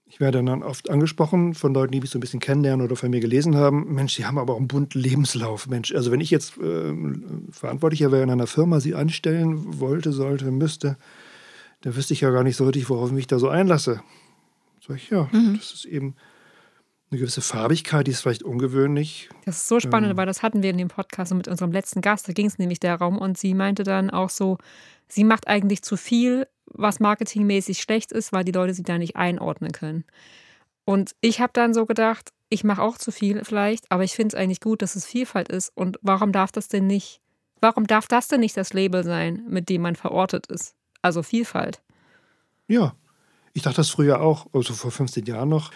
Ich 0.05 0.19
werde 0.19 0.43
dann 0.43 0.61
oft 0.61 0.91
angesprochen 0.91 1.55
von 1.55 1.73
Leuten, 1.73 1.91
die 1.91 1.99
mich 1.99 2.11
so 2.11 2.19
ein 2.19 2.21
bisschen 2.21 2.39
kennenlernen 2.39 2.85
oder 2.85 2.95
von 2.95 3.09
mir 3.09 3.19
gelesen 3.19 3.55
haben. 3.55 3.95
Mensch, 3.95 4.15
die 4.15 4.25
haben 4.25 4.37
aber 4.37 4.53
auch 4.53 4.59
einen 4.59 4.67
bunten 4.67 4.99
Lebenslauf. 4.99 5.67
Mensch, 5.67 5.93
also 5.93 6.11
wenn 6.11 6.21
ich 6.21 6.29
jetzt 6.29 6.53
ähm, 6.61 7.47
Verantwortlicher 7.51 8.11
wäre 8.11 8.21
in 8.21 8.29
einer 8.29 8.45
Firma, 8.45 8.79
sie 8.79 8.93
einstellen 8.93 9.79
wollte, 9.79 10.11
sollte, 10.11 10.51
müsste, 10.51 10.97
dann 11.81 11.95
wüsste 11.95 12.13
ich 12.13 12.21
ja 12.21 12.29
gar 12.29 12.43
nicht 12.43 12.57
so 12.57 12.65
richtig, 12.65 12.89
worauf 12.89 13.09
ich 13.09 13.15
mich 13.15 13.27
da 13.27 13.39
so 13.39 13.49
einlasse. 13.49 14.03
Sag 14.87 14.97
ich, 14.97 15.09
ja, 15.09 15.29
das 15.31 15.73
ist 15.73 15.85
eben 15.85 16.15
eine 17.13 17.19
gewisse 17.19 17.41
Farbigkeit, 17.41 18.07
die 18.07 18.11
ist 18.11 18.21
vielleicht 18.21 18.43
ungewöhnlich. 18.43 19.29
Das 19.45 19.57
ist 19.57 19.67
so 19.67 19.79
spannend, 19.79 20.11
Ähm. 20.11 20.17
weil 20.17 20.25
das 20.25 20.41
hatten 20.41 20.63
wir 20.63 20.71
in 20.71 20.77
dem 20.77 20.87
Podcast 20.87 21.33
mit 21.33 21.47
unserem 21.47 21.71
letzten 21.71 22.01
Gast. 22.01 22.27
Da 22.27 22.33
ging 22.33 22.47
es 22.47 22.57
nämlich 22.57 22.79
darum 22.79 23.17
und 23.17 23.37
sie 23.37 23.53
meinte 23.53 23.83
dann 23.83 24.09
auch 24.09 24.29
so, 24.29 24.57
sie 25.07 25.23
macht 25.23 25.47
eigentlich 25.47 25.83
zu 25.83 25.95
viel, 25.95 26.47
was 26.65 26.99
marketingmäßig 26.99 27.79
schlecht 27.79 28.11
ist, 28.11 28.33
weil 28.33 28.43
die 28.43 28.51
Leute 28.51 28.73
sie 28.73 28.83
da 28.83 28.97
nicht 28.97 29.15
einordnen 29.15 29.71
können. 29.71 30.05
Und 30.85 31.11
ich 31.21 31.39
habe 31.39 31.53
dann 31.53 31.73
so 31.73 31.85
gedacht, 31.85 32.31
ich 32.49 32.63
mache 32.63 32.81
auch 32.81 32.97
zu 32.97 33.11
viel 33.11 33.43
vielleicht, 33.45 33.91
aber 33.91 34.03
ich 34.03 34.13
finde 34.13 34.35
es 34.35 34.41
eigentlich 34.41 34.59
gut, 34.59 34.81
dass 34.81 34.95
es 34.95 35.05
Vielfalt 35.05 35.49
ist. 35.49 35.71
Und 35.75 35.99
warum 36.01 36.31
darf 36.31 36.51
das 36.51 36.67
denn 36.67 36.87
nicht, 36.87 37.21
warum 37.61 37.87
darf 37.87 38.07
das 38.07 38.27
denn 38.27 38.39
nicht 38.41 38.57
das 38.57 38.73
Label 38.73 39.03
sein, 39.03 39.45
mit 39.47 39.69
dem 39.69 39.83
man 39.83 39.95
verortet 39.95 40.47
ist? 40.47 40.75
Also 41.01 41.21
Vielfalt. 41.23 41.81
Ja, 42.67 42.95
ich 43.53 43.61
dachte 43.61 43.77
das 43.77 43.89
früher 43.89 44.19
auch, 44.19 44.47
also 44.51 44.73
vor 44.73 44.91
15 44.91 45.25
Jahren 45.25 45.49
noch. 45.49 45.71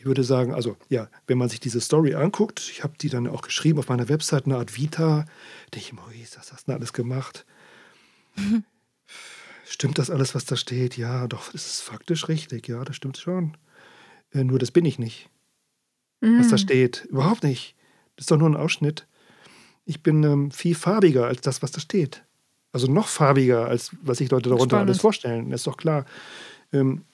Ich 0.00 0.04
würde 0.06 0.22
sagen, 0.22 0.54
also 0.54 0.76
ja, 0.88 1.08
wenn 1.26 1.38
man 1.38 1.48
sich 1.48 1.58
diese 1.58 1.80
Story 1.80 2.14
anguckt, 2.14 2.68
ich 2.70 2.84
habe 2.84 2.94
die 3.00 3.08
dann 3.08 3.26
auch 3.26 3.42
geschrieben 3.42 3.80
auf 3.80 3.88
meiner 3.88 4.08
Website, 4.08 4.46
eine 4.46 4.56
Art 4.56 4.76
Vita, 4.76 5.24
denke 5.74 5.86
ich, 5.86 5.92
Maurice, 5.92 6.38
was 6.38 6.52
hast 6.52 6.62
du 6.68 6.72
denn 6.72 6.76
alles 6.80 6.92
gemacht? 6.92 7.44
Stimmt 9.66 9.98
das 9.98 10.08
alles, 10.10 10.34
was 10.34 10.44
da 10.44 10.56
steht? 10.56 10.96
Ja, 10.96 11.26
doch, 11.26 11.52
das 11.52 11.66
ist 11.66 11.80
faktisch 11.82 12.28
richtig, 12.28 12.68
ja, 12.68 12.84
das 12.84 12.96
stimmt 12.96 13.18
schon. 13.18 13.56
Äh, 14.32 14.44
nur 14.44 14.58
das 14.58 14.70
bin 14.70 14.84
ich 14.84 14.98
nicht, 14.98 15.28
was 16.20 16.48
da 16.48 16.54
Mhm. 16.54 16.58
steht. 16.58 17.04
Überhaupt 17.10 17.42
nicht. 17.42 17.74
Das 18.16 18.24
ist 18.24 18.30
doch 18.30 18.38
nur 18.38 18.48
ein 18.48 18.56
Ausschnitt. 18.56 19.06
Ich 19.84 20.02
bin 20.02 20.22
ähm, 20.22 20.50
viel 20.50 20.74
farbiger 20.74 21.26
als 21.26 21.40
das, 21.42 21.62
was 21.62 21.70
da 21.72 21.80
steht. 21.80 22.24
Also 22.72 22.86
noch 22.90 23.08
farbiger, 23.08 23.66
als 23.66 23.90
was 24.02 24.18
sich 24.18 24.30
Leute 24.30 24.48
darunter 24.50 24.76
Spannend. 24.76 24.90
alles 24.90 25.00
vorstellen. 25.00 25.50
Das 25.50 25.60
ist 25.60 25.66
doch 25.66 25.76
klar. 25.76 26.04
Ähm, 26.72 27.04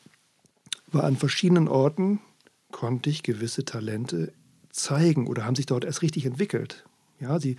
war 0.89 1.05
an 1.05 1.17
verschiedenen 1.17 1.69
Orten, 1.69 2.21
konnte 2.75 3.09
ich 3.09 3.23
gewisse 3.23 3.65
Talente 3.65 4.33
zeigen 4.71 5.29
oder 5.29 5.45
haben 5.45 5.55
sich 5.55 5.67
dort 5.67 5.85
erst 5.85 6.03
richtig 6.03 6.27
entwickelt. 6.27 6.85
Ja, 7.21 7.39
sie, 7.39 7.57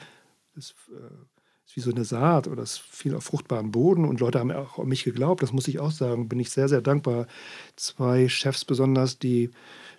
das 0.53 0.75
äh, 0.89 1.15
ist 1.65 1.77
wie 1.77 1.79
so 1.79 1.89
eine 1.89 2.03
Saat 2.03 2.47
oder 2.47 2.61
es 2.61 2.77
fiel 2.77 3.15
auf 3.15 3.23
fruchtbaren 3.23 3.71
Boden 3.71 4.03
und 4.03 4.19
Leute 4.19 4.39
haben 4.39 4.51
auch 4.51 4.77
an 4.77 4.89
mich 4.89 5.05
geglaubt. 5.05 5.41
Das 5.41 5.53
muss 5.53 5.69
ich 5.69 5.79
auch 5.79 5.91
sagen. 5.91 6.27
Bin 6.27 6.41
ich 6.41 6.49
sehr, 6.49 6.67
sehr 6.67 6.81
dankbar. 6.81 7.27
Zwei 7.77 8.27
Chefs 8.27 8.65
besonders, 8.65 9.17
die 9.17 9.51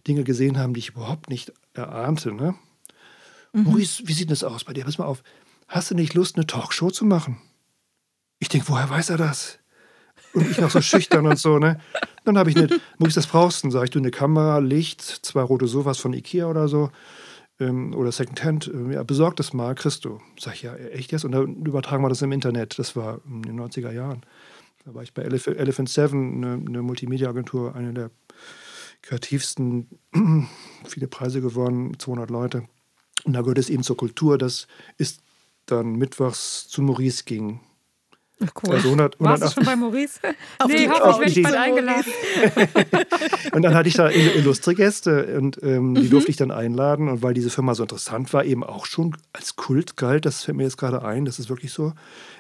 Dinge 0.07 0.23
gesehen 0.23 0.59
haben, 0.59 0.75
die 0.75 0.81
ich 0.81 0.91
überhaupt 0.91 1.31
nicht 1.31 1.51
erahnte. 1.73 2.33
Ne? 2.33 2.55
Maurice, 3.55 4.07
wie 4.07 4.13
sieht 4.13 4.31
das 4.31 4.45
aus 4.45 4.65
bei 4.65 4.75
dir? 4.75 4.85
Pass 4.85 4.99
mal 4.99 5.07
auf. 5.07 5.23
Hast 5.67 5.91
du 5.91 5.95
nicht 5.95 6.13
Lust, 6.13 6.37
eine 6.37 6.47
Talkshow 6.47 6.91
zu 6.91 7.07
machen? 7.07 7.39
Ich 8.39 8.51
denke, 8.51 8.69
woher 8.69 8.91
weiß 8.91 9.09
er 9.09 9.17
das? 9.17 9.59
Und 10.37 10.51
ich 10.51 10.59
noch 10.59 10.71
so 10.71 10.83
schüchtern 10.83 11.27
und 11.27 11.39
so, 11.39 11.59
ne? 11.59 11.81
Dann 12.25 12.37
habe 12.37 12.51
ich 12.51 12.57
eine, 12.57 12.69
Maurice, 12.99 13.15
das 13.15 13.27
brauchst 13.27 13.65
du, 13.65 13.71
sag 13.71 13.85
ich, 13.85 13.91
du 13.91 13.99
eine 13.99 14.11
Kamera, 14.11 14.59
Licht, 14.59 15.01
zwei 15.01 15.41
rote 15.41 15.67
Sofas 15.67 15.99
von 15.99 16.13
Ikea 16.13 16.47
oder 16.47 16.69
so. 16.69 16.91
Ähm, 17.59 17.95
oder 17.95 18.13
Secondhand, 18.13 18.69
ähm, 18.69 18.93
ja, 18.93 19.03
besorg 19.03 19.37
das 19.37 19.55
mal, 19.55 19.75
du. 19.75 20.21
Sag 20.39 20.55
ich, 20.57 20.63
ja, 20.63 20.75
echt 20.77 21.11
jetzt? 21.11 21.25
Und 21.25 21.33
dann 21.33 21.65
übertragen 21.65 22.05
wir 22.05 22.11
das 22.11 22.21
im 22.21 22.33
Internet. 22.33 22.79
Das 22.79 22.97
war 22.97 23.21
in 23.27 23.43
den 23.43 23.59
90er 23.59 23.93
Jahren. 23.93 24.27
Da 24.85 24.95
war 24.95 25.03
ich 25.03 25.15
bei 25.15 25.23
Elef 25.23 25.47
Elephant 25.47 25.89
Seven, 25.89 26.45
eine, 26.45 26.63
eine 26.67 26.83
Multimedia-Agentur, 26.83 27.75
eine 27.75 27.95
der 27.95 28.11
kreativsten, 29.01 29.89
viele 30.85 31.09
Preise 31.09 31.41
gewonnen, 31.41 31.99
200 31.99 32.29
Leute. 32.29 32.69
Und 33.25 33.33
da 33.33 33.41
gehört 33.41 33.59
es 33.59 33.71
eben 33.71 33.83
zur 33.83 33.97
Kultur, 33.97 34.37
dass 34.37 34.67
es 34.99 35.19
dann 35.65 35.97
mittwochs 35.97 36.69
zu 36.69 36.83
Maurice 36.83 37.25
ging. 37.25 37.61
Ach, 38.45 38.51
cool. 38.63 38.75
Also 38.75 38.89
100, 38.89 39.17
Warst 39.19 39.45
du 39.45 39.49
schon 39.49 39.65
bei 39.65 39.77
Maurice? 39.77 40.21
auf 40.59 40.69
nee, 40.69 40.77
die, 40.77 40.91
hoffentlich 40.91 41.37
werde 41.37 41.41
ich 41.41 41.43
bald 41.43 41.57
eingeladen. 41.57 42.13
und 43.53 43.63
dann 43.63 43.75
hatte 43.75 43.89
ich 43.89 43.95
da 43.95 44.11
illustre 44.11 44.75
Gäste 44.75 45.39
und 45.39 45.63
ähm, 45.63 45.95
die 45.95 46.03
mhm. 46.03 46.11
durfte 46.11 46.31
ich 46.31 46.37
dann 46.37 46.51
einladen. 46.51 47.09
Und 47.09 47.23
weil 47.23 47.33
diese 47.33 47.49
Firma 47.49 47.75
so 47.75 47.83
interessant 47.83 48.33
war, 48.35 48.45
eben 48.45 48.63
auch 48.63 48.85
schon 48.85 49.17
als 49.33 49.57
Kult 49.57 49.97
galt, 49.97 50.27
das 50.27 50.45
fällt 50.45 50.59
mir 50.59 50.65
jetzt 50.65 50.77
gerade 50.77 51.03
ein, 51.03 51.25
das 51.25 51.39
ist 51.39 51.49
wirklich 51.49 51.73
so. 51.73 51.95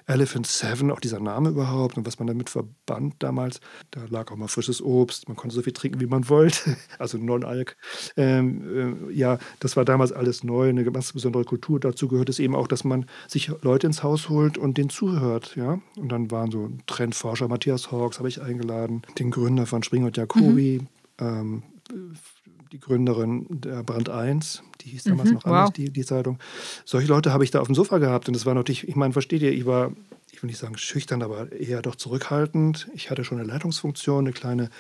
Elephant 0.07 0.47
Seven, 0.47 0.91
auch 0.91 1.01
dieser 1.01 1.21
Name 1.21 1.51
überhaupt 1.51 1.97
und 1.97 2.07
was 2.07 2.19
man 2.19 2.29
damit 2.29 2.49
verband 2.49 3.15
damals. 3.19 3.61
Da 3.91 4.03
lag 4.09 4.31
auch 4.31 4.37
mal 4.37 4.49
frisches 4.49 4.81
Obst, 4.81 5.29
man 5.29 5.37
konnte 5.37 5.55
so 5.55 5.63
viel 5.63 5.73
trinken, 5.73 6.01
wie 6.01 6.07
man 6.07 6.29
wollte, 6.29 6.77
also 6.99 7.19
Non-Alk. 7.19 7.77
Ähm, 8.17 9.09
äh, 9.09 9.13
ja, 9.13 9.39
das 9.61 9.77
war 9.77 9.85
damals 9.85 10.13
alles 10.13 10.45
neu, 10.45 10.69
eine 10.69 10.85
ganz 10.85 11.13
besondere 11.13 11.45
Kultur. 11.45 11.81
Dazu 11.81 12.09
gehört 12.09 12.29
es 12.29 12.39
eben 12.39 12.55
auch, 12.55 12.69
dass 12.69 12.85
man 12.85 13.07
sich 13.27 13.51
Leute 13.63 13.89
ins 13.89 14.03
Haus 14.03 14.29
holt 14.29 14.59
und 14.59 14.79
denen 14.79 14.91
zuhört. 14.91 15.57
Ja? 15.57 15.81
Und 15.97 16.11
dann 16.11 16.31
waren 16.31 16.51
so 16.51 16.71
Trendforscher, 16.87 17.49
Matthias 17.49 17.91
Hawks 17.91 18.19
habe 18.19 18.29
ich 18.29 18.41
eingeladen, 18.41 19.03
den 19.19 19.31
Gründer 19.31 19.67
von 19.67 19.83
Spring 19.83 20.05
und 20.05 20.17
Jacobi, 20.17 20.83
mhm. 21.21 21.27
ähm, 21.27 21.63
die 22.73 22.81
Gründerin 22.81 23.47
der 23.49 23.83
Brand 23.83 24.09
1, 24.09 24.63
die 24.87 24.93
hieß 24.93 25.05
damals 25.05 25.31
mhm, 25.31 25.35
noch 25.35 25.45
anders, 25.45 25.67
wow. 25.67 25.73
die, 25.73 25.91
die 25.91 26.05
Zeitung. 26.05 26.39
Solche 26.85 27.09
Leute 27.09 27.33
habe 27.33 27.43
ich 27.43 27.51
da 27.51 27.61
auf 27.61 27.67
dem 27.67 27.75
Sofa 27.75 27.99
gehabt 27.99 28.29
und 28.29 28.37
das 28.37 28.47
war 28.47 28.55
natürlich, 28.55 28.87
ich 28.87 28.95
meine, 28.95 29.13
versteht 29.13 29.43
ihr, 29.43 29.53
ich 29.53 29.67
war, 29.67 29.91
ich 30.31 30.43
will 30.43 30.47
nicht 30.47 30.59
sagen 30.59 30.79
schüchtern, 30.79 31.23
aber 31.23 31.51
eher 31.51 31.83
doch 31.83 31.97
zurückhaltend. 31.97 32.89
Ich 32.95 33.11
hatte 33.11 33.25
schon 33.25 33.39
eine 33.39 33.49
Leitungsfunktion, 33.49 34.27
eine 34.27 34.33
kleine 34.33 34.71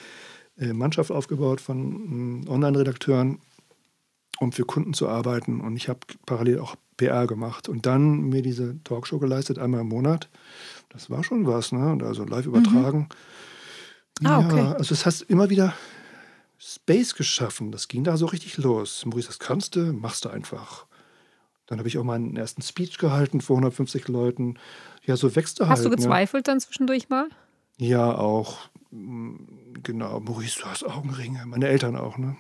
äh, 0.58 0.72
Mannschaft 0.72 1.10
aufgebaut 1.10 1.60
von 1.60 2.44
äh, 2.46 2.48
Online-Redakteuren, 2.48 3.40
um 4.38 4.52
für 4.52 4.64
Kunden 4.64 4.94
zu 4.94 5.08
arbeiten 5.08 5.60
und 5.60 5.74
ich 5.76 5.88
habe 5.88 6.00
parallel 6.24 6.60
auch 6.60 6.76
PR 6.96 7.26
gemacht 7.26 7.68
und 7.68 7.84
dann 7.84 8.28
mir 8.28 8.42
diese 8.42 8.82
Talkshow 8.84 9.18
geleistet, 9.18 9.58
einmal 9.58 9.80
im 9.80 9.88
Monat. 9.88 10.28
Das 10.88 11.10
war 11.10 11.24
schon 11.24 11.46
was, 11.46 11.72
ne? 11.72 11.98
Also 12.02 12.24
live 12.24 12.46
übertragen. 12.46 13.08
Mhm. 14.20 14.26
Ah, 14.26 14.38
okay. 14.38 14.56
Ja, 14.56 14.72
also 14.72 14.94
das 14.94 15.04
heißt 15.04 15.22
immer 15.22 15.50
wieder 15.50 15.74
Space 16.58 17.14
geschaffen. 17.14 17.72
Das 17.72 17.88
ging 17.88 18.04
da 18.04 18.16
so 18.16 18.26
richtig 18.26 18.56
los. 18.58 19.04
Maurice, 19.04 19.28
das 19.28 19.38
kannst 19.38 19.76
du, 19.76 19.92
machst 19.92 20.24
du 20.24 20.28
einfach. 20.28 20.86
Dann 21.66 21.78
habe 21.78 21.88
ich 21.88 21.98
auch 21.98 22.04
meinen 22.04 22.36
ersten 22.36 22.62
Speech 22.62 22.98
gehalten 22.98 23.40
vor 23.40 23.56
150 23.56 24.08
Leuten. 24.08 24.58
Ja, 25.04 25.16
so 25.16 25.34
wächst 25.34 25.58
du 25.58 25.64
halt. 25.64 25.72
Hast 25.72 25.84
du 25.84 25.90
gezweifelt 25.90 26.46
ne? 26.46 26.52
dann 26.52 26.60
zwischendurch 26.60 27.08
mal? 27.08 27.28
Ja, 27.78 28.14
auch. 28.14 28.68
Mm, 28.90 29.36
genau. 29.82 30.20
Maurice, 30.20 30.60
du 30.60 30.66
hast 30.66 30.84
Augenringe. 30.84 31.44
Meine 31.46 31.68
Eltern 31.68 31.96
auch, 31.96 32.18
ne? 32.18 32.36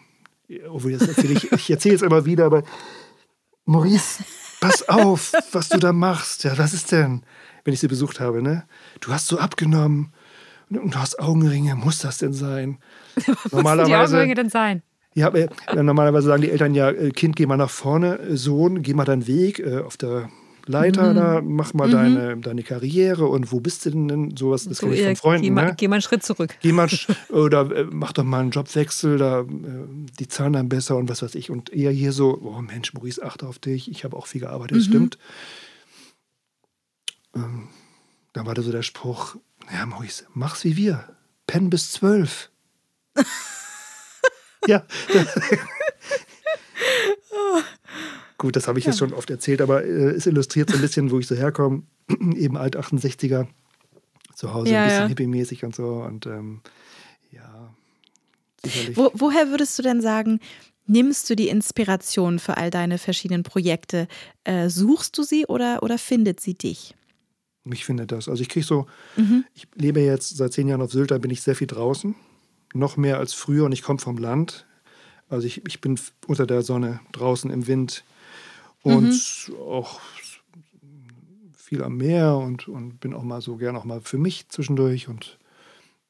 Obwohl, 0.68 0.92
jetzt 0.92 1.08
erzähle 1.08 1.34
ich, 1.34 1.50
ich 1.50 1.70
erzähle 1.70 1.96
es 1.96 2.02
immer 2.02 2.24
wieder, 2.24 2.46
aber 2.46 2.62
Maurice, 3.64 4.22
pass 4.60 4.88
auf, 4.88 5.32
was 5.50 5.68
du 5.68 5.78
da 5.78 5.92
machst. 5.92 6.44
Ja, 6.44 6.56
was 6.56 6.72
ist 6.72 6.92
denn, 6.92 7.24
wenn 7.64 7.74
ich 7.74 7.80
sie 7.80 7.88
besucht 7.88 8.20
habe, 8.20 8.42
ne? 8.42 8.64
Du 9.00 9.12
hast 9.12 9.26
so 9.26 9.38
abgenommen 9.38 10.12
und 10.70 10.94
du 10.94 10.98
hast 10.98 11.18
Augenringe. 11.18 11.74
Muss 11.76 11.98
das 11.98 12.18
denn 12.18 12.32
sein? 12.32 12.78
normalerweise, 13.52 13.88
die 13.88 13.94
Augenringe 13.94 14.34
denn 14.34 14.50
sein? 14.50 14.82
Ja, 15.14 15.28
äh, 15.28 15.48
normalerweise 15.74 16.28
sagen 16.28 16.42
die 16.42 16.50
Eltern 16.50 16.74
ja, 16.74 16.90
äh, 16.90 17.10
Kind, 17.10 17.36
geh 17.36 17.46
mal 17.46 17.56
nach 17.56 17.70
vorne, 17.70 18.18
äh, 18.18 18.36
Sohn, 18.36 18.82
geh 18.82 18.92
mal 18.92 19.04
deinen 19.04 19.26
Weg 19.26 19.60
äh, 19.60 19.78
auf 19.78 19.96
der 19.96 20.28
Leiter 20.66 21.12
mhm. 21.12 21.16
da, 21.16 21.40
mach 21.42 21.74
mal 21.74 21.86
mhm. 21.86 21.92
deine, 21.92 22.36
deine 22.38 22.62
Karriere 22.64 23.26
und 23.26 23.52
wo 23.52 23.60
bist 23.60 23.86
du 23.86 23.90
denn? 23.90 24.08
denn? 24.08 24.36
Sowas, 24.36 24.68
das 24.68 24.78
so, 24.78 24.86
kenne 24.86 24.98
ich 24.98 25.06
von 25.06 25.16
Freunden. 25.16 25.42
Geh 25.44 25.50
mal, 25.50 25.66
ne? 25.66 25.74
geh 25.76 25.88
mal 25.88 25.94
einen 25.94 26.02
Schritt 26.02 26.24
zurück. 26.24 26.56
Geh 26.60 26.72
mal, 26.72 26.88
oder 27.30 27.70
äh, 27.70 27.84
mach 27.84 28.12
doch 28.12 28.24
mal 28.24 28.40
einen 28.40 28.50
Jobwechsel, 28.50 29.16
da, 29.16 29.40
äh, 29.42 29.44
die 30.18 30.28
zahlen 30.28 30.52
dann 30.52 30.68
besser 30.68 30.96
und 30.96 31.08
was 31.08 31.22
weiß 31.22 31.36
ich. 31.36 31.50
Und 31.50 31.72
eher 31.72 31.92
hier 31.92 32.12
so, 32.12 32.38
oh 32.42 32.60
Mensch, 32.60 32.92
Maurice, 32.94 33.24
achte 33.24 33.46
auf 33.46 33.58
dich, 33.58 33.90
ich 33.90 34.04
habe 34.04 34.16
auch 34.16 34.26
viel 34.26 34.40
gearbeitet, 34.40 34.78
mhm. 34.78 34.82
stimmt. 34.82 35.18
Ähm, 37.34 37.68
da 38.32 38.44
war 38.44 38.54
da 38.54 38.62
so 38.62 38.72
der 38.72 38.82
Spruch, 38.82 39.36
ja 39.72 39.86
Maurice, 39.86 40.24
mach's 40.34 40.64
wie 40.64 40.76
wir, 40.76 41.16
penn 41.46 41.70
bis 41.70 41.92
zwölf. 41.92 42.50
ja. 44.66 44.84
Gut, 48.38 48.56
das 48.56 48.68
habe 48.68 48.78
ich 48.78 48.84
ja. 48.84 48.90
jetzt 48.90 48.98
schon 48.98 49.14
oft 49.14 49.30
erzählt, 49.30 49.60
aber 49.60 49.84
äh, 49.84 50.10
es 50.10 50.26
illustriert 50.26 50.70
so 50.70 50.76
ein 50.76 50.82
bisschen, 50.82 51.10
wo 51.10 51.18
ich 51.18 51.26
so 51.26 51.34
herkomme. 51.34 51.82
Eben 52.36 52.56
alt 52.56 52.76
68er, 52.76 53.46
zu 54.34 54.52
Hause 54.52 54.70
ja, 54.72 54.82
ein 54.82 54.88
bisschen 54.88 55.02
ja. 55.02 55.08
hippie-mäßig 55.08 55.64
und 55.64 55.74
so. 55.74 55.86
Und 55.86 56.26
ähm, 56.26 56.60
ja, 57.32 57.74
sicherlich. 58.62 58.96
Wo, 58.96 59.10
woher 59.14 59.48
würdest 59.48 59.78
du 59.78 59.82
denn 59.82 60.02
sagen, 60.02 60.40
nimmst 60.86 61.28
du 61.30 61.36
die 61.36 61.48
Inspiration 61.48 62.38
für 62.38 62.56
all 62.58 62.70
deine 62.70 62.98
verschiedenen 62.98 63.42
Projekte? 63.42 64.06
Äh, 64.44 64.68
suchst 64.68 65.16
du 65.16 65.22
sie 65.22 65.46
oder, 65.46 65.82
oder 65.82 65.98
findet 65.98 66.40
sie 66.40 66.54
dich? 66.54 66.94
Ich 67.72 67.84
finde 67.84 68.06
das. 68.06 68.28
Also 68.28 68.42
ich 68.42 68.48
kriege 68.48 68.64
so, 68.64 68.86
mhm. 69.16 69.44
ich 69.54 69.66
lebe 69.74 70.00
jetzt 70.00 70.36
seit 70.36 70.52
zehn 70.52 70.68
Jahren 70.68 70.82
auf 70.82 70.92
Sylt, 70.92 71.10
da 71.10 71.18
bin 71.18 71.30
ich 71.30 71.42
sehr 71.42 71.56
viel 71.56 71.66
draußen 71.66 72.14
noch 72.76 72.96
mehr 72.96 73.18
als 73.18 73.34
früher 73.34 73.64
und 73.64 73.72
ich 73.72 73.82
komme 73.82 73.98
vom 73.98 74.18
Land. 74.18 74.66
Also 75.28 75.46
ich, 75.46 75.66
ich 75.66 75.80
bin 75.80 75.98
unter 76.26 76.46
der 76.46 76.62
Sonne, 76.62 77.00
draußen 77.12 77.50
im 77.50 77.66
Wind 77.66 78.04
und 78.82 79.48
mhm. 79.48 79.56
auch 79.56 80.00
viel 81.56 81.82
am 81.82 81.96
Meer 81.96 82.36
und, 82.36 82.68
und 82.68 83.00
bin 83.00 83.12
auch 83.12 83.24
mal 83.24 83.40
so 83.40 83.56
gern 83.56 83.76
auch 83.76 83.84
mal 83.84 84.00
für 84.00 84.18
mich 84.18 84.48
zwischendurch 84.48 85.08
und 85.08 85.38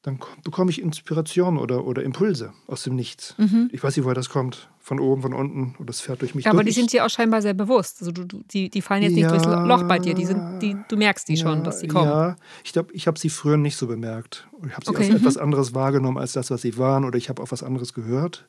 dann 0.03 0.19
bekomme 0.43 0.71
ich 0.71 0.81
Inspiration 0.81 1.57
oder, 1.57 1.85
oder 1.85 2.03
Impulse 2.03 2.53
aus 2.67 2.83
dem 2.83 2.95
Nichts. 2.95 3.35
Mhm. 3.37 3.69
Ich 3.73 3.83
weiß 3.83 3.95
nicht, 3.97 4.05
woher 4.05 4.15
das 4.15 4.29
kommt. 4.29 4.69
Von 4.79 5.01
oben, 5.01 5.21
von 5.21 5.33
unten 5.33 5.75
oder 5.77 5.87
das 5.87 5.99
fährt 5.99 6.21
durch 6.21 6.33
mich 6.33 6.45
ja, 6.45 6.51
Aber 6.51 6.63
durch. 6.63 6.73
die 6.73 6.79
sind 6.79 6.93
dir 6.93 7.05
auch 7.05 7.09
scheinbar 7.09 7.41
sehr 7.41 7.53
bewusst. 7.53 7.97
Also 7.99 8.13
du, 8.13 8.23
du, 8.23 8.41
die, 8.49 8.69
die 8.69 8.81
fallen 8.81 9.03
jetzt 9.03 9.17
ja, 9.17 9.29
nicht 9.29 9.45
durchs 9.45 9.67
Loch 9.67 9.83
bei 9.83 9.99
dir. 9.99 10.13
Die 10.13 10.25
sind, 10.25 10.59
die, 10.61 10.77
du 10.87 10.95
merkst 10.95 11.27
die 11.27 11.33
ja, 11.33 11.43
schon, 11.43 11.65
dass 11.65 11.81
sie 11.81 11.87
kommen. 11.87 12.07
Ja, 12.07 12.37
ich 12.63 12.71
glaube, 12.71 12.93
ich 12.93 13.05
habe 13.05 13.19
sie 13.19 13.29
früher 13.29 13.57
nicht 13.57 13.75
so 13.75 13.87
bemerkt. 13.87 14.47
Ich 14.65 14.73
habe 14.73 14.85
sie 14.85 14.91
okay. 14.91 15.03
als 15.03 15.09
mhm. 15.09 15.15
etwas 15.17 15.37
anderes 15.37 15.73
wahrgenommen 15.73 16.17
als 16.17 16.31
das, 16.31 16.51
was 16.51 16.61
sie 16.61 16.77
waren. 16.77 17.03
Oder 17.03 17.17
ich 17.17 17.27
habe 17.27 17.43
auch 17.43 17.51
was 17.51 17.63
anderes 17.63 17.93
gehört. 17.93 18.47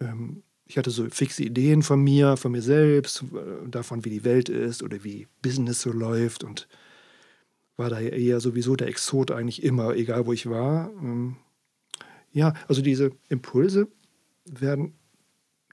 Ähm, 0.00 0.42
ich 0.66 0.76
hatte 0.76 0.90
so 0.90 1.06
fixe 1.08 1.44
Ideen 1.44 1.82
von 1.82 2.04
mir, 2.04 2.36
von 2.36 2.52
mir 2.52 2.60
selbst, 2.60 3.22
äh, 3.22 3.68
davon, 3.70 4.04
wie 4.04 4.10
die 4.10 4.24
Welt 4.24 4.50
ist 4.50 4.82
oder 4.82 5.02
wie 5.02 5.28
Business 5.40 5.80
so 5.80 5.92
läuft 5.92 6.44
und 6.44 6.68
war 7.78 7.88
da 7.88 8.00
eher 8.00 8.40
sowieso 8.40 8.76
der 8.76 8.88
Exot 8.88 9.30
eigentlich 9.30 9.62
immer, 9.62 9.94
egal 9.94 10.26
wo 10.26 10.32
ich 10.32 10.50
war. 10.50 10.90
Ähm, 11.00 11.36
ja, 12.32 12.52
also 12.66 12.82
diese 12.82 13.12
Impulse 13.28 13.88
werden 14.44 14.94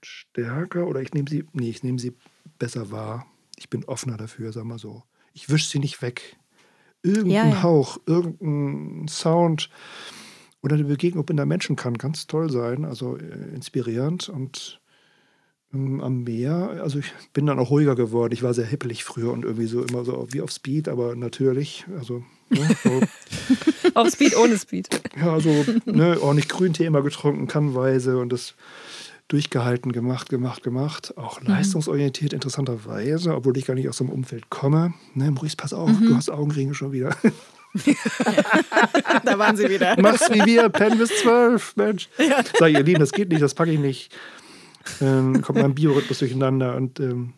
stärker 0.01 0.87
oder 0.87 1.01
ich 1.01 1.13
nehme 1.13 1.29
sie, 1.29 1.45
nee, 1.51 1.69
ich 1.69 1.83
nehme 1.83 1.99
sie 1.99 2.13
besser 2.59 2.91
wahr. 2.91 3.25
Ich 3.57 3.69
bin 3.69 3.83
offener 3.85 4.17
dafür, 4.17 4.53
sag 4.53 4.65
mal 4.65 4.77
so. 4.77 5.03
Ich 5.33 5.49
wische 5.49 5.67
sie 5.67 5.79
nicht 5.79 6.01
weg. 6.01 6.37
Irgendein 7.01 7.31
ja, 7.31 7.47
ja. 7.47 7.63
Hauch, 7.63 7.97
irgendein 8.05 9.07
Sound 9.07 9.69
oder 10.61 10.75
eine 10.75 10.85
Begegnung 10.85 11.23
mit 11.23 11.31
einer 11.31 11.45
Menschen 11.45 11.75
kann 11.75 11.95
ganz 11.95 12.27
toll 12.27 12.51
sein, 12.51 12.85
also 12.85 13.17
äh, 13.17 13.53
inspirierend 13.53 14.29
und 14.29 14.79
am 16.01 16.23
Meer. 16.23 16.79
Also 16.81 16.99
ich 16.99 17.11
bin 17.33 17.45
dann 17.45 17.59
auch 17.59 17.69
ruhiger 17.69 17.95
geworden. 17.95 18.33
Ich 18.33 18.43
war 18.43 18.53
sehr 18.53 18.65
hippelig 18.65 19.03
früher 19.03 19.31
und 19.31 19.43
irgendwie 19.43 19.67
so 19.67 19.83
immer 19.83 20.03
so 20.03 20.27
wie 20.31 20.41
auf 20.41 20.51
Speed, 20.51 20.87
aber 20.87 21.15
natürlich. 21.15 21.85
Also 21.97 22.23
ne, 22.49 22.67
so. 22.83 23.01
auf 23.93 24.09
Speed 24.09 24.35
ohne 24.37 24.57
Speed. 24.57 24.89
Ja, 25.19 25.39
so 25.39 25.65
ne, 25.85 26.19
ordentlich 26.21 26.49
Grüntee 26.49 26.85
immer 26.85 27.01
getrunken, 27.01 27.47
kannweise 27.47 28.17
und 28.17 28.31
das 28.31 28.55
durchgehalten, 29.27 29.91
gemacht, 29.91 30.29
gemacht, 30.29 30.63
gemacht. 30.63 31.13
Auch 31.17 31.41
mhm. 31.41 31.47
leistungsorientiert, 31.47 32.33
interessanterweise, 32.33 33.35
obwohl 33.35 33.57
ich 33.57 33.65
gar 33.65 33.73
nicht 33.73 33.89
aus 33.89 33.97
so 33.97 34.03
einem 34.03 34.13
Umfeld 34.13 34.49
komme. 34.49 34.93
Ne, 35.13 35.31
Maurice, 35.31 35.57
pass 35.57 35.73
auf, 35.73 35.89
mhm. 35.89 36.07
du 36.07 36.15
hast 36.15 36.29
Augenringe 36.29 36.73
schon 36.73 36.91
wieder. 36.91 37.15
da 39.25 39.37
waren 39.37 39.57
sie 39.57 39.69
wieder. 39.69 39.95
Mach's 39.99 40.29
wie 40.31 40.45
wir, 40.45 40.69
Pen 40.69 40.97
bis 40.97 41.09
zwölf, 41.21 41.75
Mensch. 41.75 42.09
Ja. 42.17 42.43
Sag 42.57 42.71
ihr 42.71 42.83
Lieben, 42.83 42.99
das 42.99 43.11
geht 43.11 43.29
nicht, 43.29 43.41
das 43.41 43.53
packe 43.53 43.71
ich 43.71 43.79
nicht 43.79 44.11
ähm, 45.01 45.41
kommt 45.41 45.59
mein 45.59 45.75
Biorhythmus 45.75 46.19
durcheinander. 46.19 46.75
Und 46.75 46.99
ähm, 46.99 47.33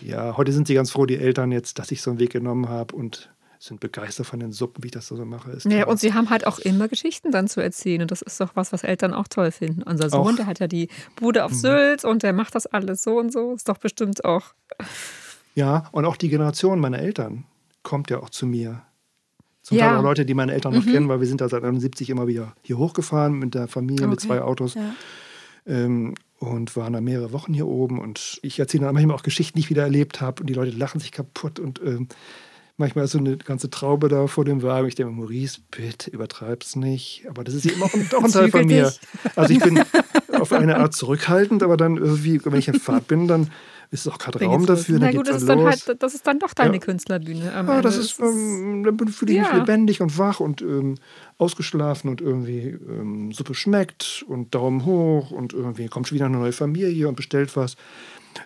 ja, 0.00 0.36
heute 0.36 0.52
sind 0.52 0.66
sie 0.66 0.74
ganz 0.74 0.90
froh, 0.90 1.06
die 1.06 1.16
Eltern 1.16 1.52
jetzt, 1.52 1.78
dass 1.78 1.90
ich 1.90 2.02
so 2.02 2.10
einen 2.10 2.20
Weg 2.20 2.30
genommen 2.30 2.68
habe 2.68 2.94
und 2.94 3.30
sind 3.58 3.78
begeistert 3.78 4.26
von 4.26 4.40
den 4.40 4.50
Suppen, 4.50 4.82
wie 4.82 4.88
ich 4.88 4.92
das 4.92 5.06
so 5.06 5.14
mache. 5.24 5.52
Ist 5.52 5.66
ja, 5.66 5.86
und 5.86 6.00
sie 6.00 6.14
haben 6.14 6.30
halt 6.30 6.48
auch 6.48 6.58
immer 6.58 6.88
Geschichten 6.88 7.30
dann 7.30 7.46
zu 7.46 7.60
erzählen. 7.60 8.02
Und 8.02 8.10
das 8.10 8.20
ist 8.20 8.40
doch 8.40 8.56
was, 8.56 8.72
was 8.72 8.82
Eltern 8.82 9.14
auch 9.14 9.28
toll 9.28 9.52
finden. 9.52 9.82
Unser 9.84 10.10
Sohn, 10.10 10.32
auch. 10.32 10.36
der 10.36 10.46
hat 10.46 10.58
ja 10.58 10.66
die 10.66 10.88
Bude 11.14 11.44
auf 11.44 11.52
mhm. 11.52 11.56
Sylt 11.56 12.04
und 12.04 12.24
der 12.24 12.32
macht 12.32 12.56
das 12.56 12.66
alles 12.66 13.02
so 13.02 13.18
und 13.18 13.32
so. 13.32 13.54
Ist 13.54 13.68
doch 13.68 13.78
bestimmt 13.78 14.24
auch. 14.24 14.54
Ja, 15.54 15.88
und 15.92 16.06
auch 16.06 16.16
die 16.16 16.28
Generation 16.28 16.80
meiner 16.80 16.98
Eltern 16.98 17.44
kommt 17.84 18.10
ja 18.10 18.18
auch 18.18 18.30
zu 18.30 18.46
mir. 18.46 18.82
Zum 19.62 19.78
ja. 19.78 19.90
Teil 19.90 19.98
auch 19.98 20.02
Leute, 20.02 20.26
die 20.26 20.34
meine 20.34 20.52
Eltern 20.52 20.74
noch 20.74 20.84
mhm. 20.84 20.90
kennen, 20.90 21.08
weil 21.08 21.20
wir 21.20 21.28
sind 21.28 21.40
da 21.40 21.48
seit 21.48 21.62
71 21.62 22.10
immer 22.10 22.26
wieder 22.26 22.54
hier 22.62 22.78
hochgefahren 22.78 23.34
mit 23.38 23.54
der 23.54 23.68
Familie, 23.68 24.06
okay. 24.06 24.10
mit 24.10 24.20
zwei 24.20 24.42
Autos. 24.42 24.74
Ja. 24.74 24.92
Ähm, 25.66 26.14
und 26.42 26.76
waren 26.76 26.92
dann 26.92 27.04
mehrere 27.04 27.32
Wochen 27.32 27.54
hier 27.54 27.66
oben. 27.66 27.98
Und 27.98 28.40
ich 28.42 28.58
erzähle 28.58 28.84
dann 28.84 28.94
manchmal 28.94 29.16
auch 29.16 29.22
Geschichten, 29.22 29.58
die 29.58 29.60
ich 29.60 29.70
wieder 29.70 29.82
erlebt 29.82 30.20
habe. 30.20 30.42
Und 30.42 30.48
die 30.48 30.54
Leute 30.54 30.76
lachen 30.76 31.00
sich 31.00 31.12
kaputt. 31.12 31.60
Und 31.60 31.80
ähm, 31.84 32.08
Manchmal 32.78 33.04
ist 33.04 33.12
so 33.12 33.18
eine 33.18 33.36
ganze 33.36 33.68
Traube 33.68 34.08
da 34.08 34.26
vor 34.26 34.44
dem 34.44 34.62
Wagen. 34.62 34.88
Ich 34.88 34.94
denke, 34.94 35.12
Maurice, 35.12 35.60
bitte 35.70 36.10
übertreib's 36.10 36.74
nicht. 36.74 37.24
Aber 37.28 37.44
das 37.44 37.54
ist 37.54 37.66
eben 37.66 37.82
auch 37.82 37.92
ein, 37.92 38.08
auch 38.16 38.24
ein 38.24 38.32
Teil 38.32 38.50
von 38.50 38.66
mir. 38.66 38.92
Also 39.36 39.54
ich 39.54 39.60
bin 39.60 39.80
auf 40.32 40.52
eine 40.52 40.78
Art 40.78 40.94
zurückhaltend, 40.94 41.62
aber 41.62 41.76
dann 41.76 41.98
irgendwie, 41.98 42.40
wenn 42.44 42.58
ich 42.58 42.68
in 42.68 42.80
Fahrt 42.80 43.06
bin, 43.06 43.28
dann 43.28 43.50
ist 43.92 44.08
auch 44.08 44.18
gerade 44.18 44.42
Raum 44.42 44.64
dafür. 44.64 44.98
Na 44.98 45.12
gut, 45.12 45.28
das 45.28 45.42
ist, 45.42 45.48
dann 45.48 45.64
halt, 45.64 46.02
das 46.02 46.14
ist 46.14 46.26
dann 46.26 46.38
doch 46.38 46.54
deine 46.54 46.74
ja. 46.74 46.80
Künstlerbühne. 46.80 47.44
ja, 47.44 47.82
das 47.82 47.98
ist, 47.98 48.18
ähm, 48.20 48.84
dann 48.84 49.08
fühle 49.08 49.32
ich 49.32 49.38
mich 49.38 49.48
ja. 49.48 49.58
lebendig 49.58 50.00
und 50.00 50.16
wach 50.16 50.40
und 50.40 50.62
ähm, 50.62 50.94
ausgeschlafen 51.36 52.08
und 52.08 52.22
irgendwie 52.22 52.68
ähm, 52.68 53.32
Suppe 53.32 53.54
schmeckt 53.54 54.24
und 54.26 54.54
Daumen 54.54 54.86
hoch 54.86 55.30
und 55.30 55.52
irgendwie 55.52 55.88
kommt 55.88 56.08
schon 56.08 56.16
wieder 56.16 56.26
eine 56.26 56.38
neue 56.38 56.52
Familie 56.52 57.06
und 57.06 57.16
bestellt 57.16 57.54
was. 57.54 57.76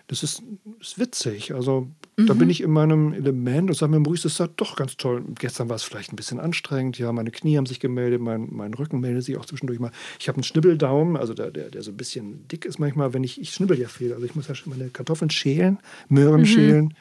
Das 0.07 0.23
ist, 0.23 0.43
ist 0.79 0.99
witzig. 0.99 1.53
Also 1.53 1.87
mhm. 2.17 2.27
da 2.27 2.33
bin 2.33 2.49
ich 2.49 2.61
in 2.61 2.71
meinem 2.71 3.13
Element 3.13 3.69
und 3.69 3.75
sage 3.75 3.91
mir, 3.91 3.99
Maurice, 3.99 4.23
das 4.23 4.39
ist 4.39 4.51
doch 4.57 4.75
ganz 4.75 4.97
toll. 4.97 5.23
Gestern 5.35 5.69
war 5.69 5.75
es 5.75 5.83
vielleicht 5.83 6.11
ein 6.11 6.15
bisschen 6.15 6.39
anstrengend. 6.39 6.97
Ja, 6.97 7.11
meine 7.11 7.31
Knie 7.31 7.57
haben 7.57 7.65
sich 7.65 7.79
gemeldet, 7.79 8.21
mein, 8.21 8.47
mein 8.51 8.73
Rücken 8.73 8.99
meldet 8.99 9.23
sich 9.23 9.37
auch 9.37 9.45
zwischendurch 9.45 9.79
mal. 9.79 9.91
Ich 10.19 10.27
habe 10.27 10.37
einen 10.37 10.43
Schnibbeldaumen, 10.43 11.17
also 11.17 11.33
der, 11.33 11.51
der, 11.51 11.69
der 11.69 11.81
so 11.81 11.91
ein 11.91 11.97
bisschen 11.97 12.47
dick 12.47 12.65
ist 12.65 12.79
manchmal, 12.79 13.13
wenn 13.13 13.23
ich, 13.23 13.39
ich 13.39 13.53
schnibbel 13.53 13.79
ja 13.79 13.87
viel. 13.87 14.13
Also 14.13 14.25
ich 14.25 14.35
muss 14.35 14.47
ja 14.47 14.55
schon 14.55 14.71
meine 14.71 14.89
Kartoffeln 14.89 15.29
schälen, 15.29 15.79
Möhren 16.09 16.41
mhm. 16.41 16.45
schälen. 16.45 16.93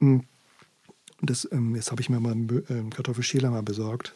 Hm. 0.00 0.22
Das, 1.20 1.48
ähm, 1.52 1.76
jetzt 1.76 1.90
habe 1.92 2.00
ich 2.02 2.10
mir 2.10 2.18
mal 2.18 2.32
einen 2.32 2.64
ähm, 2.68 2.90
Kartoffelschäler 2.90 3.50
mal 3.50 3.62
besorgt. 3.62 4.12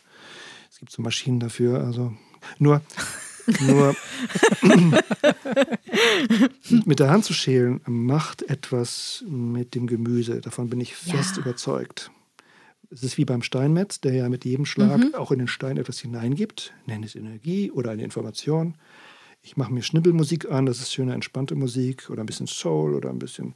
Es 0.71 0.81
gibt 0.81 0.91
so 0.91 1.03
Maschinen 1.03 1.41
dafür. 1.41 1.85
Also 1.85 2.13
nur 2.59 2.83
nur 3.61 3.95
mit 6.85 6.99
der 6.99 7.11
Hand 7.11 7.25
zu 7.25 7.33
schälen 7.33 7.81
macht 7.87 8.43
etwas 8.43 9.25
mit 9.29 9.75
dem 9.75 9.87
Gemüse. 9.87 10.41
Davon 10.41 10.69
bin 10.69 10.81
ich 10.81 10.95
fest 10.95 11.37
ja. 11.37 11.43
überzeugt. 11.43 12.11
Es 12.91 13.03
ist 13.03 13.19
wie 13.19 13.25
beim 13.25 13.43
Steinmetz, 13.43 14.01
der 14.01 14.15
ja 14.15 14.29
mit 14.29 14.45
jedem 14.45 14.65
Schlag 14.65 14.99
mhm. 14.99 15.15
auch 15.15 15.33
in 15.33 15.39
den 15.39 15.49
Stein 15.49 15.77
etwas 15.77 15.99
hineingibt, 15.99 16.73
nenne 16.87 17.07
es 17.07 17.17
Energie 17.17 17.71
oder 17.71 17.91
eine 17.91 18.05
Information. 18.05 18.77
Ich 19.43 19.57
mache 19.57 19.73
mir 19.73 19.83
Schnibbelmusik 19.83 20.51
an, 20.51 20.67
das 20.67 20.79
ist 20.79 20.93
schöne, 20.93 21.15
entspannte 21.15 21.55
Musik 21.55 22.11
oder 22.11 22.23
ein 22.23 22.27
bisschen 22.27 22.47
Soul 22.47 22.95
oder 22.95 23.11
ein 23.11 23.19
bisschen, 23.19 23.55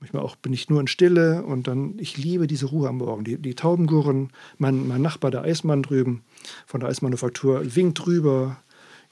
manchmal 0.00 0.22
auch 0.22 0.36
bin 0.36 0.52
ich 0.52 0.68
nur 0.68 0.80
in 0.80 0.86
Stille 0.86 1.44
und 1.44 1.68
dann, 1.68 1.98
ich 1.98 2.16
liebe 2.16 2.46
diese 2.46 2.66
Ruhe 2.66 2.88
am 2.88 2.98
Morgen. 2.98 3.24
Die, 3.24 3.38
die 3.38 3.54
Tauben 3.54 3.86
gurren, 3.86 4.30
mein, 4.58 4.86
mein 4.86 5.02
Nachbar, 5.02 5.30
der 5.30 5.42
Eismann 5.42 5.82
drüben 5.82 6.22
von 6.66 6.80
der 6.80 6.88
Eismanufaktur, 6.88 7.74
winkt 7.74 8.04
drüber, 8.04 8.58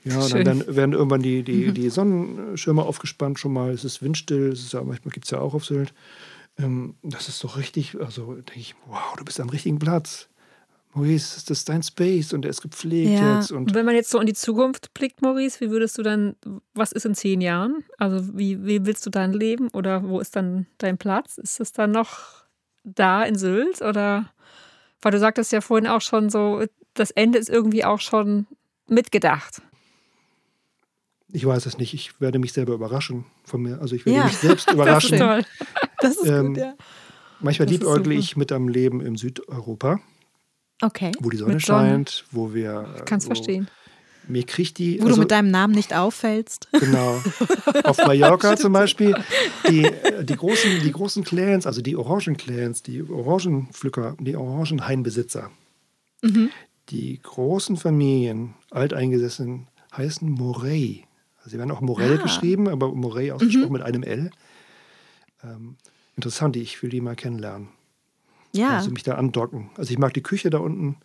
ja, 0.05 0.21
und 0.21 0.33
dann 0.35 0.47
werden, 0.47 0.77
werden, 0.77 0.93
irgendwann 0.93 1.23
die, 1.23 1.43
die, 1.43 1.69
mhm. 1.69 1.75
die 1.75 1.91
Sonnenschirme 1.91 2.83
aufgespannt 2.83 3.39
schon 3.39 3.53
mal. 3.53 3.71
Es 3.71 3.85
ist 3.85 4.03
windstill, 4.03 4.53
es 4.53 4.61
ist 4.61 4.73
ja, 4.73 4.83
manchmal 4.83 5.13
gibt 5.13 5.25
es 5.25 5.31
ja 5.31 5.39
auch 5.41 5.55
auf 5.55 5.65
Sylt. 5.65 5.95
Ähm, 6.59 6.95
das 7.03 7.29
ist 7.29 7.43
doch 7.43 7.57
richtig, 7.57 7.97
also 8.01 8.35
denke 8.35 8.61
ich, 8.61 8.75
wow, 8.87 9.17
du 9.17 9.25
bist 9.25 9.41
am 9.41 9.49
richtigen 9.49 9.79
Platz. 9.79 10.29
Maurice, 10.95 11.35
das 11.35 11.59
ist 11.59 11.69
dein 11.69 11.83
Space 11.83 12.33
und 12.33 12.45
er 12.45 12.51
ist 12.51 12.63
gepflegt 12.63 13.19
ja. 13.19 13.37
jetzt. 13.37 13.51
Und 13.51 13.75
wenn 13.75 13.85
man 13.85 13.97
jetzt 13.97 14.11
so 14.11 14.21
in 14.21 14.27
die 14.27 14.35
Zukunft 14.35 14.95
blickt, 14.95 15.23
Maurice, 15.23 15.61
wie 15.61 15.71
würdest 15.71 15.99
du 15.99 16.03
dann, 16.03 16.37
was 16.73 16.93
ist 16.93 17.05
in 17.05 17.15
zehn 17.15 17.41
Jahren? 17.41 17.83
Also 17.99 18.37
wie, 18.39 18.65
wie 18.65 18.87
willst 18.87 19.05
du 19.05 19.11
dann 19.11 19.33
leben 19.33 19.69
oder 19.69 20.05
wo 20.05 20.21
ist 20.21 20.37
dann 20.37 20.67
dein 20.79 20.97
Platz? 20.97 21.37
Ist 21.39 21.59
es 21.59 21.73
dann 21.73 21.91
noch 21.91 22.45
da 22.85 23.25
in 23.25 23.37
Sylt 23.37 23.83
oder, 23.83 24.31
weil 25.03 25.13
du 25.13 25.19
sagtest 25.19 25.51
ja 25.51 25.61
vorhin 25.61 25.89
auch 25.89 26.01
schon 26.01 26.31
so, 26.31 26.65
das 26.95 27.11
Ende 27.11 27.39
ist 27.39 27.49
irgendwie 27.49 27.85
auch 27.85 28.01
schon 28.01 28.47
mitgedacht. 28.87 29.63
Ich 31.33 31.45
weiß 31.45 31.67
es 31.67 31.79
nicht. 31.79 31.95
Ich 31.95 32.21
werde 32.21 32.39
mich 32.39 32.53
selber 32.53 32.75
überraschen 32.75 33.25
von 33.45 33.63
mir. 33.63 33.81
Also 33.81 33.97
ich 33.97 34.07
werde 34.07 34.19
ja. 34.19 34.25
mich 34.25 34.37
selbst 34.37 34.71
überraschen. 34.71 35.19
das 35.19 35.21
ist 35.21 35.47
toll. 35.47 35.81
Das 36.01 36.17
ist 36.17 36.29
ähm, 36.29 36.47
gut, 36.49 36.59
ja. 36.59 36.75
Manchmal 37.41 37.69
liebäugle 37.69 38.15
ich 38.15 38.37
mit 38.37 38.53
einem 38.53 38.69
Leben 38.69 39.01
im 39.01 39.17
Südeuropa. 39.17 40.01
Okay. 40.81 41.13
Wo 41.21 41.31
die 41.31 41.37
Sonne, 41.37 41.61
scheint, 41.61 42.25
wo 42.31 42.55
wir. 42.55 42.87
Ich 42.99 43.05
kann 43.05 43.19
es 43.19 43.27
verstehen. 43.27 43.69
Mir 44.27 44.45
kriegt 44.45 44.79
die. 44.79 44.99
Wo 45.01 45.05
also, 45.05 45.17
du 45.17 45.21
mit 45.23 45.31
deinem 45.31 45.51
Namen 45.51 45.75
nicht 45.75 45.95
auffällst. 45.95 46.69
Genau. 46.73 47.23
Auf 47.85 47.99
Mallorca 47.99 48.57
zum 48.57 48.73
Beispiel, 48.73 49.15
die, 49.69 49.87
die, 50.23 50.37
großen, 50.37 50.81
die 50.83 50.93
großen 50.93 51.25
Clans, 51.25 51.67
also 51.67 51.83
die 51.83 51.97
Orangenclans, 51.97 52.83
die 52.83 53.03
Orangenpflücker, 53.03 54.17
die 54.21 54.37
Orangenhainbesitzer, 54.37 55.51
mhm. 56.23 56.51
die 56.89 57.21
großen 57.23 57.77
Familien, 57.77 58.55
alteingesessen, 58.71 59.69
heißen 59.95 60.31
Morey. 60.31 61.05
Sie 61.47 61.59
werden 61.59 61.71
auch 61.71 61.81
Morell 61.81 62.19
ah. 62.19 62.23
geschrieben, 62.23 62.69
aber 62.69 62.93
Morell 62.95 63.33
ausgesprochen 63.33 63.67
mhm. 63.67 63.73
mit 63.73 63.83
einem 63.83 64.03
L. 64.03 64.31
Ähm, 65.43 65.77
interessant, 66.17 66.57
ich 66.57 66.83
will 66.83 66.91
die 66.91 67.01
mal 67.01 67.17
kennenlernen. 67.17 67.69
Ja. 68.53 68.77
Also 68.79 68.91
mich 68.91 69.03
da 69.03 69.15
andocken. 69.15 69.71
Also 69.77 69.91
ich 69.91 69.99
mag 69.99 70.15
die 70.15 70.23
Küche 70.23 70.51
da 70.51 70.59
unten. 70.59 70.97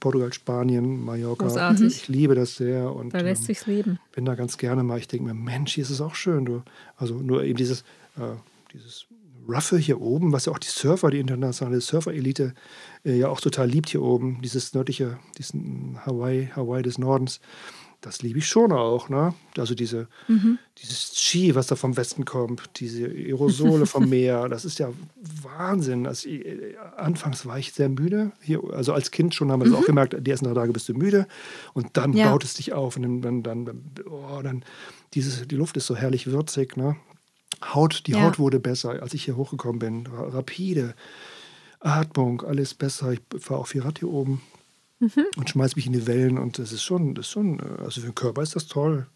Portugal, 0.00 0.32
Spanien, 0.32 1.04
Mallorca. 1.04 1.46
Großartig. 1.46 1.86
Ich 1.86 2.08
liebe 2.08 2.34
das 2.34 2.56
sehr. 2.56 2.92
Und, 2.92 3.14
da 3.14 3.20
lässt 3.20 3.42
ähm, 3.42 3.46
sich's 3.46 3.66
leben. 3.66 3.98
Bin 4.12 4.24
da 4.24 4.34
ganz 4.34 4.58
gerne 4.58 4.82
mal. 4.82 4.98
Ich 4.98 5.08
denke 5.08 5.26
mir, 5.26 5.34
Mensch, 5.34 5.74
hier 5.74 5.82
ist 5.82 5.90
es 5.90 6.00
auch 6.00 6.14
schön. 6.14 6.44
Du. 6.44 6.62
Also 6.96 7.14
nur 7.14 7.44
eben 7.44 7.56
dieses, 7.56 7.82
äh, 8.16 8.34
dieses 8.72 9.06
Ruffe 9.46 9.76
hier 9.76 10.00
oben, 10.00 10.32
was 10.32 10.46
ja 10.46 10.52
auch 10.52 10.58
die 10.58 10.68
Surfer, 10.68 11.10
die 11.10 11.18
internationale 11.18 11.80
Surfer-Elite 11.80 12.54
äh, 13.04 13.18
ja 13.18 13.28
auch 13.28 13.40
total 13.40 13.68
liebt 13.68 13.90
hier 13.90 14.02
oben. 14.02 14.40
Dieses 14.42 14.74
nördliche, 14.74 15.18
diesen 15.38 15.98
Hawaii, 16.04 16.50
Hawaii 16.56 16.82
des 16.82 16.98
Nordens 16.98 17.40
das 18.04 18.22
liebe 18.22 18.38
ich 18.38 18.48
schon 18.48 18.72
auch. 18.72 19.08
Ne? 19.08 19.34
Also 19.56 19.74
diese, 19.74 20.08
mhm. 20.28 20.58
dieses 20.78 21.16
Ski, 21.18 21.54
was 21.54 21.66
da 21.66 21.76
vom 21.76 21.96
Westen 21.96 22.24
kommt, 22.24 22.62
diese 22.76 23.06
Aerosole 23.06 23.86
vom 23.86 24.08
Meer, 24.10 24.48
das 24.48 24.64
ist 24.64 24.78
ja 24.78 24.90
Wahnsinn. 25.42 26.06
Also, 26.06 26.28
anfangs 26.96 27.46
war 27.46 27.58
ich 27.58 27.72
sehr 27.72 27.88
müde. 27.88 28.32
Hier, 28.40 28.62
also 28.72 28.92
als 28.92 29.10
Kind 29.10 29.34
schon 29.34 29.50
haben 29.50 29.60
wir 29.60 29.66
es 29.66 29.72
mhm. 29.72 29.78
auch 29.78 29.86
gemerkt, 29.86 30.16
die 30.18 30.30
ersten 30.30 30.46
drei 30.46 30.54
Tage 30.54 30.72
bist 30.72 30.88
du 30.88 30.94
müde 30.94 31.26
und 31.72 31.96
dann 31.96 32.12
ja. 32.12 32.30
baut 32.30 32.44
es 32.44 32.54
dich 32.54 32.72
auf 32.72 32.96
und 32.96 33.22
dann, 33.22 33.42
dann, 33.42 33.64
dann, 33.64 33.80
oh, 34.08 34.40
dann 34.42 34.64
dieses, 35.14 35.46
die 35.48 35.56
Luft 35.56 35.76
ist 35.76 35.86
so 35.86 35.96
herrlich 35.96 36.26
würzig. 36.26 36.76
Ne? 36.76 36.96
Haut, 37.64 38.02
die 38.06 38.12
ja. 38.12 38.22
Haut 38.22 38.38
wurde 38.38 38.60
besser, 38.60 39.02
als 39.02 39.14
ich 39.14 39.24
hier 39.24 39.36
hochgekommen 39.36 39.78
bin. 39.78 40.06
Rapide. 40.06 40.94
Atmung, 41.80 42.42
alles 42.42 42.74
besser. 42.74 43.12
Ich 43.12 43.20
fahre 43.38 43.60
auch 43.60 43.66
viel 43.66 43.82
Rad 43.82 43.98
hier 43.98 44.08
oben 44.08 44.42
mhm. 45.00 45.26
und 45.36 45.50
schmeißt 45.50 45.76
mich 45.76 45.86
in 45.86 45.92
die 45.92 46.06
Wellen. 46.06 46.38
Und 46.38 46.58
das 46.58 46.72
ist 46.72 46.82
schon, 46.82 47.14
das 47.14 47.26
ist 47.26 47.32
schon 47.32 47.60
also 47.60 48.00
für 48.00 48.08
den 48.08 48.14
Körper 48.14 48.42
ist 48.42 48.56
das 48.56 48.66
toll. 48.66 49.06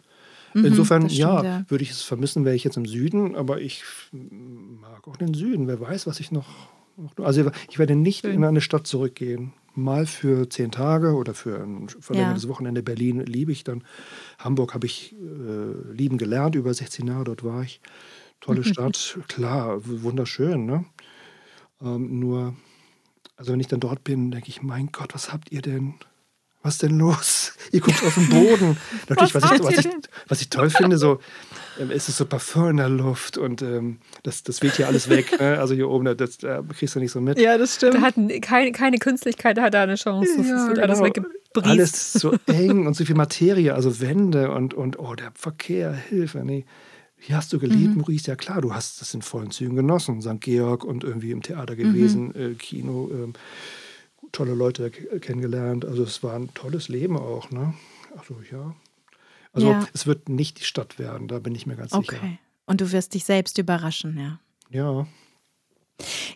Mhm, 0.55 0.65
Insofern, 0.65 1.03
das 1.03 1.13
stimmt, 1.13 1.29
ja, 1.29 1.43
ja, 1.43 1.65
würde 1.69 1.85
ich 1.85 1.91
es 1.91 2.03
vermissen, 2.03 2.45
wäre 2.45 2.57
ich 2.57 2.65
jetzt 2.65 2.77
im 2.77 2.87
Süden, 2.87 3.37
aber 3.37 3.61
ich 3.61 3.83
mag 4.13 5.07
auch 5.07 5.17
den 5.17 5.35
Süden. 5.35 5.67
Wer 5.69 5.81
weiß, 5.81 6.07
was 6.07 6.21
ich 6.21 6.33
noch. 6.33 6.49
noch 6.97 7.25
also, 7.25 7.51
ich 7.69 7.79
werde 7.79 7.95
nicht 7.97 8.23
Schön. 8.23 8.35
in 8.35 8.45
eine 8.45 8.61
Stadt 8.61 8.87
zurückgehen. 8.87 9.53
Mal 9.75 10.07
für 10.07 10.49
zehn 10.49 10.73
Tage 10.73 11.15
oder 11.15 11.35
für 11.35 11.63
ein 11.63 11.89
verlängertes 11.89 12.45
ja. 12.45 12.49
Wochenende. 12.49 12.83
Berlin 12.83 13.21
liebe 13.21 13.53
ich 13.53 13.63
dann. 13.63 13.85
Hamburg 14.39 14.75
habe 14.75 14.87
ich 14.87 15.15
äh, 15.15 15.93
lieben 15.93 16.19
gelernt, 16.19 16.57
über 16.57 16.75
16 16.75 17.07
Jahre 17.07 17.25
dort 17.25 17.45
war 17.45 17.63
ich. 17.63 17.81
Tolle 18.41 18.65
Stadt, 18.65 19.19
klar, 19.29 19.81
wunderschön. 19.85 20.67
Ne? 20.67 20.85
Ähm, 21.81 22.19
nur 22.19 22.57
also 23.39 23.53
wenn 23.53 23.61
ich 23.61 23.69
dann 23.69 23.81
dort 23.81 24.03
bin, 24.03 24.33
denke 24.33 24.49
ich, 24.49 24.63
mein 24.63 24.91
Gott, 24.91 25.15
was 25.15 25.33
habt 25.33 25.53
ihr 25.53 25.63
denn? 25.63 25.95
Was 26.61 26.75
ist 26.75 26.83
denn 26.83 26.99
los? 26.99 27.53
Ihr 27.73 27.81
guckt 27.81 28.03
auf 28.05 28.15
den 28.15 28.29
Boden. 28.29 28.77
Natürlich, 29.09 29.33
was, 29.33 29.45
was, 29.45 29.53
ich, 29.53 29.61
was, 29.61 29.85
ich, 29.85 29.91
was, 30.27 30.41
ich, 30.41 30.51
toll 30.51 30.71
finde, 30.71 30.99
so 30.99 31.21
ähm, 31.79 31.93
ist 31.93 32.09
es 32.09 32.17
so 32.17 32.27
Parfum 32.27 32.71
in 32.71 32.77
der 32.79 32.89
Luft 32.89 33.39
und 33.39 33.63
ähm, 33.63 33.99
das, 34.25 34.43
das 34.43 34.61
weht 34.61 34.75
hier 34.75 34.89
alles 34.89 35.09
weg. 35.09 35.39
Ne? 35.39 35.57
Also 35.57 35.75
hier 35.75 35.89
oben, 35.89 36.17
das, 36.17 36.39
das 36.39 36.65
kriegst 36.77 36.97
du 36.97 36.99
nicht 36.99 37.13
so 37.13 37.21
mit. 37.21 37.39
Ja, 37.39 37.57
das 37.59 37.77
stimmt. 37.77 37.95
Da 37.95 38.01
hat 38.01 38.15
keine, 38.43 38.73
keine 38.73 38.99
Künstlichkeit 38.99 39.57
da 39.57 39.63
hat 39.63 39.75
da 39.75 39.85
eine 39.85 39.95
Chance. 39.95 40.35
Das 40.37 40.47
ja, 40.49 40.67
wird 40.67 40.75
genau. 40.75 40.87
alles 40.89 41.01
weggebriest. 41.01 41.39
Alles 41.55 42.13
so 42.15 42.35
eng 42.47 42.89
und 42.89 42.95
so 42.95 43.05
viel 43.05 43.15
Materie, 43.15 43.73
also 43.73 44.01
Wände 44.01 44.51
und, 44.51 44.75
und 44.75 44.99
oh, 44.99 45.15
der 45.15 45.31
Verkehr, 45.35 45.93
Hilfe. 45.93 46.39
Nee. 46.45 46.67
Hier 47.21 47.37
hast 47.37 47.53
du 47.53 47.59
geliebt, 47.59 47.91
mhm. 47.91 47.99
Maurice? 47.99 48.29
Ja 48.29 48.37
klar, 48.37 48.61
du 48.61 48.75
hast 48.75 49.01
das 49.01 49.13
in 49.15 49.23
vollen 49.23 49.51
Zügen 49.51 49.77
genossen. 49.77 50.23
St. 50.23 50.41
Georg 50.41 50.85
und 50.85 51.05
irgendwie 51.05 51.31
im 51.31 51.43
Theater 51.43 51.77
gewesen, 51.77 52.29
mhm. 52.29 52.53
äh, 52.53 52.55
Kino, 52.55 53.11
äh, 53.11 53.33
tolle 54.33 54.55
Leute 54.55 54.91
kennengelernt. 54.91 55.85
Also 55.85 56.05
es 56.05 56.23
war 56.23 56.35
ein 56.35 56.53
tolles 56.55 56.89
Leben 56.89 57.17
auch. 57.17 57.51
Ne? 57.51 57.75
Also 58.17 58.37
ja. 58.51 58.75
Also 59.53 59.71
ja. 59.71 59.89
es 59.93 60.07
wird 60.07 60.29
nicht 60.29 60.61
die 60.61 60.65
Stadt 60.65 60.99
werden, 60.99 61.27
da 61.27 61.39
bin 61.39 61.55
ich 61.55 61.67
mir 61.67 61.77
ganz 61.77 61.93
okay. 61.93 62.17
sicher. 62.17 62.39
Und 62.67 62.81
du 62.81 62.93
wirst 62.93 63.15
dich 63.15 63.25
selbst 63.25 63.59
überraschen, 63.59 64.19
ja. 64.19 64.41
Ja. 64.71 65.07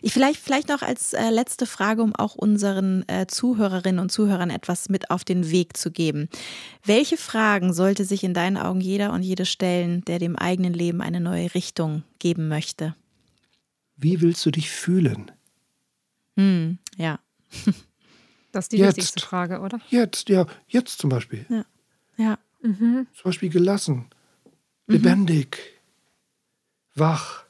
Ich 0.01 0.11
vielleicht, 0.11 0.39
vielleicht 0.39 0.67
noch 0.67 0.81
als 0.81 1.13
äh, 1.13 1.29
letzte 1.29 1.65
Frage, 1.65 2.01
um 2.03 2.13
auch 2.15 2.35
unseren 2.35 3.07
äh, 3.07 3.27
Zuhörerinnen 3.27 3.99
und 3.99 4.11
Zuhörern 4.11 4.49
etwas 4.49 4.89
mit 4.89 5.09
auf 5.09 5.23
den 5.23 5.51
Weg 5.51 5.77
zu 5.77 5.91
geben. 5.91 6.27
Welche 6.83 7.15
Fragen 7.15 7.73
sollte 7.73 8.03
sich 8.03 8.23
in 8.23 8.33
deinen 8.33 8.57
Augen 8.57 8.81
jeder 8.81 9.13
und 9.13 9.23
jede 9.23 9.45
stellen, 9.45 10.03
der 10.05 10.19
dem 10.19 10.35
eigenen 10.35 10.73
Leben 10.73 11.01
eine 11.01 11.21
neue 11.21 11.53
Richtung 11.55 12.03
geben 12.19 12.49
möchte? 12.49 12.95
Wie 13.95 14.19
willst 14.19 14.45
du 14.45 14.51
dich 14.51 14.69
fühlen? 14.69 15.31
Hm, 16.35 16.79
ja. 16.97 17.19
Das 18.51 18.65
ist 18.65 18.73
die 18.73 18.77
jetzt, 18.77 18.97
wichtigste 18.97 19.21
Frage, 19.21 19.61
oder? 19.61 19.79
Jetzt, 19.89 20.29
ja, 20.29 20.45
jetzt 20.67 20.99
zum 20.99 21.09
Beispiel. 21.09 21.45
Ja. 21.49 21.65
ja. 22.17 22.39
Mhm. 22.61 23.07
Zum 23.13 23.23
Beispiel 23.23 23.49
gelassen, 23.49 24.05
mhm. 24.87 24.93
lebendig, 24.93 25.57
mhm. 26.93 26.99
wach 26.99 27.45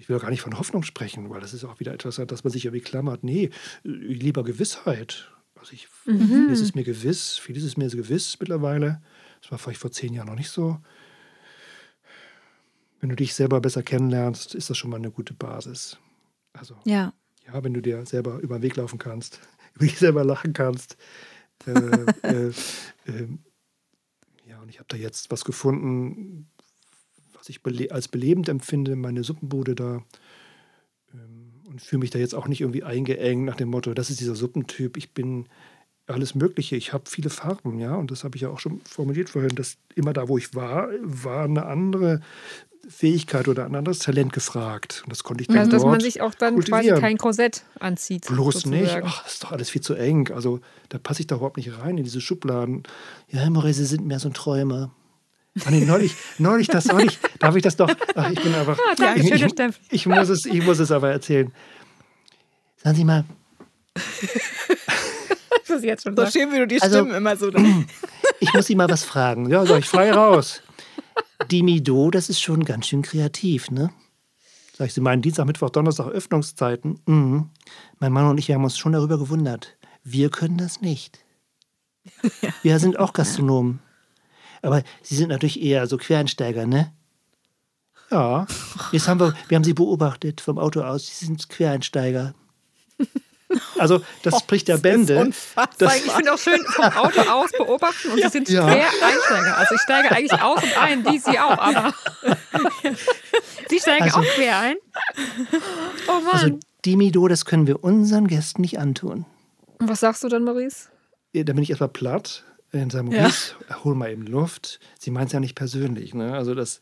Ich 0.00 0.08
will 0.08 0.18
gar 0.18 0.30
nicht 0.30 0.40
von 0.40 0.58
Hoffnung 0.58 0.82
sprechen, 0.82 1.28
weil 1.28 1.42
das 1.42 1.52
ist 1.52 1.64
auch 1.64 1.78
wieder 1.78 1.92
etwas, 1.92 2.16
dass 2.16 2.42
man 2.42 2.50
sich 2.50 2.64
irgendwie 2.64 2.82
klammert. 2.82 3.22
Nee, 3.22 3.50
lieber 3.82 4.44
Gewissheit. 4.44 5.30
Also 5.56 5.74
ich, 5.74 5.88
mhm. 6.06 6.26
vieles 6.26 6.62
ist 6.62 6.74
mir 6.74 6.84
gewiss, 6.84 7.36
vieles 7.36 7.64
ist 7.64 7.76
mir 7.76 7.90
gewiss 7.90 8.38
mittlerweile. 8.40 9.02
Das 9.42 9.50
war 9.50 9.58
vielleicht 9.58 9.80
vor 9.80 9.92
zehn 9.92 10.14
Jahren 10.14 10.28
noch 10.28 10.36
nicht 10.36 10.48
so. 10.48 10.78
Wenn 13.00 13.10
du 13.10 13.16
dich 13.16 13.34
selber 13.34 13.60
besser 13.60 13.82
kennenlernst, 13.82 14.54
ist 14.54 14.70
das 14.70 14.78
schon 14.78 14.90
mal 14.90 14.96
eine 14.96 15.10
gute 15.10 15.34
Basis. 15.34 15.98
Also, 16.54 16.76
ja. 16.86 17.12
ja, 17.46 17.62
wenn 17.62 17.74
du 17.74 17.82
dir 17.82 18.06
selber 18.06 18.38
über 18.38 18.58
den 18.58 18.62
Weg 18.62 18.76
laufen 18.76 18.98
kannst, 18.98 19.40
über 19.74 19.84
dich 19.84 19.98
selber 19.98 20.24
lachen 20.24 20.54
kannst. 20.54 20.96
Äh, 21.66 21.72
äh, 22.22 22.48
äh, 23.04 23.28
ja, 24.46 24.60
und 24.62 24.70
ich 24.70 24.78
habe 24.78 24.88
da 24.88 24.96
jetzt 24.96 25.30
was 25.30 25.44
gefunden, 25.44 26.48
ich 27.50 27.62
bele 27.62 27.90
als 27.90 28.08
belebend 28.08 28.48
empfinde, 28.48 28.96
meine 28.96 29.24
Suppenbude 29.24 29.74
da. 29.74 30.02
Ähm, 31.12 31.52
und 31.68 31.80
fühle 31.80 32.00
mich 32.00 32.10
da 32.10 32.18
jetzt 32.18 32.34
auch 32.34 32.48
nicht 32.48 32.60
irgendwie 32.62 32.82
eingeengt 32.82 33.44
nach 33.44 33.56
dem 33.56 33.68
Motto, 33.68 33.94
das 33.94 34.10
ist 34.10 34.20
dieser 34.20 34.34
Suppentyp, 34.34 34.96
ich 34.96 35.12
bin 35.12 35.46
alles 36.06 36.34
Mögliche. 36.34 36.76
Ich 36.76 36.92
habe 36.92 37.04
viele 37.08 37.30
Farben, 37.30 37.78
ja, 37.78 37.94
und 37.94 38.10
das 38.10 38.24
habe 38.24 38.36
ich 38.36 38.42
ja 38.42 38.50
auch 38.50 38.58
schon 38.58 38.80
formuliert 38.80 39.30
vorhin, 39.30 39.54
dass 39.54 39.76
immer 39.94 40.12
da, 40.12 40.28
wo 40.28 40.36
ich 40.36 40.54
war, 40.54 40.88
war 41.02 41.44
eine 41.44 41.66
andere 41.66 42.20
Fähigkeit 42.88 43.46
oder 43.46 43.66
ein 43.66 43.74
anderes 43.74 44.00
Talent 44.00 44.32
gefragt. 44.32 45.02
Und 45.04 45.12
das 45.12 45.22
konnte 45.22 45.42
ich 45.42 45.48
dann 45.48 45.58
Also, 45.58 45.70
dass 45.70 45.84
man 45.84 46.00
sich 46.00 46.20
auch 46.20 46.34
dann 46.34 46.58
quasi 46.60 46.88
kein 46.88 47.18
Korsett 47.18 47.62
anzieht. 47.78 48.26
Bloß 48.26 48.54
sozusagen. 48.54 48.82
nicht. 48.82 48.96
Ach, 49.04 49.22
das 49.22 49.34
ist 49.34 49.44
doch 49.44 49.52
alles 49.52 49.70
viel 49.70 49.82
zu 49.82 49.94
eng. 49.94 50.30
Also, 50.32 50.60
da 50.88 50.98
passe 50.98 51.20
ich 51.20 51.26
doch 51.26 51.36
überhaupt 51.36 51.56
nicht 51.56 51.78
rein 51.78 51.98
in 51.98 52.04
diese 52.04 52.20
Schubladen. 52.20 52.82
Ja, 53.28 53.48
Maurice, 53.48 53.80
Sie 53.80 53.86
sind 53.86 54.06
mehr 54.06 54.18
so 54.18 54.28
ein 54.28 54.34
Träumer. 54.34 54.90
Ah, 55.64 55.70
nee, 55.70 55.84
neulich, 55.84 56.14
neulich, 56.38 56.68
das 56.68 56.86
neulich, 56.86 57.18
darf 57.40 57.56
ich 57.56 57.62
das 57.62 57.76
doch? 57.76 57.90
Ach, 58.14 58.30
ich 58.30 58.40
bin 58.40 58.54
einfach. 58.54 58.78
Ah, 58.78 58.94
danke, 58.96 59.20
ich, 59.20 59.30
ich, 59.32 59.54
ich, 59.90 60.06
muss 60.06 60.28
es, 60.28 60.46
ich 60.46 60.64
muss 60.64 60.78
es 60.78 60.92
aber 60.92 61.10
erzählen. 61.10 61.52
Sagen 62.76 62.96
Sie 62.96 63.04
mal, 63.04 63.24
Das 65.70 65.78
ist 65.78 65.84
jetzt 65.84 66.02
schon 66.02 66.16
So 66.16 66.26
schön, 66.26 66.50
wie 66.52 66.58
du 66.58 66.66
die 66.66 66.80
Also- 66.82 66.98
Stimmen 67.00 67.14
immer 67.14 67.36
so. 67.36 67.50
ich 68.40 68.52
muss 68.52 68.66
Sie 68.66 68.74
mal 68.74 68.88
was 68.88 69.04
fragen. 69.04 69.48
Ja, 69.50 69.64
sag 69.66 69.78
ich 69.80 69.88
frei 69.88 70.12
raus. 70.12 70.62
Die 71.50 71.62
Mido, 71.62 72.10
das 72.10 72.28
ist 72.28 72.40
schon 72.40 72.64
ganz 72.64 72.86
schön 72.86 73.02
kreativ, 73.02 73.70
ne? 73.70 73.90
Sag 74.76 74.88
ich, 74.88 74.94
Sie 74.94 75.00
meinen 75.00 75.22
Dienstag, 75.22 75.46
Mittwoch, 75.46 75.70
Donnerstag 75.70 76.08
Öffnungszeiten? 76.08 77.00
Mhm. 77.06 77.50
Mein 77.98 78.12
Mann 78.12 78.26
und 78.26 78.38
ich 78.38 78.48
wir 78.48 78.54
haben 78.56 78.64
uns 78.64 78.78
schon 78.78 78.92
darüber 78.92 79.18
gewundert. 79.18 79.76
Wir 80.02 80.30
können 80.30 80.58
das 80.58 80.80
nicht. 80.80 81.24
Wir 82.62 82.78
sind 82.78 82.98
auch 82.98 83.12
Gastronomen. 83.12 83.80
Aber 84.62 84.82
Sie 85.02 85.16
sind 85.16 85.28
natürlich 85.28 85.60
eher 85.62 85.86
so 85.86 85.96
Quereinsteiger, 85.96 86.66
ne? 86.66 86.92
Ja. 88.10 88.46
Jetzt 88.92 89.08
haben 89.08 89.20
wir, 89.20 89.34
wir 89.48 89.56
haben 89.56 89.64
Sie 89.64 89.74
beobachtet 89.74 90.40
vom 90.40 90.58
Auto 90.58 90.82
aus. 90.82 91.06
Sie 91.18 91.26
sind 91.26 91.48
Quereinsteiger. 91.48 92.34
Also, 93.78 94.02
das 94.22 94.38
spricht 94.40 94.68
der 94.68 94.76
Bände. 94.78 95.18
Unfassbar. 95.18 95.96
Ich 95.96 96.02
finde 96.12 96.32
auch 96.34 96.38
schön 96.38 96.60
vom 96.66 96.84
Auto 96.84 97.20
aus 97.22 97.50
beobachten 97.52 98.10
und 98.12 98.22
sie 98.22 98.28
sind 98.28 98.48
Ja. 98.48 98.62
Quereinsteiger. 98.68 99.56
Also 99.58 99.74
ich 99.74 99.80
steige 99.80 100.10
eigentlich 100.12 100.40
aus 100.42 100.62
und 100.62 100.78
ein, 100.78 101.04
die 101.04 101.18
sie 101.18 101.38
auch, 101.38 101.58
aber 101.58 101.94
sie 103.68 103.78
steigen 103.80 104.04
Also- 104.04 104.18
auch 104.20 104.24
quer 104.24 104.58
ein. 104.58 104.76
Oh 106.08 106.20
Mann. 106.20 106.28
Also, 106.32 106.58
die 106.84 106.96
Mido, 106.96 107.26
das 107.28 107.44
können 107.44 107.66
wir 107.66 107.82
unseren 107.84 108.26
Gästen 108.28 108.60
nicht 108.62 108.78
antun. 108.78 109.24
und 109.78 109.88
was 109.88 110.00
sagst 110.00 110.22
du 110.24 110.28
dann, 110.28 110.44
Maurice? 110.44 110.88
Ja, 111.32 111.44
Da 111.44 111.52
bin 111.52 111.62
ich 111.62 111.70
erstmal 111.70 111.88
platt. 111.90 112.44
In 112.72 112.88
seinem 112.90 113.10
Ja. 113.10 113.22
Maurice, 113.22 113.54
hol 113.84 113.94
mal 113.94 114.10
eben 114.12 114.26
Luft. 114.26 114.78
Sie 114.98 115.10
meint 115.10 115.26
es 115.28 115.32
ja 115.32 115.40
nicht 115.40 115.54
persönlich. 115.56 116.14
Ne? 116.14 116.32
Also 116.34 116.54
das, 116.54 116.80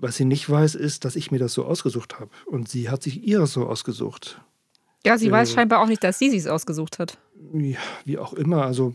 was 0.00 0.16
sie 0.16 0.24
nicht 0.24 0.48
weiß, 0.50 0.74
ist, 0.74 1.04
dass 1.04 1.16
ich 1.16 1.30
mir 1.30 1.38
das 1.38 1.54
so 1.54 1.64
ausgesucht 1.64 2.18
habe. 2.20 2.30
Und 2.46 2.68
sie 2.68 2.90
hat 2.90 3.02
sich 3.02 3.22
ihres 3.22 3.52
so 3.52 3.66
ausgesucht. 3.66 4.40
Ja, 5.06 5.16
sie 5.18 5.30
weiß 5.30 5.50
Äh. 5.50 5.54
scheinbar 5.54 5.80
auch 5.80 5.86
nicht, 5.86 6.04
dass 6.04 6.18
sie 6.18 6.34
es 6.36 6.46
ausgesucht 6.46 6.98
hat. 6.98 7.18
Ja, 7.54 7.78
wie 8.04 8.18
auch 8.18 8.34
immer. 8.34 8.64
Also 8.64 8.94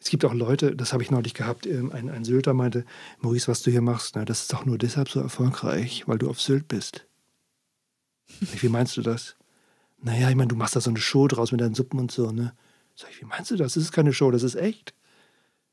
es 0.00 0.10
gibt 0.10 0.24
auch 0.24 0.34
Leute, 0.34 0.76
das 0.76 0.92
habe 0.92 1.02
ich 1.02 1.10
neulich 1.10 1.34
gehabt, 1.34 1.66
ähm, 1.66 1.90
ein, 1.90 2.08
ein 2.08 2.24
Sylter 2.24 2.54
meinte, 2.54 2.84
Maurice, 3.20 3.48
was 3.48 3.62
du 3.62 3.70
hier 3.70 3.80
machst, 3.82 4.14
ne, 4.14 4.24
das 4.24 4.42
ist 4.42 4.52
doch 4.52 4.64
nur 4.64 4.78
deshalb 4.78 5.08
so 5.08 5.20
erfolgreich, 5.20 6.04
weil 6.06 6.18
du 6.18 6.28
auf 6.30 6.40
Sylt 6.40 6.68
bist. 6.68 7.06
Wie 8.40 8.68
meinst 8.68 8.96
du 8.96 9.02
das? 9.02 9.36
Naja, 10.00 10.30
ich 10.30 10.36
meine, 10.36 10.48
du 10.48 10.56
machst 10.56 10.76
da 10.76 10.80
so 10.80 10.90
eine 10.90 11.00
Show 11.00 11.26
draus 11.28 11.52
mit 11.52 11.60
deinen 11.60 11.74
Suppen 11.74 11.98
und 11.98 12.10
so, 12.10 12.30
ne? 12.30 12.54
Sag 12.94 13.10
ich, 13.10 13.20
wie 13.20 13.26
meinst 13.26 13.50
du 13.50 13.56
das? 13.56 13.74
Das 13.74 13.82
ist 13.82 13.92
keine 13.92 14.12
Show, 14.12 14.30
das 14.30 14.42
ist 14.42 14.54
echt. 14.54 14.94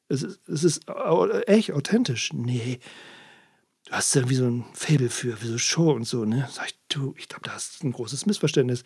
Es 0.07 0.23
ist, 0.23 0.39
es 0.47 0.63
ist 0.63 0.84
echt, 1.47 1.71
authentisch. 1.71 2.32
Nee, 2.34 2.80
du 3.86 3.91
hast 3.91 4.15
irgendwie 4.15 4.36
so 4.36 4.45
ein 4.45 4.65
Faible 4.73 5.09
für, 5.09 5.36
für 5.38 5.47
so 5.47 5.57
Show 5.57 5.91
und 5.91 6.05
so, 6.05 6.26
ne? 6.26 6.47
Sag 6.51 6.67
ich, 6.67 6.78
du, 6.89 7.13
ich 7.17 7.28
glaube, 7.28 7.43
da 7.45 7.53
hast 7.53 7.84
ein 7.84 7.91
großes 7.91 8.26
Missverständnis. 8.26 8.84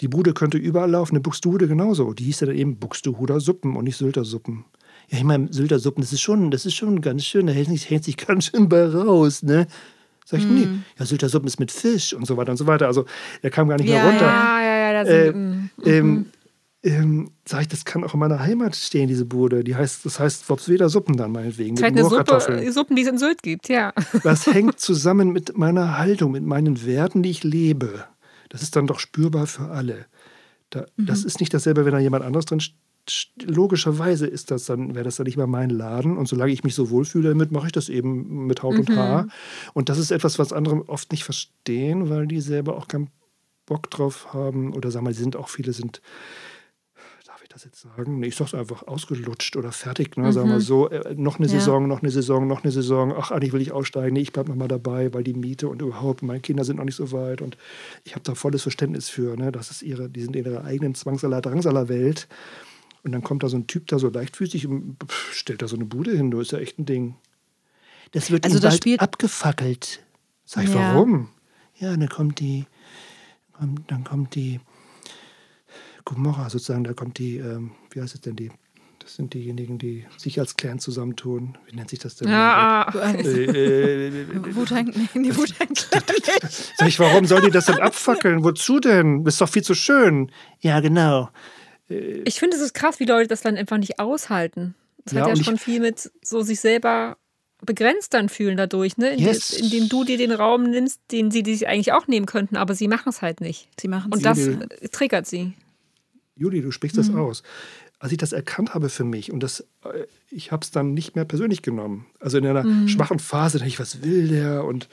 Die 0.00 0.08
Bude 0.08 0.32
könnte 0.32 0.58
überall 0.58 0.90
laufen, 0.90 1.12
eine 1.12 1.20
Buxtehude 1.20 1.66
genauso. 1.66 2.12
Die 2.12 2.24
hieß 2.24 2.40
ja 2.40 2.46
dann 2.46 2.56
eben 2.56 2.78
Buxtehuder 2.78 3.40
Suppen 3.40 3.76
und 3.76 3.84
nicht 3.84 3.96
Sylter 3.96 4.24
Suppen. 4.24 4.64
Ja, 5.08 5.18
ich 5.18 5.24
meine, 5.24 5.52
Sylter 5.52 5.78
Suppen, 5.78 6.02
das 6.02 6.12
ist 6.12 6.20
schon, 6.20 6.50
das 6.50 6.66
ist 6.66 6.74
schon 6.74 7.00
ganz 7.00 7.24
schön, 7.24 7.46
da 7.46 7.52
hält 7.52 7.68
sich, 7.68 7.88
hält 7.90 8.04
sich 8.04 8.16
ganz 8.16 8.46
schön 8.46 8.68
bei 8.68 8.86
raus, 8.86 9.42
ne? 9.42 9.66
Sag 10.30 10.40
ich, 10.40 10.46
nee, 10.46 10.68
ja, 10.98 11.06
Sylter 11.06 11.30
Suppen 11.30 11.46
ist 11.46 11.58
mit 11.58 11.70
Fisch 11.72 12.12
und 12.12 12.26
so 12.26 12.36
weiter 12.36 12.50
und 12.50 12.58
so 12.58 12.66
weiter. 12.66 12.86
Also, 12.86 13.06
er 13.40 13.48
kam 13.48 13.66
gar 13.68 13.78
nicht 13.78 13.88
mehr 13.88 13.96
Ja, 13.96 14.06
runter. 14.10 14.26
Ja, 14.26 14.60
ja, 14.62 14.92
ja. 14.92 15.02
Da 15.04 15.10
Äh, 15.10 15.24
sind, 15.32 15.62
mm. 15.64 15.70
Ähm, 15.86 16.26
ähm, 16.82 17.30
sag 17.46 17.62
ich, 17.62 17.68
das 17.68 17.86
kann 17.86 18.04
auch 18.04 18.12
in 18.12 18.20
meiner 18.20 18.38
Heimat 18.40 18.76
stehen, 18.76 19.08
diese 19.08 19.24
Bude. 19.24 19.64
Die 19.64 19.74
heißt, 19.74 20.04
das 20.04 20.20
heißt 20.20 20.48
Wopsweder 20.50 20.90
Suppen 20.90 21.16
dann 21.16 21.32
meinetwegen. 21.32 21.76
Vielleicht 21.78 21.94
mit 21.94 22.04
eine. 22.04 22.10
Suppe, 22.10 22.72
Suppen, 22.72 22.94
die 22.96 23.02
es 23.02 23.08
in 23.08 23.16
Sylt 23.18 23.42
gibt, 23.42 23.70
ja. 23.70 23.94
Das 24.22 24.46
hängt 24.46 24.78
zusammen 24.78 25.32
mit 25.32 25.56
meiner 25.56 25.96
Haltung, 25.96 26.32
mit 26.32 26.44
meinen 26.44 26.84
Werten, 26.84 27.22
die 27.22 27.30
ich 27.30 27.42
lebe. 27.42 28.04
Das 28.50 28.60
ist 28.62 28.76
dann 28.76 28.86
doch 28.86 29.00
spürbar 29.00 29.46
für 29.46 29.70
alle. 29.70 30.06
Da, 30.70 30.84
Das 30.98 31.24
ist 31.24 31.40
nicht 31.40 31.54
dasselbe, 31.54 31.86
wenn 31.86 31.92
da 31.92 31.98
jemand 31.98 32.22
anderes 32.22 32.44
drin 32.44 32.58
st- 32.60 32.66
st- 32.68 32.74
Logischerweise 33.42 34.26
ist 34.26 34.50
das 34.50 34.66
dann, 34.66 34.94
wäre 34.94 35.04
das 35.04 35.16
dann 35.16 35.24
nicht 35.24 35.36
mehr 35.36 35.46
mein 35.46 35.70
Laden. 35.70 36.16
Und 36.16 36.26
solange 36.28 36.52
ich 36.52 36.64
mich 36.64 36.74
so 36.74 36.90
wohlfühle 36.90 37.30
damit, 37.30 37.52
mache 37.52 37.66
ich 37.66 37.72
das 37.72 37.88
eben 37.88 38.46
mit 38.46 38.62
Haut 38.62 38.78
und 38.78 38.90
Haar. 38.96 39.28
Und 39.74 39.88
das 39.88 39.98
ist 39.98 40.10
etwas, 40.10 40.38
was 40.38 40.52
andere 40.52 40.88
oft 40.88 41.10
nicht 41.12 41.24
verstehen, 41.24 42.10
weil 42.10 42.26
die 42.26 42.40
selber 42.40 42.76
auch 42.76 42.88
keinen 42.88 43.10
Bock 43.66 43.90
drauf 43.90 44.32
haben. 44.32 44.74
Oder 44.74 44.90
sagen 44.90 45.06
wir 45.06 45.14
sind 45.14 45.36
auch 45.36 45.48
viele 45.48 45.72
sind 45.72 46.00
darf 47.38 47.42
ich 47.42 47.48
das 47.50 47.64
jetzt 47.64 47.80
sagen? 47.80 48.18
Nee, 48.18 48.28
ich 48.28 48.36
sag's 48.36 48.54
einfach, 48.54 48.86
ausgelutscht 48.88 49.56
oder 49.56 49.70
fertig. 49.70 50.16
Ne? 50.16 50.32
Sagen 50.32 50.50
wir 50.50 50.60
so, 50.60 50.88
äh, 50.88 51.14
noch 51.14 51.38
eine 51.38 51.46
Ja. 51.46 51.52
Saison, 51.52 51.86
noch 51.86 52.02
eine 52.02 52.10
Saison, 52.10 52.48
noch 52.48 52.64
eine 52.64 52.72
Saison. 52.72 53.14
Ach, 53.16 53.30
eigentlich 53.30 53.52
will 53.52 53.60
ich 53.60 53.70
aussteigen. 53.70 54.14
Nee, 54.14 54.22
ich 54.22 54.32
bleib 54.32 54.48
noch 54.48 54.56
mal 54.56 54.66
dabei, 54.66 55.14
weil 55.14 55.22
die 55.22 55.34
Miete 55.34 55.68
und 55.68 55.80
überhaupt, 55.80 56.22
meine 56.22 56.40
Kinder 56.40 56.64
sind 56.64 56.78
noch 56.78 56.84
nicht 56.84 56.96
so 56.96 57.12
weit. 57.12 57.40
Und 57.40 57.56
ich 58.04 58.14
habe 58.14 58.24
da 58.24 58.34
volles 58.34 58.62
Verständnis 58.62 59.08
für. 59.08 59.36
Ne? 59.36 59.52
Das 59.52 59.70
ist 59.70 59.82
ihre, 59.82 60.08
die 60.08 60.22
sind 60.22 60.34
in 60.34 60.46
ihrer 60.46 60.64
eigenen 60.64 60.94
Zwangsaler-Drangsaler-Welt. 60.94 62.26
Und 63.08 63.12
dann 63.12 63.22
kommt 63.22 63.42
da 63.42 63.48
so 63.48 63.56
ein 63.56 63.66
Typ 63.66 63.86
da 63.86 63.98
so 63.98 64.10
leichtfüßig 64.10 64.66
und 64.66 64.98
stellt 65.32 65.62
da 65.62 65.66
so 65.66 65.76
eine 65.76 65.86
Bude 65.86 66.14
hin. 66.14 66.30
Du 66.30 66.40
ist 66.40 66.52
ja 66.52 66.58
echt 66.58 66.78
ein 66.78 66.84
Ding. 66.84 67.14
Das 68.12 68.30
wird 68.30 68.44
Also 68.44 68.58
das 68.58 68.76
spielt- 68.76 69.00
abgefackelt. 69.00 70.00
Sag 70.44 70.64
ich, 70.64 70.74
Ja. 70.74 70.92
warum? 70.94 71.30
Ja, 71.78 71.96
dann 71.96 72.08
kommt 72.10 72.38
die, 72.38 72.66
kommt, 73.54 73.90
dann 73.90 74.04
kommt 74.04 74.34
die 74.34 74.60
Gomorra 76.04 76.50
sozusagen, 76.50 76.84
da 76.84 76.92
kommt 76.92 77.16
die, 77.18 77.38
ähm, 77.38 77.70
wie 77.92 78.02
heißt 78.02 78.14
es 78.14 78.20
denn 78.20 78.36
die? 78.36 78.50
Das 78.98 79.14
sind 79.16 79.32
diejenigen, 79.32 79.78
die 79.78 80.04
sich 80.18 80.38
als 80.38 80.56
Clan 80.56 80.78
zusammentun. 80.78 81.56
Wie 81.66 81.74
nennt 81.76 81.88
sich 81.88 81.98
das 82.00 82.16
denn? 82.16 82.28
Ja, 82.28 82.86
ah. 82.92 83.10
Äh, 83.14 83.22
äh, 83.22 84.08
äh, 84.08 84.54
Wu-Tang, 84.54 84.92
nee, 85.14 85.22
die 85.22 85.34
Wu-Tang 85.34 85.68
Sag 86.76 86.88
ich, 86.88 86.98
warum 87.00 87.24
soll 87.24 87.40
die 87.40 87.50
das 87.50 87.64
denn 87.64 87.80
abfackeln? 87.80 88.44
Wozu 88.44 88.80
denn? 88.80 89.24
Ist 89.24 89.40
doch 89.40 89.48
viel 89.48 89.62
zu 89.62 89.74
schön. 89.74 90.30
Ja, 90.60 90.80
genau. 90.80 91.30
Ich 91.88 92.38
finde 92.38 92.56
es 92.56 92.62
ist 92.62 92.74
krass, 92.74 93.00
wie 93.00 93.04
Leute 93.06 93.28
das 93.28 93.40
dann 93.40 93.56
einfach 93.56 93.78
nicht 93.78 93.98
aushalten. 93.98 94.74
Das 95.04 95.14
Ja, 95.14 95.20
hat 95.20 95.26
ja 95.28 95.32
und 95.34 95.40
ich- 95.40 95.46
schon 95.46 95.58
viel 95.58 95.80
mit 95.80 96.10
so 96.22 96.42
sich 96.42 96.60
selber 96.60 97.16
begrenzt 97.64 98.14
dann 98.14 98.28
fühlen 98.28 98.56
dadurch, 98.56 98.98
ne? 98.98 99.10
In 99.14 99.18
Yes. 99.20 99.48
dem, 99.48 99.64
indem 99.64 99.88
du 99.88 100.04
dir 100.04 100.16
den 100.16 100.30
Raum 100.32 100.64
nimmst, 100.70 101.00
den 101.10 101.30
sie 101.32 101.42
sich 101.44 101.66
eigentlich 101.66 101.92
auch 101.92 102.06
nehmen 102.06 102.26
könnten, 102.26 102.56
aber 102.56 102.74
sie 102.74 102.86
machen 102.88 103.08
es 103.08 103.20
halt 103.22 103.40
nicht. 103.40 103.68
Sie 103.80 103.88
machen 103.88 104.12
Und 104.12 104.18
es. 104.18 104.22
das 104.24 104.38
Juli. 104.38 104.64
äh, 104.80 104.88
triggert 104.88 105.26
sie. 105.26 105.54
Juli, 106.36 106.60
du 106.62 106.70
sprichst 106.70 106.96
das 106.96 107.12
aus. 107.12 107.42
Als 107.98 108.12
ich 108.12 108.18
das 108.18 108.32
erkannt 108.32 108.74
habe 108.74 108.90
für 108.90 109.02
mich 109.02 109.32
und 109.32 109.40
das, 109.42 109.66
äh, 109.84 110.04
ich 110.30 110.52
habe 110.52 110.62
es 110.62 110.70
dann 110.70 110.94
nicht 110.94 111.16
mehr 111.16 111.24
persönlich 111.24 111.62
genommen. 111.62 112.06
Also 112.20 112.38
in 112.38 112.46
einer 112.46 112.64
schwachen 112.86 113.18
Phase 113.18 113.58
dachte 113.58 113.68
ich, 113.68 113.80
was 113.80 114.02
will 114.04 114.28
der 114.28 114.64
und 114.64 114.88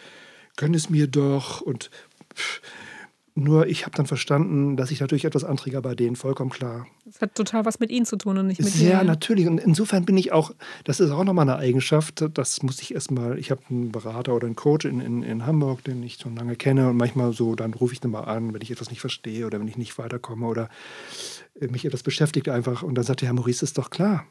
gönn 0.58 0.74
es 0.74 0.90
mir 0.90 1.06
doch 1.06 1.62
und 1.62 1.92
pff. 2.34 2.62
Nur 3.38 3.68
ich 3.68 3.86
habe 3.86 3.96
dann 3.98 4.06
verstanden, 4.06 4.78
dass 4.78 4.92
ich 4.92 5.02
natürlich 5.02 5.26
etwas 5.26 5.44
anträger 5.44 5.82
bei 5.82 5.94
denen, 5.94 6.16
vollkommen 6.16 6.52
klar. 6.52 6.88
Das 7.04 7.20
hat 7.20 7.36
total 7.36 7.66
was 7.66 7.82
mit 7.82 7.92
ihnen 7.92 8.06
zu 8.06 8.16
tun 8.16 8.38
und 8.38 8.48
nicht 8.48 8.62
mit 8.62 8.70
Sehr 8.70 9.00
dir. 9.02 9.06
natürlich. 9.06 9.46
Und 9.46 9.58
insofern 9.58 10.06
bin 10.06 10.16
ich 10.16 10.32
auch, 10.32 10.56
das 10.86 11.02
ist 11.02 11.12
auch 11.12 11.26
nochmal 11.26 11.50
eine 11.50 11.58
Eigenschaft, 11.58 12.24
das 12.34 12.64
muss 12.64 12.82
ich 12.82 12.94
erstmal, 12.94 13.38
ich 13.38 13.52
habe 13.52 13.62
einen 13.70 13.92
Berater 13.92 14.34
oder 14.34 14.46
einen 14.46 14.56
Coach 14.56 14.86
in, 14.86 15.02
in, 15.02 15.22
in 15.22 15.46
Hamburg, 15.46 15.84
den 15.84 16.02
ich 16.02 16.16
schon 16.16 16.34
lange 16.38 16.56
kenne 16.56 16.90
und 16.90 16.96
manchmal 16.96 17.34
so, 17.34 17.56
dann 17.56 17.74
rufe 17.74 17.94
ich 17.94 18.00
den 18.00 18.12
mal 18.12 18.22
an, 18.22 18.54
wenn 18.54 18.62
ich 18.62 18.72
etwas 18.72 18.90
nicht 18.90 19.02
verstehe 19.02 19.46
oder 19.46 19.60
wenn 19.60 19.68
ich 19.68 19.78
nicht 19.78 19.98
weiterkomme 19.98 20.48
oder 20.48 20.70
äh, 21.60 21.68
mich 21.68 21.84
etwas 21.84 22.04
beschäftigt 22.04 22.48
einfach. 22.48 22.84
Und 22.84 22.96
dann 22.96 23.04
sagt 23.04 23.20
der 23.20 23.28
Herr 23.28 23.36
Maurice, 23.36 23.66
ist 23.66 23.78
doch 23.78 23.90
klar. 23.90 24.26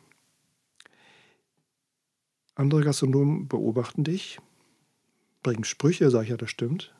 Andere 2.55 2.80
Gastronomen 2.82 3.48
beobachten 3.48 4.02
dich, 4.02 4.38
bringen 5.42 5.64
Sprüche, 5.64 6.09
sag 6.09 6.22
ich 6.22 6.30
ja, 6.30 6.38
das 6.38 6.48
stimmt. 6.48 6.94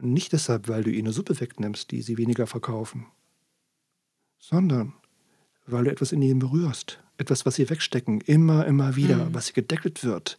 Nicht 0.00 0.32
deshalb, 0.32 0.68
weil 0.68 0.84
du 0.84 0.90
ihnen 0.90 1.08
eine 1.08 1.12
Suppe 1.12 1.40
wegnimmst, 1.40 1.90
die 1.90 2.02
sie 2.02 2.18
weniger 2.18 2.46
verkaufen, 2.46 3.06
sondern 4.38 4.94
weil 5.66 5.84
du 5.84 5.90
etwas 5.90 6.12
in 6.12 6.22
ihnen 6.22 6.38
berührst. 6.38 7.00
Etwas, 7.18 7.44
was 7.44 7.56
sie 7.56 7.68
wegstecken, 7.68 8.20
immer, 8.20 8.64
immer 8.66 8.94
wieder, 8.94 9.16
mhm. 9.16 9.34
was 9.34 9.48
sie 9.48 9.52
gedeckelt 9.52 10.04
wird. 10.04 10.38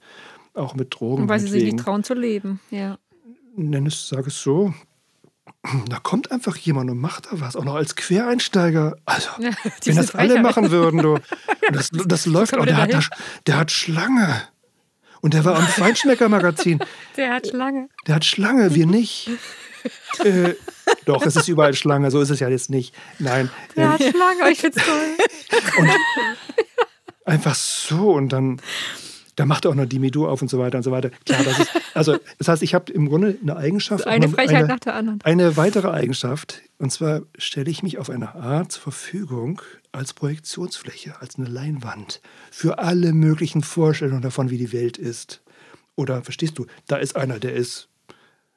Auch 0.53 0.75
mit 0.75 0.95
Drogen. 0.95 1.23
Und 1.23 1.29
weil 1.29 1.39
sie 1.39 1.49
sich 1.49 1.63
nicht 1.63 1.79
trauen 1.79 2.03
zu 2.03 2.13
leben, 2.13 2.59
ja. 2.71 2.97
Nenn 3.55 3.85
es, 3.85 4.07
sag 4.07 4.27
es 4.27 4.41
so. 4.41 4.73
Da 5.87 5.99
kommt 5.99 6.31
einfach 6.31 6.55
jemand 6.55 6.89
und 6.89 6.99
macht 6.99 7.25
da 7.25 7.41
was, 7.41 7.55
auch 7.55 7.65
noch 7.65 7.75
als 7.75 7.95
Quereinsteiger. 7.95 8.95
Also, 9.05 9.29
ja, 9.39 9.51
wenn 9.83 9.95
das 9.95 10.15
alle 10.15 10.41
machen 10.41 10.71
würden, 10.71 11.01
du. 11.01 11.17
Das, 11.71 11.91
das 11.91 12.25
läuft 12.25 12.57
auch. 12.57 12.65
Der 12.65 12.77
hat, 12.77 13.09
der 13.45 13.57
hat 13.57 13.69
Schlange. 13.69 14.41
Und 15.21 15.33
der 15.33 15.45
war 15.45 15.55
am 15.55 15.67
Feinschmecker-Magazin. 15.67 16.79
Der 17.17 17.33
hat 17.33 17.47
Schlange. 17.47 17.89
Der 18.07 18.15
hat 18.15 18.25
Schlange, 18.25 18.75
wir 18.75 18.85
nicht. 18.85 19.29
äh, 20.23 20.53
doch, 21.05 21.25
es 21.25 21.35
ist 21.35 21.47
überall 21.47 21.73
Schlange, 21.73 22.11
so 22.11 22.21
ist 22.21 22.29
es 22.29 22.39
ja 22.39 22.49
jetzt 22.49 22.69
nicht. 22.69 22.93
Nein. 23.17 23.49
Der 23.75 23.85
ähm, 23.85 23.91
hat 23.91 24.03
Schlange, 24.03 24.51
ich 24.51 24.59
find's 24.59 24.83
toll. 24.83 25.17
Und 25.77 25.89
einfach 27.25 27.55
so 27.55 28.11
und 28.11 28.29
dann, 28.29 28.61
da 29.39 29.45
macht 29.45 29.63
er 29.63 29.71
auch 29.71 29.75
noch 29.75 29.85
die 29.85 29.99
Mido 29.99 30.27
auf 30.27 30.41
und 30.41 30.49
so 30.49 30.59
weiter 30.59 30.77
und 30.77 30.83
so 30.83 30.91
weiter. 30.91 31.11
Klar, 31.25 31.41
das 31.45 31.59
ist, 31.59 31.71
also 31.93 32.17
das 32.39 32.49
heißt, 32.49 32.61
ich 32.61 32.73
habe 32.73 32.91
im 32.91 33.07
Grunde 33.07 33.37
eine 33.41 33.55
Eigenschaft. 33.55 34.05
Eine 34.05 34.27
Frechheit 34.27 34.57
eine, 34.57 34.67
nach 34.67 34.79
der 34.79 34.95
anderen. 34.95 35.21
Eine 35.23 35.55
weitere 35.55 35.89
Eigenschaft, 35.89 36.61
und 36.77 36.91
zwar 36.91 37.21
stelle 37.37 37.71
ich 37.71 37.81
mich 37.81 37.99
auf 37.99 38.09
eine 38.09 38.35
Art 38.35 38.73
zur 38.73 38.83
Verfügung 38.83 39.61
als 39.93 40.13
Projektionsfläche, 40.13 41.21
als 41.21 41.37
eine 41.37 41.47
Leinwand 41.47 42.19
für 42.51 42.79
alle 42.79 43.13
möglichen 43.13 43.63
Vorstellungen 43.63 44.21
davon, 44.21 44.49
wie 44.49 44.57
die 44.57 44.73
Welt 44.73 44.97
ist. 44.97 45.41
Oder 45.95 46.21
verstehst 46.21 46.59
du, 46.59 46.65
da 46.87 46.97
ist 46.97 47.15
einer, 47.15 47.39
der 47.39 47.53
ist 47.53 47.87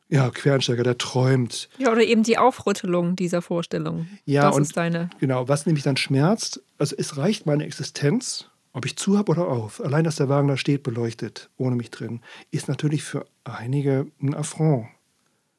ja, 0.09 0.31
Quereinsteiger, 0.31 0.83
der 0.83 0.99
träumt. 0.99 1.69
Ja, 1.79 1.93
oder 1.93 2.03
eben 2.03 2.25
die 2.25 2.39
Aufrüttelung 2.39 3.15
dieser 3.15 3.41
Vorstellung. 3.41 4.09
Ja, 4.27 4.49
das 4.49 4.57
und 4.57 4.63
ist 4.63 4.77
deine. 4.77 5.11
Genau, 5.21 5.49
was 5.49 5.65
nämlich 5.65 5.85
dann 5.85 5.97
schmerzt, 5.97 6.61
also 6.77 6.97
es 6.99 7.17
reicht 7.17 7.47
meine 7.47 7.65
Existenz, 7.65 8.49
ob 8.73 8.87
ich 8.87 8.97
zu 8.97 9.19
habe 9.19 9.33
oder 9.33 9.49
auf. 9.49 9.81
Allein, 9.81 10.05
dass 10.05 10.17
der 10.17 10.29
Wagen 10.29 10.49
da 10.49 10.57
steht, 10.57 10.83
beleuchtet, 10.83 11.51
ohne 11.57 11.77
mich 11.77 11.91
drin, 11.91 12.21
ist 12.51 12.69
natürlich 12.69 13.03
für 13.03 13.27
einige 13.45 14.07
ein 14.21 14.35
Affront. 14.35 14.87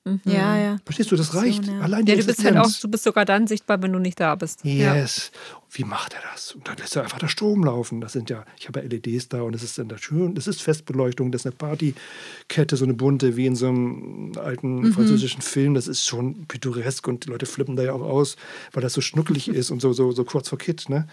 Mhm. 0.05 0.19
Ja, 0.25 0.57
ja. 0.57 0.77
Verstehst 0.83 1.11
du, 1.11 1.15
das 1.15 1.33
reicht. 1.33 1.65
Ja. 1.65 1.79
Allein 1.79 2.05
die 2.05 2.11
ja, 2.11 2.17
du 2.17 2.25
bist 2.25 2.43
halt 2.43 2.57
auch, 2.57 2.69
du 2.69 2.87
bist 2.89 3.05
sogar 3.05 3.23
dann 3.23 3.47
sichtbar, 3.47 3.81
wenn 3.81 3.93
du 3.93 3.99
nicht 3.99 4.19
da 4.19 4.35
bist. 4.35 4.65
Yes. 4.65 5.31
Ja. 5.33 5.39
Wie 5.71 5.83
macht 5.85 6.13
er 6.13 6.19
das? 6.31 6.51
Und 6.53 6.67
dann 6.67 6.75
lässt 6.77 6.95
er 6.95 7.03
einfach 7.03 7.19
der 7.19 7.29
Strom 7.29 7.63
laufen. 7.63 8.01
Das 8.01 8.11
sind 8.11 8.29
ja, 8.29 8.43
ich 8.59 8.67
habe 8.67 8.81
ja 8.81 8.87
LEDs 8.87 9.29
da 9.29 9.41
und 9.41 9.53
das 9.53 9.63
ist 9.63 9.77
dann 9.77 9.87
da 9.87 9.97
schön, 9.97 10.35
das 10.35 10.47
ist 10.47 10.61
Festbeleuchtung, 10.61 11.31
das 11.31 11.41
ist 11.41 11.45
eine 11.45 11.55
Partykette, 11.55 12.75
so 12.75 12.83
eine 12.83 12.93
bunte, 12.93 13.37
wie 13.37 13.45
in 13.45 13.55
so 13.55 13.69
einem 13.69 14.33
alten 14.37 14.81
mhm. 14.81 14.93
französischen 14.93 15.41
Film. 15.41 15.73
Das 15.73 15.87
ist 15.87 16.05
schon 16.05 16.47
pittoresk 16.47 17.07
und 17.07 17.25
die 17.25 17.29
Leute 17.29 17.45
flippen 17.45 17.77
da 17.77 17.83
ja 17.83 17.93
auch 17.93 18.01
aus, 18.01 18.35
weil 18.73 18.83
das 18.83 18.93
so 18.93 19.01
schnuckelig 19.01 19.47
ist 19.47 19.71
und 19.71 19.81
so, 19.81 19.93
so, 19.93 20.11
so 20.11 20.25
kurz 20.25 20.49
vor 20.49 20.57
Kit, 20.57 20.89
ne? 20.89 21.07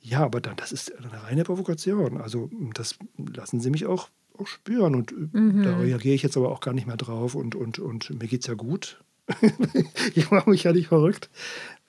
Ja, 0.00 0.20
aber 0.20 0.40
dann, 0.40 0.56
das 0.56 0.72
ist 0.72 0.96
eine 0.96 1.22
reine 1.24 1.44
Provokation. 1.44 2.20
Also 2.20 2.50
das 2.74 2.96
lassen 3.16 3.60
sie 3.60 3.70
mich 3.70 3.86
auch 3.86 4.08
auch 4.40 4.46
spüren. 4.46 4.94
Und 4.94 5.12
äh, 5.12 5.38
mhm. 5.38 5.62
da 5.62 5.76
reagiere 5.78 6.14
ich 6.14 6.22
jetzt 6.22 6.36
aber 6.36 6.50
auch 6.50 6.60
gar 6.60 6.74
nicht 6.74 6.86
mehr 6.86 6.96
drauf. 6.96 7.34
Und, 7.34 7.54
und, 7.54 7.78
und 7.78 8.10
mir 8.10 8.28
geht 8.28 8.42
es 8.42 8.46
ja 8.46 8.54
gut. 8.54 9.02
ich 10.14 10.30
mache 10.30 10.48
mich 10.48 10.64
ja 10.64 10.72
nicht 10.72 10.88
verrückt. 10.88 11.28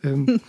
Ähm, 0.03 0.41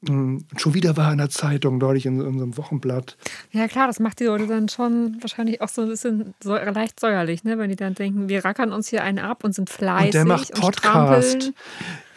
mm, 0.00 0.38
schon 0.56 0.74
wieder 0.74 0.96
war 0.96 1.12
in 1.12 1.18
der 1.18 1.28
Zeitung, 1.28 1.78
neulich 1.78 2.06
in, 2.06 2.20
in 2.20 2.26
unserem 2.26 2.56
Wochenblatt. 2.56 3.16
Ja, 3.52 3.68
klar, 3.68 3.86
das 3.86 4.00
macht 4.00 4.20
die 4.20 4.24
Leute 4.24 4.46
dann 4.46 4.68
schon 4.68 5.18
wahrscheinlich 5.20 5.60
auch 5.60 5.68
so 5.68 5.82
ein 5.82 5.88
bisschen 5.88 6.34
so 6.42 6.54
leicht 6.54 6.98
säuerlich, 6.98 7.44
ne? 7.44 7.58
wenn 7.58 7.68
die 7.68 7.76
dann 7.76 7.94
denken, 7.94 8.28
wir 8.28 8.44
rackern 8.44 8.72
uns 8.72 8.88
hier 8.88 9.04
einen 9.04 9.18
ab 9.18 9.44
und 9.44 9.54
sind 9.54 9.68
fleißig. 9.68 10.06
Und 10.06 10.14
der 10.14 10.24
macht 10.24 10.54
Podcast. 10.54 11.52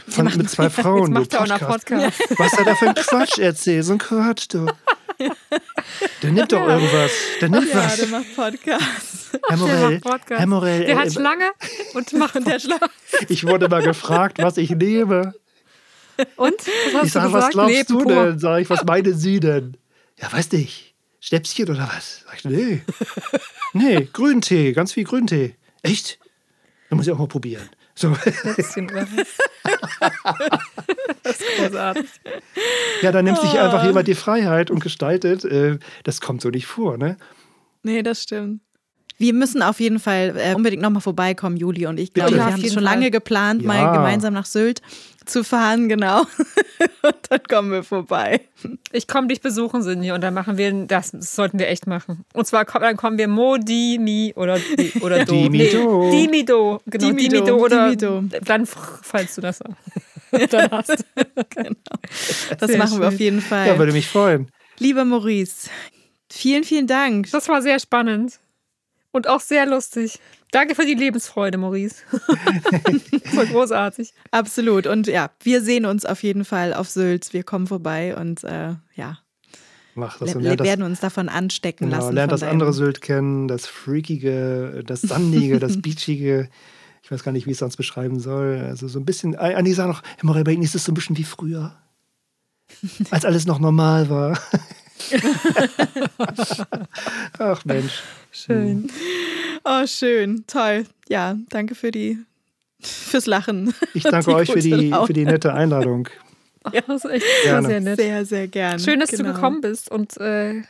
Von, 0.08 0.26
mit 0.26 0.50
zwei 0.50 0.70
Frauen. 0.70 1.16
Jetzt 1.16 1.32
macht 1.32 1.34
er 1.34 1.42
auch 1.42 1.60
noch 1.60 1.68
Podcast. 1.68 2.20
Was 2.38 2.54
er 2.54 2.66
da 2.66 2.76
für 2.76 2.90
ein 2.90 2.96
Quatsch 2.96 3.38
erzählt, 3.40 3.86
so 3.86 3.94
ein 3.94 4.00
Quatsch, 4.00 4.48
du. 4.50 4.68
Der 6.22 6.32
nimmt 6.32 6.52
doch 6.52 6.68
irgendwas. 6.68 7.12
Der 7.40 7.50
nimmt 7.50 7.70
ja, 7.70 7.76
was. 7.76 7.98
Der 7.98 8.08
macht 8.08 8.36
Podcast. 8.36 9.40
Herr 9.48 9.58
Morell, 9.58 10.00
Podcast. 10.00 10.40
Herr 10.40 10.48
Morell, 10.48 10.86
der 10.86 10.98
hat 10.98 11.08
äh, 11.08 11.12
Schlange 11.12 11.52
und 11.94 12.14
macht 12.14 12.36
der 12.48 12.60
Schlange. 12.60 12.90
Ich 13.30 13.46
wurde 13.46 13.70
mal 13.70 13.82
gefragt, 13.82 14.38
was 14.40 14.58
ich 14.58 14.72
nehme. 14.72 15.34
Und? 16.36 16.54
Was 16.94 17.06
ich 17.06 17.12
sage, 17.12 17.34
was 17.34 17.50
glaubst 17.50 17.76
Leben 17.76 17.88
du 17.88 18.04
pur. 18.04 18.26
denn? 18.26 18.40
Sag 18.40 18.62
ich, 18.62 18.70
was 18.70 18.84
meinen 18.84 19.18
Sie 19.18 19.40
denn? 19.40 19.78
Ja, 20.20 20.32
weiß 20.32 20.52
nicht. 20.52 20.94
Schnäpschen 21.20 21.70
oder 21.70 21.90
was? 21.96 22.24
Sag 22.26 22.38
ich, 22.38 22.46
nee. 22.46 22.82
nee, 23.74 24.08
Grüntee, 24.12 24.74
ganz 24.74 24.94
viel 24.94 25.06
Grüntee. 25.06 25.56
Echt? 25.82 26.20
Da 26.90 26.96
muss 26.96 27.08
ich 27.08 27.14
auch 27.14 27.18
mal 27.18 27.28
probieren. 27.28 27.70
So. 27.96 28.16
Lätzchen 28.44 28.90
oder 28.90 29.08
was? 29.16 29.38
das 31.24 31.40
ist 31.40 31.58
großartig. 31.58 32.10
Ja, 33.02 33.12
da 33.12 33.22
nimmt 33.22 33.40
sich 33.40 33.52
einfach 33.60 33.84
ah. 33.84 33.86
jemand 33.86 34.08
die 34.08 34.16
Freiheit 34.16 34.72
und 34.72 34.80
gestaltet. 34.80 35.46
Äh, 35.46 35.78
das 36.04 36.22
kommt 36.22 36.42
so 36.42 36.50
nicht 36.50 36.66
vor, 36.66 36.98
ne? 36.98 37.18
Nee, 37.84 38.02
das 38.02 38.24
stimmt. 38.24 38.62
Wir 39.24 39.34
müssen 39.34 39.62
auf 39.62 39.80
jeden 39.80 40.00
Fall 40.00 40.36
äh, 40.38 40.54
unbedingt 40.54 40.82
nochmal 40.82 41.02
vorbeikommen, 41.02 41.56
Juli 41.56 41.86
und 41.86 41.98
ich. 41.98 42.12
glaube, 42.12 42.32
ja, 42.32 42.36
wir 42.36 42.46
haben 42.46 42.62
es 42.62 42.74
schon 42.74 42.84
Fall. 42.84 42.94
lange 42.94 43.10
geplant, 43.10 43.62
ja. 43.62 43.68
mal 43.70 43.94
gemeinsam 43.94 44.34
nach 44.34 44.46
Sylt 44.46 44.82
zu 45.24 45.46
fahren, 45.46 45.88
genau. 45.88 46.24
und 47.04 47.16
dann 47.30 47.42
kommen 47.50 47.72
wir 47.72 47.84
vorbei. 47.84 48.42
Ich 48.92 49.08
komme 49.08 49.28
dich 49.28 49.40
besuchen, 49.40 49.82
Sinni, 49.82 50.12
und 50.12 50.20
dann 50.20 50.34
machen 50.34 50.58
wir, 50.58 50.74
das, 50.88 51.12
das 51.12 51.34
sollten 51.34 51.58
wir 51.58 51.70
echt 51.70 51.88
machen. 51.88 52.26
Und 52.34 52.48
zwar 52.48 52.66
dann 52.66 52.98
kommen 52.98 53.18
wir 53.18 53.30
Mo, 53.30 53.56
Di, 53.56 53.98
Mi 53.98 54.34
oder, 54.36 54.60
di, 54.60 54.92
oder 55.00 55.24
Do. 55.26 55.32
Dimido. 55.32 56.10
Nee, 56.10 56.26
Dimido, 56.26 56.82
genau. 56.86 57.08
Dimido, 57.08 57.36
Dimido 57.38 57.56
oder 57.56 57.96
Dimido. 57.96 58.24
dann, 58.44 58.66
falls 58.66 59.36
du 59.36 59.42
das 59.42 59.60
dann 60.50 60.70
hast. 60.70 61.06
genau. 61.50 61.76
Das 62.60 62.70
sehr 62.70 62.78
machen 62.78 62.90
schön. 62.90 63.00
wir 63.00 63.08
auf 63.08 63.20
jeden 63.22 63.40
Fall. 63.40 63.68
Ja, 63.68 63.78
würde 63.80 63.94
mich 63.94 64.10
freuen. 64.10 64.50
Lieber 64.80 65.06
Maurice, 65.06 65.70
vielen, 66.30 66.66
vielen 66.66 66.88
Dank. 66.88 67.32
Das 67.32 67.48
war 67.48 67.62
sehr 67.62 67.80
spannend. 67.80 68.42
Und 69.14 69.30
auch 69.30 69.42
sehr 69.42 69.68
lustig. 69.68 70.20
Danke 70.52 70.74
für 70.74 70.88
die 70.88 70.96
Lebensfreude, 70.96 71.60
Maurice. 71.60 71.98
Voll 73.34 73.46
großartig. 73.46 74.12
Absolut. 74.32 74.88
Und 74.88 75.06
ja, 75.06 75.30
wir 75.44 75.62
sehen 75.62 75.86
uns 75.86 76.04
auf 76.04 76.24
jeden 76.24 76.44
Fall 76.44 76.74
auf 76.74 76.90
Sylt. 76.90 77.32
Wir 77.32 77.44
kommen 77.44 77.68
vorbei 77.68 78.18
und 78.18 78.44
äh, 78.44 78.74
ja. 78.96 79.20
Mach 79.94 80.18
das. 80.18 80.36
Wir 80.36 80.60
werden 80.60 80.82
uns 80.82 81.00
davon 81.00 81.30
anstecken 81.30 81.90
genau, 81.90 82.00
lassen. 82.00 82.16
Lernt 82.16 82.32
das 82.32 82.42
andere 82.42 82.74
Sylt 82.74 83.02
kennen, 83.02 83.48
das 83.48 83.68
Freakige, 83.68 84.84
das 84.84 85.02
Sandige, 85.04 85.60
das 85.60 85.80
Beachige. 85.80 86.50
Ich 87.04 87.12
weiß 87.12 87.24
gar 87.24 87.34
nicht, 87.34 87.46
wie 87.46 87.52
ich 87.52 87.56
es 87.56 87.60
sonst 87.60 87.78
beschreiben 87.78 88.20
soll. 88.20 88.66
Also 88.68 88.88
so 88.88 89.00
ein 89.00 89.06
bisschen, 89.06 89.36
Anni 89.36 89.74
sagt 89.74 89.90
noch, 89.90 90.02
Herr 90.18 90.26
Morel, 90.26 90.44
bei 90.44 90.54
Ihnen 90.54 90.64
ist 90.64 90.74
es 90.74 90.86
so 90.86 90.92
ein 90.92 90.96
bisschen 90.96 91.18
wie 91.18 91.24
früher. 91.24 91.76
Als 93.12 93.26
alles 93.26 93.46
noch 93.46 93.60
normal 93.60 94.10
war. 94.10 94.40
Ach 97.38 97.64
Mensch. 97.66 98.02
Schön. 98.34 98.90
Oh, 99.64 99.86
schön. 99.86 100.44
Toll. 100.48 100.86
Ja, 101.08 101.38
danke 101.50 101.76
für 101.76 101.92
die 101.92 102.18
fürs 102.82 103.28
Lachen. 103.28 103.74
Ich 103.94 104.04
danke 104.04 104.34
euch 104.34 104.52
für 104.52 104.60
die, 104.60 104.94
für 105.06 105.14
die 105.14 105.26
nette 105.26 105.54
Einladung. 105.54 106.10
Ja, 106.72 106.80
das 106.80 107.04
ist 107.04 107.12
echt 107.12 107.26
sehr, 107.44 107.62
sehr 107.62 107.82
nett. 107.82 108.00
Sehr, 108.00 108.26
sehr 108.26 108.48
gerne. 108.48 108.80
Schön, 108.80 108.98
dass 109.02 109.10
genau. 109.10 109.24
du 109.24 109.34
gekommen 109.34 109.60
bist 109.60 109.92
und 109.92 110.16
äh, 110.16 110.62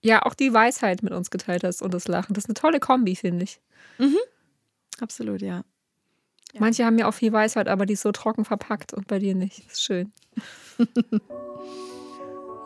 ja, 0.00 0.24
auch 0.24 0.34
die 0.34 0.54
Weisheit 0.54 1.02
mit 1.02 1.12
uns 1.12 1.28
geteilt 1.28 1.64
hast 1.64 1.82
und 1.82 1.92
das 1.92 2.06
Lachen. 2.06 2.34
Das 2.34 2.44
ist 2.44 2.48
eine 2.48 2.54
tolle 2.54 2.78
Kombi, 2.78 3.16
finde 3.16 3.42
ich. 3.42 3.60
Mhm. 3.98 4.18
Absolut, 5.00 5.42
ja. 5.42 5.64
ja. 6.52 6.60
Manche 6.60 6.84
haben 6.84 6.98
ja 6.98 7.08
auch 7.08 7.14
viel 7.14 7.32
Weisheit, 7.32 7.66
aber 7.66 7.84
die 7.84 7.94
ist 7.94 8.02
so 8.02 8.12
trocken 8.12 8.44
verpackt 8.44 8.94
und 8.94 9.08
bei 9.08 9.18
dir 9.18 9.34
nicht. 9.34 9.64
Das 9.66 9.72
ist 9.72 9.82
schön. 9.82 10.12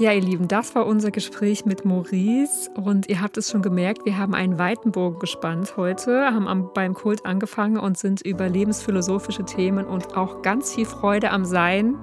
Ja, 0.00 0.10
ihr 0.10 0.22
Lieben, 0.22 0.48
das 0.48 0.74
war 0.74 0.86
unser 0.86 1.12
Gespräch 1.12 1.66
mit 1.66 1.84
Maurice 1.84 2.68
und 2.74 3.08
ihr 3.08 3.20
habt 3.20 3.36
es 3.36 3.52
schon 3.52 3.62
gemerkt, 3.62 4.04
wir 4.04 4.18
haben 4.18 4.34
einen 4.34 4.58
weiten 4.58 4.90
Bogen 4.90 5.20
gespannt 5.20 5.76
heute, 5.76 6.24
haben 6.34 6.48
am, 6.48 6.72
beim 6.74 6.94
Kult 6.94 7.24
angefangen 7.24 7.76
und 7.76 7.96
sind 7.96 8.20
über 8.20 8.48
lebensphilosophische 8.48 9.44
Themen 9.44 9.86
und 9.86 10.16
auch 10.16 10.42
ganz 10.42 10.74
viel 10.74 10.84
Freude 10.84 11.30
am 11.30 11.44
Sein 11.44 11.94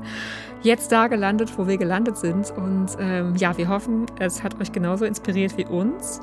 jetzt 0.64 0.94
da 0.94 1.08
gelandet, 1.08 1.58
wo 1.58 1.68
wir 1.68 1.78
gelandet 1.78 2.18
sind. 2.18 2.52
Und 2.52 2.96
ähm, 2.98 3.36
ja, 3.36 3.58
wir 3.58 3.68
hoffen, 3.68 4.06
es 4.20 4.42
hat 4.42 4.62
euch 4.62 4.72
genauso 4.72 5.04
inspiriert 5.04 5.58
wie 5.58 5.66
uns. 5.66 6.22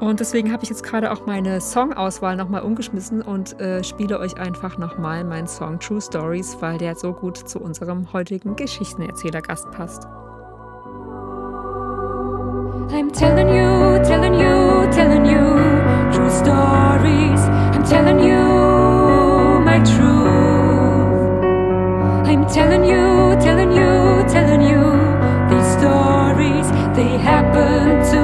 Und 0.00 0.20
deswegen 0.20 0.52
habe 0.52 0.62
ich 0.62 0.70
jetzt 0.70 0.84
gerade 0.84 1.12
auch 1.12 1.26
meine 1.26 1.60
Songauswahl 1.60 2.34
nochmal 2.34 2.62
umgeschmissen 2.62 3.20
und 3.20 3.60
äh, 3.60 3.84
spiele 3.84 4.18
euch 4.20 4.38
einfach 4.38 4.78
nochmal 4.78 5.22
meinen 5.22 5.48
Song 5.48 5.78
True 5.80 6.00
Stories, 6.00 6.56
weil 6.60 6.78
der 6.78 6.94
so 6.94 7.12
gut 7.12 7.36
zu 7.36 7.60
unserem 7.60 8.10
heutigen 8.14 8.56
Geschichtenerzählergast 8.56 9.70
passt. 9.70 10.08
I'm 12.90 13.10
telling 13.10 13.48
you, 13.48 13.98
telling 14.04 14.34
you, 14.34 14.88
telling 14.92 15.24
you 15.24 15.40
true 16.12 16.30
stories. 16.30 17.40
I'm 17.74 17.82
telling 17.84 18.20
you 18.20 18.44
my 19.64 19.78
truth. 19.78 21.44
I'm 22.28 22.46
telling 22.46 22.84
you, 22.84 23.36
telling 23.40 23.72
you, 23.72 24.24
telling 24.28 24.62
you 24.62 24.82
these 25.50 25.68
stories. 25.78 26.68
They 26.94 27.16
happen 27.18 28.02
to 28.12 28.23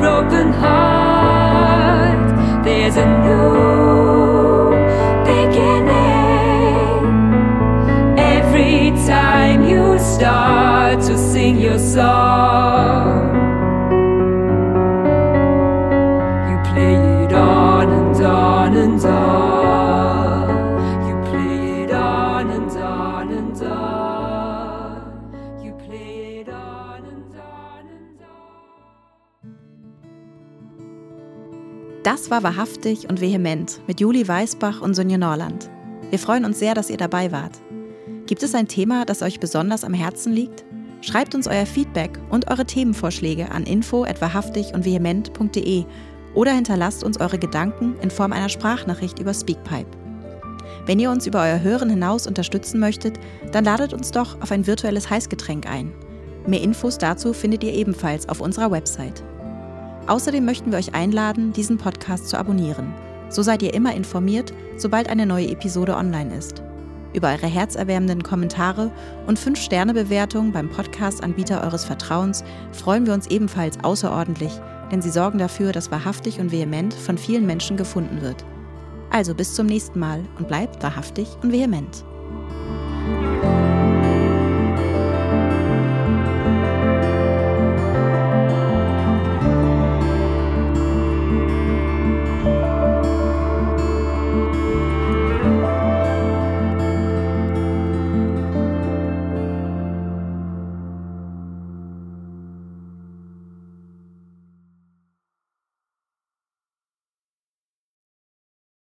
road 0.00 0.31
war 32.32 32.42
wahrhaftig 32.42 33.10
und 33.10 33.20
vehement 33.20 33.82
mit 33.86 34.00
Juli 34.00 34.26
Weißbach 34.26 34.80
und 34.80 34.94
Sonja 34.94 35.18
Norland. 35.18 35.68
Wir 36.08 36.18
freuen 36.18 36.46
uns 36.46 36.58
sehr, 36.58 36.72
dass 36.72 36.88
ihr 36.88 36.96
dabei 36.96 37.30
wart. 37.30 37.60
Gibt 38.24 38.42
es 38.42 38.54
ein 38.54 38.68
Thema, 38.68 39.04
das 39.04 39.20
euch 39.20 39.38
besonders 39.38 39.84
am 39.84 39.92
Herzen 39.92 40.32
liegt? 40.32 40.64
Schreibt 41.02 41.34
uns 41.34 41.46
euer 41.46 41.66
Feedback 41.66 42.18
und 42.30 42.50
eure 42.50 42.64
Themenvorschläge 42.64 43.50
an 43.50 43.64
info@wahrhaftig 43.64 44.72
und 44.72 44.86
vehement.de 44.86 45.84
oder 46.32 46.52
hinterlasst 46.52 47.04
uns 47.04 47.20
eure 47.20 47.36
Gedanken 47.38 47.96
in 48.00 48.10
Form 48.10 48.32
einer 48.32 48.48
Sprachnachricht 48.48 49.18
über 49.18 49.34
Speakpipe. 49.34 49.90
Wenn 50.86 51.00
ihr 51.00 51.10
uns 51.10 51.26
über 51.26 51.42
euer 51.42 51.60
Hören 51.60 51.90
hinaus 51.90 52.26
unterstützen 52.26 52.80
möchtet, 52.80 53.20
dann 53.52 53.64
ladet 53.64 53.92
uns 53.92 54.10
doch 54.10 54.40
auf 54.40 54.50
ein 54.52 54.66
virtuelles 54.66 55.10
Heißgetränk 55.10 55.68
ein. 55.70 55.92
Mehr 56.46 56.62
Infos 56.62 56.96
dazu 56.96 57.34
findet 57.34 57.62
ihr 57.62 57.74
ebenfalls 57.74 58.26
auf 58.30 58.40
unserer 58.40 58.70
Website. 58.70 59.22
Außerdem 60.06 60.44
möchten 60.44 60.72
wir 60.72 60.78
euch 60.78 60.94
einladen, 60.94 61.52
diesen 61.52 61.78
Podcast 61.78 62.28
zu 62.28 62.36
abonnieren. 62.36 62.92
So 63.28 63.42
seid 63.42 63.62
ihr 63.62 63.72
immer 63.72 63.94
informiert, 63.94 64.52
sobald 64.76 65.08
eine 65.08 65.26
neue 65.26 65.48
Episode 65.48 65.96
online 65.96 66.36
ist. 66.36 66.62
Über 67.14 67.28
eure 67.28 67.46
herzerwärmenden 67.46 68.22
Kommentare 68.22 68.90
und 69.26 69.38
5-Sterne-Bewertungen 69.38 70.52
beim 70.52 70.70
Podcast-Anbieter 70.70 71.62
eures 71.62 71.84
Vertrauens 71.84 72.42
freuen 72.72 73.06
wir 73.06 73.12
uns 73.12 73.26
ebenfalls 73.26 73.82
außerordentlich, 73.84 74.52
denn 74.90 75.02
sie 75.02 75.10
sorgen 75.10 75.38
dafür, 75.38 75.72
dass 75.72 75.90
wahrhaftig 75.90 76.40
und 76.40 76.52
vehement 76.52 76.94
von 76.94 77.18
vielen 77.18 77.46
Menschen 77.46 77.76
gefunden 77.76 78.22
wird. 78.22 78.44
Also 79.10 79.34
bis 79.34 79.54
zum 79.54 79.66
nächsten 79.66 79.98
Mal 79.98 80.24
und 80.38 80.48
bleibt 80.48 80.82
wahrhaftig 80.82 81.28
und 81.42 81.52
vehement. 81.52 82.04